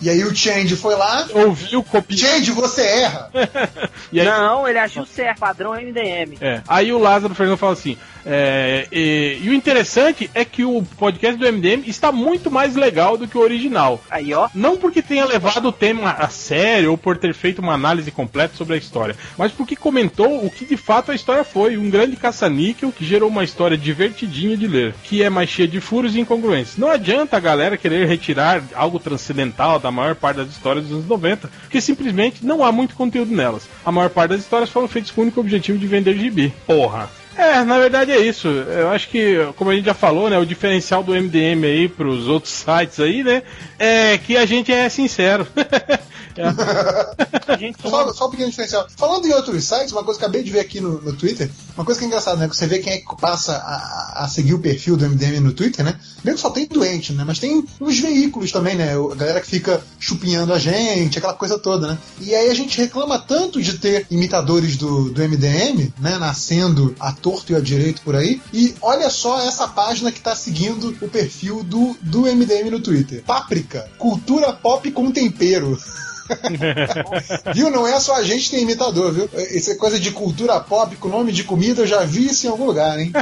[0.00, 1.26] E aí o Change foi lá.
[1.34, 2.18] Ouviu, copiou.
[2.18, 3.30] Change, você erra!
[4.12, 6.36] E aí, Não, ele agiu certo, padrão MDM.
[6.38, 6.60] É.
[6.68, 11.38] Aí o Lázaro Fernando fala assim: é, e, e o interessante é que o podcast
[11.38, 14.00] do MDM está muito mais legal do que o original.
[14.10, 14.48] Aí, ó.
[14.54, 18.56] Não porque tenha levado o tema a sério ou por ter feito uma análise completa
[18.56, 22.16] sobre a história, mas porque comentou o que de fato a história foi, um grande
[22.16, 26.20] caça-níquel que gerou uma história divertidinha de ler, que é mais cheia de furos e
[26.20, 26.78] incongruências.
[26.78, 31.06] Não adianta a galera querer retirar algo transcendental da maior parte das histórias dos anos
[31.06, 33.68] 90, porque simplesmente não há muito conteúdo nelas.
[33.84, 36.52] A maior parte das histórias foram feitas com o único objetivo de vender gibi.
[36.66, 37.10] Porra!
[37.36, 38.48] É, na verdade é isso.
[38.48, 42.28] Eu acho que, como a gente já falou, né, o diferencial do MDM aí pros
[42.28, 43.42] outros sites aí, né,
[43.78, 45.46] é que a gente é sincero.
[47.58, 48.86] Gente Só, só um pequeno diferencial.
[48.96, 51.50] Falando em outros sites, uma coisa que eu acabei de ver aqui no, no Twitter,
[51.76, 52.48] uma coisa que é engraçada, né?
[52.48, 55.52] que Você vê quem é que passa a, a seguir o perfil do MDM no
[55.52, 55.98] Twitter, né?
[56.24, 57.24] Mesmo só tem doente, né?
[57.26, 58.94] Mas tem uns veículos também, né?
[58.94, 61.98] A galera que fica chupinhando a gente, aquela coisa toda, né?
[62.20, 66.18] E aí a gente reclama tanto de ter imitadores do, do MDM, né?
[66.18, 68.40] Nascendo a torto e a direito por aí.
[68.52, 73.22] E olha só essa página que tá seguindo o perfil do, do MDM no Twitter.
[73.24, 75.78] Páprica, cultura pop com tempero.
[77.54, 77.70] Viu?
[77.70, 79.28] Não é só a gente que tem imitador, viu?
[79.34, 82.66] Essa coisa de cultura pop com nome de comida, eu já vi isso em algum
[82.66, 83.12] lugar, hein?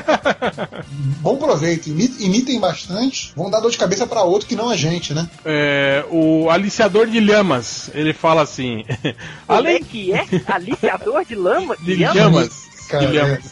[1.20, 1.88] Bom proveito.
[1.88, 3.32] Imi- Imitem bastante.
[3.36, 5.28] Vão dar dor de cabeça pra outro que não a gente, né?
[5.44, 8.84] É, o aliciador de lhamas, ele fala assim:
[9.46, 10.26] Como é além que é?
[10.46, 11.76] Aliciador de lama?
[11.80, 12.14] de lhama?
[12.14, 12.50] lhamas,
[12.88, 13.44] Cara, de lhamas.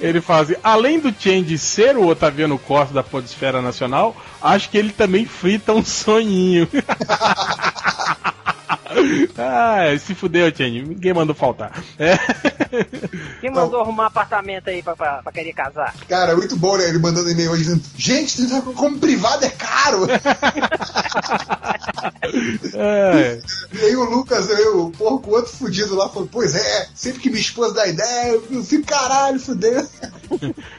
[0.00, 4.76] ele fala assim: além do Change ser o Otaviano Costa da Podesfera Nacional, acho que
[4.78, 6.68] ele também frita um sonhinho.
[9.38, 10.82] Ah, se fudeu, Change.
[10.82, 11.72] Ninguém mandou faltar.
[11.98, 12.16] É.
[13.40, 15.94] Quem mandou arrumar apartamento aí pra, pra, pra querer casar?
[16.08, 16.88] Cara, muito bom, né?
[16.88, 18.36] Ele mandando e-mail hoje dizendo: Gente,
[18.74, 20.06] como privado é caro!
[22.74, 23.40] É.
[23.72, 27.30] e aí o Lucas, eu, o porco, outro fudido lá, falou: Pois é, sempre que
[27.30, 29.86] minha esposa dá ideia, eu fico caralho, fudeu.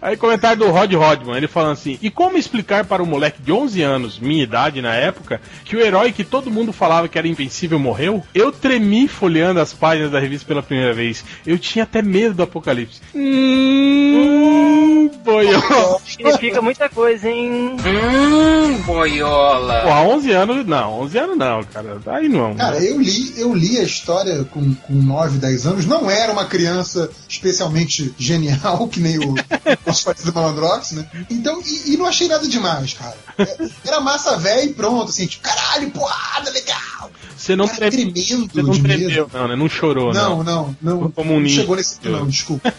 [0.01, 3.51] Aí comentário do Rod Rodman, ele falando assim: E como explicar para um moleque de
[3.51, 7.27] 11 anos, minha idade na época, que o herói que todo mundo falava que era
[7.27, 8.06] invencível morreu?
[8.33, 11.23] Eu tremi folheando as páginas da revista pela primeira vez.
[11.45, 13.01] Eu tinha até medo do apocalipse.
[13.13, 15.99] Hum, boiola.
[16.05, 17.77] Significa muita coisa, hein?
[17.85, 19.81] Hum, boiola.
[19.81, 21.97] Porra, 11 anos, não, 11 anos não, cara.
[22.07, 22.55] Aí não.
[22.55, 25.85] Cara, eu li, eu li a história com, com 9, 10 anos.
[25.85, 29.35] Não era uma criança especialmente genial, que nem o
[29.85, 31.05] nosso partido Malandrox, né?
[31.29, 33.15] Então, e, e não achei nada demais, cara.
[33.37, 37.11] É, Era massa velha e pronto, assim, tipo, caralho, porrada, legal.
[37.37, 39.29] Você não, cara treme- tremendo você não tremeu, medo.
[39.33, 39.55] não, né?
[39.55, 40.75] Não chorou, Não, não.
[40.81, 41.11] não, não.
[41.11, 41.97] Como um não chegou nesse.
[42.03, 42.73] Não, desculpa.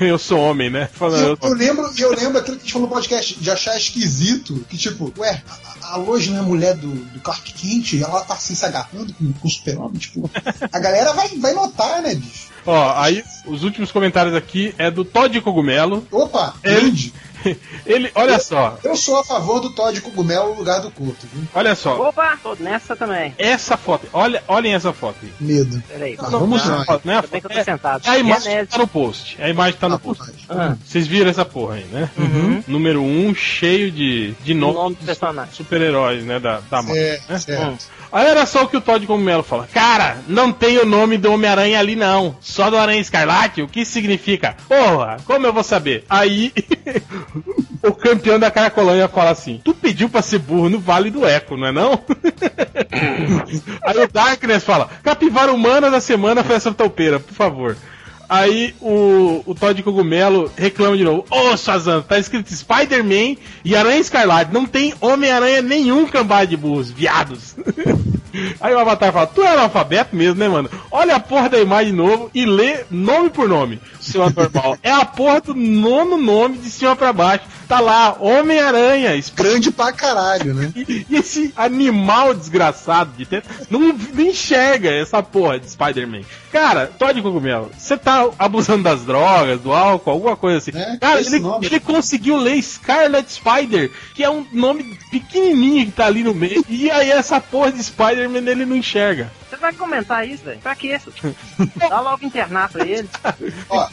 [0.00, 0.88] eu sou homem, né?
[0.92, 3.50] Falando, Eu, eu eu lembro, eu lembro aquilo que a gente falou no podcast, de
[3.50, 5.42] achar esquisito, que tipo, ué,
[5.82, 9.12] a, a Lois não é mulher do, do Clark Kent, ela tá assim se agarrando
[9.14, 10.30] com, com o super-homem, tipo,
[10.72, 12.48] a galera vai, vai notar, né, bicho?
[12.66, 16.06] Ó, aí os últimos comentários aqui é do Todd Cogumelo.
[16.10, 17.14] Opa, Ele- grande.
[17.86, 21.44] Ele, olha só, Eu sou a favor do Todd Cogumelo no lugar do Couto, viu?
[21.54, 22.08] olha só.
[22.08, 23.34] Opa, tô nessa também.
[23.38, 25.32] Essa foto, olha, olhem essa foto aí.
[25.40, 25.82] Medo.
[25.88, 26.16] Peraí.
[26.16, 26.84] Tá, vamos não, lá.
[26.88, 28.02] não, não é que eu foto, é, sentado.
[28.06, 28.66] é a imagem que Genésio.
[28.68, 29.36] tá no post.
[29.38, 30.22] É a imagem que tá no À post.
[30.22, 30.44] vontade.
[30.48, 32.10] Ah, Vocês viram essa porra aí, né?
[32.16, 32.64] Uhum.
[32.66, 34.74] Número 1, um, cheio de, de nomes
[35.20, 36.38] nome super-heróis, né?
[36.40, 37.38] Da, da Marvel, É, né?
[37.38, 37.86] certo.
[38.12, 39.68] Aí era só o que o Todd Cogumelo fala.
[39.72, 42.36] Cara, não tem o nome do Homem-Aranha ali não.
[42.40, 43.60] Só do Aranha Escarlate?
[43.62, 44.56] O que significa?
[44.68, 46.04] Porra, como eu vou saber?
[46.08, 46.52] Aí
[47.82, 51.56] o campeão da Caracolândia fala assim: Tu pediu pra ser burro no Vale do Eco,
[51.56, 51.92] não é não?
[53.84, 57.76] Aí o Darkness fala: Capivara humana da semana foi essa toupeira, por favor.
[58.28, 61.24] Aí o, o Todd Cogumelo reclama de novo.
[61.30, 64.52] Ô, Shazam, tá escrito Spider-Man e Aranha Escarlate.
[64.52, 67.54] Não tem Homem-Aranha nenhum cambada de burros, viados.
[68.60, 70.70] Aí o Avatar fala, tu é analfabeto mesmo, né, mano?
[70.90, 73.80] Olha a porra da imagem de novo e lê nome por nome.
[74.00, 74.78] Seu normal.
[74.82, 77.44] é a porra do nono nome de cima pra baixo.
[77.66, 79.12] Tá lá, Homem-Aranha.
[79.34, 80.70] Grande pra caralho, né?
[80.76, 86.20] E, e esse animal desgraçado de ter não, não enxerga essa porra de Spider-Man.
[86.52, 90.70] Cara, Todd Cogumelo, você tá abusando das drogas, do álcool, alguma coisa assim.
[90.74, 91.66] É, Cara, esse ele, nome.
[91.66, 96.64] ele conseguiu ler Scarlet Spider, que é um nome pequenininho que tá ali no meio.
[96.68, 97.82] E aí essa porra de
[98.28, 99.30] Spider-Man ele não enxerga.
[99.48, 100.58] Você vai comentar isso, velho?
[100.60, 101.10] Pra que isso?
[101.76, 103.08] Dá logo internar pra ele.
[103.68, 103.88] Ó,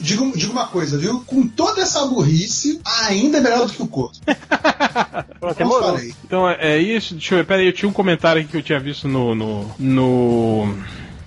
[0.00, 1.20] digo, digo uma coisa, viu?
[1.26, 4.16] Com toda essa burrice, ainda é melhor do que o corpo.
[5.40, 5.94] Pronto, demorou.
[5.94, 6.14] falei.
[6.24, 7.14] Então é é isso.
[7.14, 9.34] Deixa eu ver, pera aí, eu tinha um comentário aqui que eu tinha visto no.
[9.34, 9.70] no.
[9.78, 10.78] no,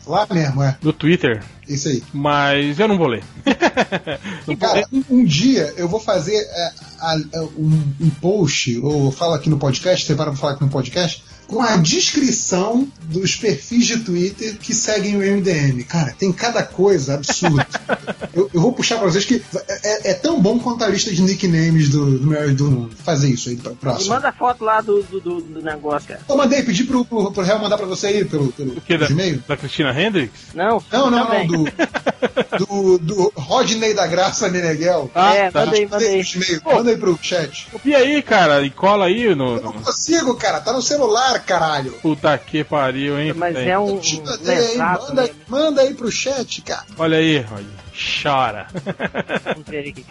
[0.06, 0.78] Lá mesmo, é.
[0.82, 2.02] no Twitter, Isso aí.
[2.14, 3.24] mas eu não vou ler.
[4.48, 4.84] Não vou ler.
[4.84, 6.72] Cara, um, um dia eu vou fazer é,
[7.02, 10.70] a- a- um, um post, ou falo aqui no podcast, separa pra falar aqui no
[10.70, 15.84] podcast, com a descrição dos perfis de Twitter que seguem o MDM.
[15.84, 17.66] Cara, tem cada coisa absurda.
[18.34, 19.42] eu, eu vou puxar pra vocês que
[19.84, 22.96] é, é tão bom quanto a lista de nicknames do, do meu do mundo.
[23.04, 24.14] Fazer isso aí pra E próximo.
[24.14, 26.22] manda foto lá do, do, do, negócio, cara.
[26.28, 28.98] Eu mandei, pedi pro, pro, pro Real mandar pra você aí pelo, pelo, O que
[28.98, 29.42] da, e-mail.
[29.48, 30.42] da Cristina Hendricks?
[30.54, 31.48] Não, Não, não, também.
[31.48, 31.72] não, do,
[32.58, 35.10] do, do Rodney da Graça Meneghel.
[35.14, 35.66] Ah, é, tá.
[35.66, 36.24] manda aí, manda aí.
[36.66, 37.68] Manda aí, pro chat.
[37.72, 39.58] Copia aí, cara, e cola aí no.
[39.58, 40.60] Eu não consigo, cara.
[40.62, 41.94] Tá no celular, caralho.
[41.94, 43.34] Puta que pariu, hein?
[43.34, 45.30] Mas é um, um Manda aí, manda, né?
[45.48, 46.86] manda aí pro chat, cara.
[46.98, 47.66] Olha aí, Rod.
[48.22, 48.68] Chora.
[49.44, 50.06] Vamos ver aqui.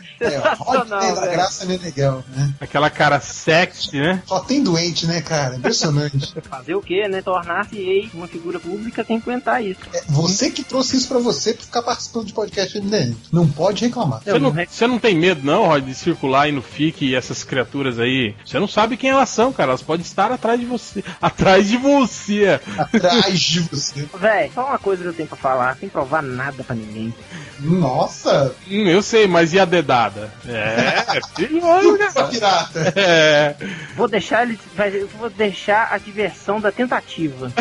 [0.26, 1.32] É, velho.
[1.32, 2.54] Graça Meneghel, né?
[2.60, 4.22] Aquela cara sexy, né?
[4.26, 5.56] Só tem doente, né, cara?
[5.56, 6.34] Impressionante.
[6.48, 7.22] Fazer o quê, né?
[7.22, 9.80] Tornar-se ei, uma figura pública tem que aguentar isso.
[9.92, 13.16] É você que trouxe isso pra você pra ficar participando de podcast MDM.
[13.32, 14.22] Não pode reclamar.
[14.22, 17.44] Você não, você não tem medo, não, Rod, de circular aí no FIC e essas
[17.44, 18.34] criaturas aí?
[18.44, 19.70] Você não sabe quem elas são, cara.
[19.70, 21.04] Elas podem estar atrás de você.
[21.20, 22.60] Atrás de você.
[22.78, 24.08] Atrás de você.
[24.18, 27.14] Véi, só uma coisa que eu tenho pra falar, sem provar nada pra ninguém.
[27.60, 28.54] Nossa!
[28.68, 30.13] Hum, eu sei, mas e a dedada?
[30.46, 32.28] É, é perigoso, cara.
[32.28, 32.92] pirata.
[32.96, 33.04] É.
[33.04, 33.56] É.
[33.96, 34.58] Vou deixar ele.
[35.18, 37.52] Vou deixar a diversão da tentativa.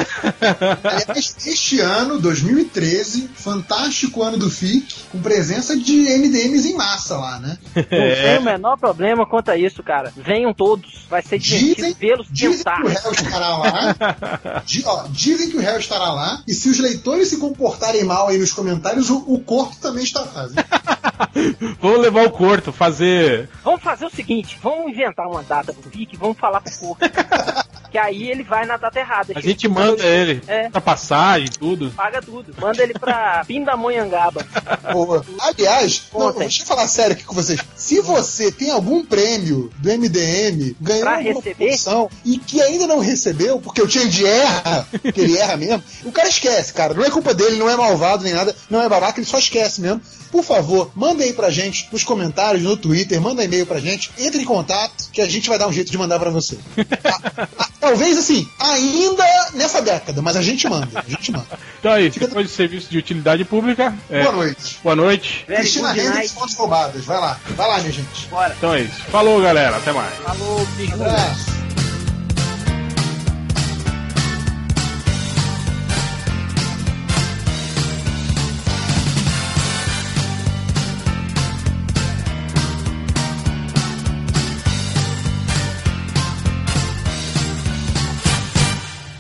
[0.84, 7.40] Aliás, este ano, 2013, fantástico ano do FIC, com presença de MDMs em massa lá,
[7.40, 7.58] né?
[7.76, 10.12] Não tem o menor problema quanto a isso, cara.
[10.16, 11.06] Venham todos.
[11.10, 12.78] Vai ser divertido Dizem, vê-los dizem tentar.
[12.78, 13.96] que o réu estará lá.
[14.66, 16.42] Di- ó, dizem que o réu estará lá.
[16.48, 20.48] E se os leitores se comportarem mal aí nos comentários, o, o corpo também estará.
[20.48, 20.64] viu?
[21.82, 23.50] Vamos levar o corto, fazer.
[23.64, 27.04] Vamos fazer o seguinte: vamos inventar uma data pro Vic e vamos falar pro corpo.
[27.94, 29.34] que aí ele vai na data errada.
[29.36, 30.68] A gente manda ele É.
[30.68, 31.92] pra passagem e tudo.
[31.92, 32.52] Paga tudo.
[32.60, 34.44] Manda ele pra Pindamonhangaba.
[34.92, 35.24] Boa.
[35.40, 37.60] Aliás, não, deixa eu falar sério aqui com vocês.
[37.76, 41.72] Se você tem algum prêmio do MDM, ganhou Pra alguma receber?
[41.72, 46.12] função e que ainda não recebeu, porque o Change erra, que ele erra mesmo, o
[46.12, 46.96] cara esquece, cara.
[46.96, 49.80] Não é culpa dele, não é malvado nem nada, não é babaca, ele só esquece
[49.82, 50.02] mesmo.
[50.32, 54.42] Por favor, manda aí pra gente nos comentários, no Twitter, manda e-mail pra gente, entre
[54.42, 56.58] em contato que a gente vai dar um jeito de mandar pra você.
[57.06, 61.60] Ah, ah, Talvez assim, ainda nessa década, mas a gente manda, a gente manda.
[61.84, 62.18] Então é isso.
[62.18, 63.94] Depois de serviço de utilidade pública.
[64.10, 64.80] é, Boa noite.
[64.82, 65.44] Boa noite.
[65.46, 67.04] Very Cristina Hendricks, fontes roubadas.
[67.04, 68.28] Vai lá, vai lá, minha gente.
[68.30, 68.56] Bora.
[68.58, 69.02] Então é isso.
[69.12, 69.76] Falou, galera.
[69.76, 70.14] Até mais.
[70.16, 70.66] Falou.
[70.94, 71.63] Abraço.